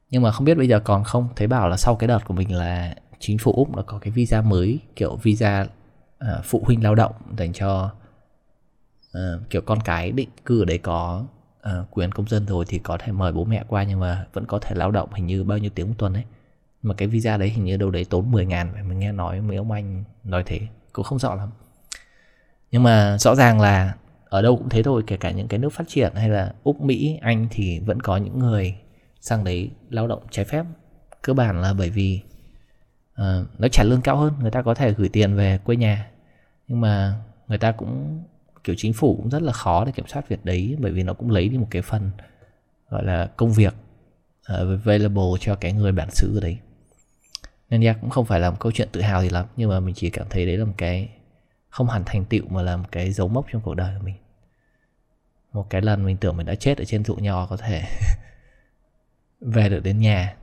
nhưng 0.10 0.22
mà 0.22 0.32
không 0.32 0.46
biết 0.46 0.58
bây 0.58 0.68
giờ 0.68 0.80
còn 0.80 1.04
không? 1.04 1.28
Thấy 1.36 1.48
bảo 1.48 1.70
là 1.70 1.78
sau 1.78 1.96
cái 1.96 2.08
đợt 2.08 2.26
của 2.26 2.34
mình 2.34 2.56
là 2.56 2.96
chính 3.20 3.38
phủ 3.38 3.52
úc 3.52 3.76
đã 3.76 3.84
có 3.86 4.00
cái 4.00 4.12
visa 4.12 4.42
mới 4.42 4.80
kiểu 4.96 5.16
visa 5.16 5.68
uh, 6.24 6.46
phụ 6.46 6.64
huynh 6.66 6.84
lao 6.84 6.96
động 6.96 7.14
dành 7.38 7.54
cho 7.54 7.92
uh, 9.16 9.50
kiểu 9.50 9.62
con 9.62 9.80
cái 9.86 10.12
định 10.12 10.30
cư 10.46 10.62
ở 10.62 10.66
đấy 10.66 10.78
có 10.78 11.26
uh, 11.70 11.88
quyền 11.92 12.12
công 12.12 12.28
dân 12.28 12.46
rồi 12.46 12.66
thì 12.68 12.80
có 12.80 12.98
thể 12.98 13.12
mời 13.12 13.32
bố 13.32 13.46
mẹ 13.46 13.64
qua 13.68 13.84
nhưng 13.84 14.00
mà 14.00 14.26
vẫn 14.34 14.46
có 14.46 14.60
thể 14.60 14.76
lao 14.76 14.92
động 14.92 15.14
hình 15.14 15.26
như 15.26 15.44
bao 15.44 15.58
nhiêu 15.58 15.70
tiếng 15.76 15.88
một 15.88 15.96
tuần 15.98 16.14
ấy. 16.14 16.24
Mà 16.82 16.94
cái 16.94 17.08
visa 17.08 17.38
đấy 17.38 17.50
hình 17.50 17.66
như 17.66 17.78
đâu 17.78 17.92
đấy 17.92 18.06
tốn 18.10 18.32
10 18.32 18.46
ngàn 18.46 18.90
mình 18.90 19.00
nghe 19.00 19.12
nói 19.12 19.42
mấy 19.42 19.58
ông 19.58 19.72
anh 19.72 20.04
nói 20.24 20.44
thế 20.46 20.60
cũng 20.94 21.06
không 21.06 21.20
rõ 21.20 21.36
lắm. 21.36 21.50
Nhưng 22.72 22.84
mà 22.84 23.18
rõ 23.18 23.36
ràng 23.36 23.62
là 23.62 23.96
ở 24.26 24.42
đâu 24.42 24.58
cũng 24.58 24.70
thế 24.70 24.84
thôi 24.84 25.04
kể 25.08 25.18
cả 25.18 25.32
những 25.32 25.48
cái 25.48 25.60
nước 25.60 25.74
phát 25.74 25.88
triển 25.88 26.14
hay 26.16 26.30
là 26.30 26.54
úc 26.64 26.82
mỹ 26.82 27.18
anh 27.22 27.48
thì 27.52 27.80
vẫn 27.80 28.02
có 28.02 28.18
những 28.18 28.40
người 28.40 28.76
sang 29.22 29.44
đấy 29.44 29.72
lao 29.90 30.08
động 30.08 30.24
trái 30.32 30.46
phép. 30.46 30.66
Cơ 31.22 31.34
bản 31.34 31.62
là 31.62 31.74
bởi 31.74 31.90
vì 31.90 32.22
uh, 33.22 33.48
nó 33.60 33.68
trả 33.72 33.84
lương 33.84 34.02
cao 34.02 34.18
hơn 34.18 34.34
người 34.42 34.52
ta 34.52 34.62
có 34.62 34.74
thể 34.74 34.94
gửi 34.94 35.10
tiền 35.10 35.36
về 35.36 35.60
quê 35.64 35.76
nhà. 35.76 36.08
Nhưng 36.68 36.82
mà 36.82 37.14
người 37.48 37.58
ta 37.58 37.72
cũng 37.72 38.24
kiểu 38.66 38.76
chính 38.78 38.94
phủ 38.94 39.16
cũng 39.16 39.30
rất 39.30 39.42
là 39.42 39.52
khó 39.52 39.86
để 39.86 39.92
kiểm 39.92 40.08
soát 40.08 40.30
việc 40.30 40.46
đấy 40.46 40.76
bởi 40.80 40.92
vì 40.92 41.04
nó 41.04 41.14
cũng 41.14 41.32
lấy 41.32 41.50
đi 41.50 41.58
một 41.58 41.68
cái 41.72 41.82
phần 41.82 42.12
gọi 42.90 43.06
là 43.06 43.30
công 43.38 43.54
việc 43.54 43.74
uh, 44.54 44.58
available 44.58 45.24
cho 45.40 45.56
cái 45.56 45.74
người 45.74 45.92
bản 45.92 46.12
xứ 46.12 46.38
ở 46.38 46.42
đấy. 46.42 46.58
Nên 47.70 47.82
yeah, 47.82 47.98
cũng 48.02 48.10
không 48.10 48.26
phải 48.26 48.40
là 48.40 48.50
một 48.50 48.58
câu 48.60 48.72
chuyện 48.72 48.90
tự 48.92 49.02
hào 49.02 49.22
gì 49.22 49.30
lắm 49.30 49.46
nhưng 49.56 49.70
mà 49.70 49.80
mình 49.80 49.96
chỉ 49.96 50.10
cảm 50.10 50.28
thấy 50.30 50.46
đấy 50.46 50.58
là 50.58 50.66
một 50.66 50.74
cái 50.78 51.10
không 51.70 51.90
hẳn 51.90 52.04
thành 52.06 52.26
tựu 52.26 52.48
mà 52.50 52.62
là 52.62 52.78
một 52.78 52.88
cái 52.92 53.12
dấu 53.12 53.28
mốc 53.28 53.46
trong 53.52 53.62
cuộc 53.62 53.76
đời 53.76 53.96
của 53.98 54.06
mình. 54.06 54.16
Một 55.54 55.70
cái 55.70 55.82
lần 55.82 56.06
mình 56.06 56.18
tưởng 56.18 56.38
mình 56.38 56.46
đã 56.46 56.56
chết 56.56 56.78
ở 56.78 56.86
trên 56.86 57.04
ruộng 57.04 57.24
nho 57.24 57.46
có 57.46 57.58
thể 57.58 57.84
về 59.42 59.70
được 59.70 59.84
đến 59.84 60.00
nhà. 60.00 60.36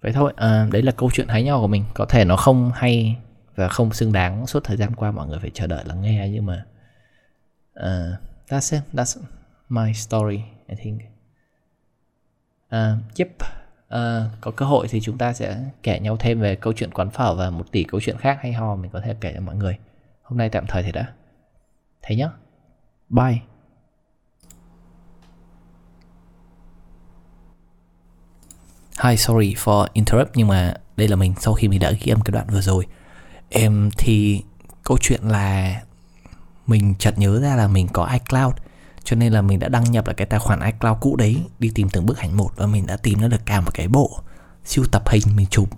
Vậy 0.00 0.12
thôi 0.12 0.32
à, 0.36 0.68
đấy 0.72 0.82
là 0.82 0.92
câu 0.92 1.10
chuyện 1.12 1.28
hái 1.28 1.42
nho 1.42 1.58
của 1.60 1.66
mình. 1.66 1.84
Có 1.94 2.04
thể 2.04 2.24
nó 2.24 2.36
không 2.36 2.70
hay 2.74 3.16
và 3.54 3.68
không 3.68 3.92
xứng 3.92 4.12
đáng 4.12 4.46
suốt 4.46 4.64
thời 4.64 4.76
gian 4.76 4.94
qua 4.94 5.10
mọi 5.10 5.26
người 5.26 5.38
phải 5.38 5.50
chờ 5.54 5.66
đợi 5.66 5.84
lắng 5.86 6.02
nghe 6.02 6.28
nhưng 6.32 6.46
mà 6.46 6.64
uh, 7.80 8.18
that's 8.48 8.72
it. 8.72 8.82
That's 8.92 9.16
my 9.68 9.92
story 9.92 10.40
I 10.68 10.76
think. 10.84 11.00
Uh, 12.74 12.98
yep. 13.18 13.28
Uh, 13.94 14.30
có 14.40 14.50
cơ 14.50 14.66
hội 14.66 14.88
thì 14.90 15.00
chúng 15.00 15.18
ta 15.18 15.32
sẽ 15.32 15.64
kể 15.82 16.00
nhau 16.00 16.16
thêm 16.16 16.40
về 16.40 16.56
câu 16.56 16.72
chuyện 16.72 16.90
quán 16.90 17.10
phở 17.10 17.34
và 17.34 17.50
một 17.50 17.72
tỷ 17.72 17.84
câu 17.84 18.00
chuyện 18.00 18.18
khác 18.18 18.38
hay 18.42 18.52
ho 18.52 18.76
mình 18.76 18.90
có 18.90 19.00
thể 19.00 19.14
kể 19.20 19.32
cho 19.34 19.40
mọi 19.40 19.56
người. 19.56 19.78
Hôm 20.22 20.38
nay 20.38 20.48
tạm 20.48 20.66
thời 20.66 20.82
thì 20.82 20.92
đã. 20.92 21.12
Thế 22.02 22.16
nhá. 22.16 22.28
Bye. 23.08 23.38
Hi, 29.02 29.16
sorry 29.16 29.54
for 29.54 29.86
interrupt 29.92 30.30
nhưng 30.34 30.48
mà 30.48 30.74
đây 30.96 31.08
là 31.08 31.16
mình 31.16 31.34
sau 31.40 31.54
khi 31.54 31.68
mình 31.68 31.80
đã 31.80 31.90
ghi 31.90 32.12
âm 32.12 32.20
cái 32.20 32.32
đoạn 32.32 32.46
vừa 32.50 32.60
rồi. 32.60 32.86
Em 33.48 33.90
thì 33.98 34.42
câu 34.84 34.98
chuyện 35.00 35.20
là 35.22 35.82
mình 36.66 36.94
chợt 36.98 37.18
nhớ 37.18 37.40
ra 37.40 37.56
là 37.56 37.68
mình 37.68 37.88
có 37.92 38.08
iCloud 38.12 38.54
cho 39.04 39.16
nên 39.16 39.32
là 39.32 39.42
mình 39.42 39.58
đã 39.58 39.68
đăng 39.68 39.84
nhập 39.84 40.06
lại 40.06 40.14
cái 40.14 40.26
tài 40.26 40.40
khoản 40.40 40.60
iCloud 40.60 40.96
cũ 41.00 41.16
đấy 41.16 41.42
đi 41.58 41.70
tìm 41.74 41.88
từng 41.88 42.06
bức 42.06 42.18
ảnh 42.18 42.36
một 42.36 42.50
và 42.56 42.66
mình 42.66 42.86
đã 42.86 42.96
tìm 42.96 43.20
nó 43.20 43.28
được 43.28 43.46
cả 43.46 43.60
một 43.60 43.70
cái 43.74 43.88
bộ 43.88 44.20
siêu 44.64 44.84
tập 44.92 45.02
hình 45.08 45.22
mình 45.36 45.46
chụp 45.46 45.68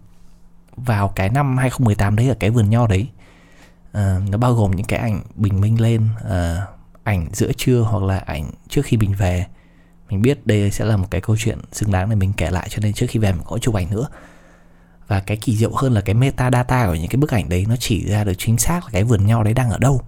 vào 0.77 1.09
cái 1.09 1.29
năm 1.29 1.57
2018 1.59 2.17
đấy 2.17 2.29
ở 2.29 2.35
cái 2.41 2.51
vườn 2.51 2.71
nho 2.71 2.87
đấy. 2.87 3.09
À, 3.93 4.21
nó 4.31 4.39
bao 4.39 4.55
gồm 4.55 4.71
những 4.71 4.87
cái 4.87 4.99
ảnh 4.99 5.23
bình 5.35 5.61
minh 5.61 5.81
lên 5.81 6.09
à, 6.29 6.67
ảnh 7.05 7.29
giữa 7.33 7.53
trưa 7.57 7.81
hoặc 7.81 8.03
là 8.03 8.19
ảnh 8.19 8.51
trước 8.69 8.83
khi 8.85 8.97
mình 8.97 9.15
về. 9.19 9.47
Mình 10.11 10.23
biết 10.23 10.47
đây 10.47 10.71
sẽ 10.71 10.85
là 10.85 10.97
một 10.97 11.07
cái 11.11 11.21
câu 11.21 11.37
chuyện 11.39 11.59
xứng 11.73 11.91
đáng 11.93 12.11
để 12.11 12.17
mình 12.17 12.33
kể 12.37 12.51
lại 12.51 12.69
cho 12.71 12.79
nên 12.83 12.93
trước 12.93 13.07
khi 13.09 13.19
về 13.19 13.33
mình 13.33 13.43
có 13.45 13.59
chụp 13.59 13.75
ảnh 13.75 13.91
nữa. 13.91 14.09
Và 15.07 15.21
cái 15.21 15.37
kỳ 15.37 15.57
diệu 15.57 15.71
hơn 15.75 15.93
là 15.93 16.01
cái 16.01 16.15
metadata 16.15 16.87
của 16.87 16.95
những 16.95 17.09
cái 17.09 17.21
bức 17.21 17.31
ảnh 17.31 17.49
đấy 17.49 17.67
nó 17.69 17.77
chỉ 17.77 18.07
ra 18.07 18.25
được 18.25 18.35
chính 18.39 18.59
xác 18.59 18.85
là 18.85 18.91
cái 18.93 19.05
vườn 19.05 19.27
nho 19.27 19.43
đấy 19.43 19.55
đang 19.55 19.71
ở 19.71 19.79
đâu 19.79 20.01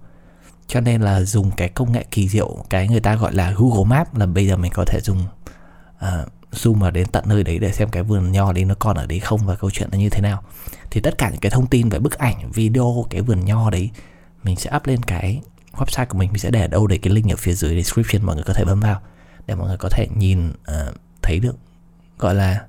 cho 0.69 0.81
nên 0.81 1.01
là 1.01 1.21
dùng 1.21 1.51
cái 1.51 1.69
công 1.69 1.91
nghệ 1.91 2.05
kỳ 2.11 2.29
diệu 2.29 2.65
cái 2.69 2.87
người 2.87 2.99
ta 2.99 3.15
gọi 3.15 3.33
là 3.33 3.51
Google 3.57 3.83
Maps 3.83 4.15
là 4.15 4.25
bây 4.25 4.47
giờ 4.47 4.57
mình 4.57 4.71
có 4.75 4.85
thể 4.87 4.99
dùng 5.03 5.23
uh, 5.95 6.27
zoom 6.51 6.73
vào 6.73 6.91
đến 6.91 7.07
tận 7.11 7.23
nơi 7.27 7.43
đấy 7.43 7.59
để 7.59 7.71
xem 7.71 7.89
cái 7.89 8.03
vườn 8.03 8.31
nho 8.31 8.53
đấy 8.53 8.65
nó 8.65 8.75
còn 8.79 8.97
ở 8.97 9.05
đấy 9.05 9.19
không 9.19 9.45
và 9.45 9.55
câu 9.55 9.71
chuyện 9.71 9.89
nó 9.91 9.97
như 9.97 10.09
thế 10.09 10.21
nào. 10.21 10.43
Thì 10.91 11.01
tất 11.01 11.17
cả 11.17 11.29
những 11.29 11.39
cái 11.39 11.49
thông 11.49 11.67
tin 11.67 11.89
về 11.89 11.99
bức 11.99 12.17
ảnh 12.17 12.51
video 12.51 13.05
cái 13.09 13.21
vườn 13.21 13.45
nho 13.45 13.69
đấy 13.69 13.89
mình 14.43 14.55
sẽ 14.55 14.71
up 14.75 14.85
lên 14.85 15.03
cái 15.03 15.41
website 15.75 16.05
của 16.05 16.17
mình. 16.17 16.31
Mình 16.31 16.39
sẽ 16.39 16.51
để 16.51 16.61
ở 16.61 16.67
đâu 16.67 16.87
để 16.87 16.97
cái 16.97 17.13
link 17.13 17.31
ở 17.31 17.35
phía 17.35 17.53
dưới 17.53 17.75
description 17.75 18.25
mọi 18.25 18.35
người 18.35 18.43
có 18.43 18.53
thể 18.53 18.65
bấm 18.65 18.79
vào 18.79 19.01
để 19.47 19.55
mọi 19.55 19.67
người 19.67 19.77
có 19.77 19.89
thể 19.89 20.07
nhìn 20.15 20.49
uh, 20.49 20.95
thấy 21.21 21.39
được 21.39 21.55
gọi 22.19 22.35
là 22.35 22.65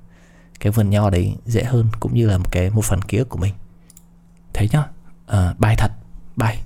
cái 0.59 0.71
vườn 0.71 0.89
nho 0.89 1.09
đấy 1.09 1.35
dễ 1.45 1.63
hơn 1.63 1.87
cũng 1.99 2.13
như 2.13 2.27
là 2.27 2.37
một 2.37 2.51
cái 2.51 2.69
một 2.69 2.85
phần 2.85 3.01
ký 3.01 3.17
ức 3.17 3.29
của 3.29 3.37
mình. 3.37 3.53
Thế 4.53 4.67
nhá. 4.71 4.83
Uh, 5.31 5.59
bài 5.59 5.75
thật 5.77 5.91
bài. 6.35 6.61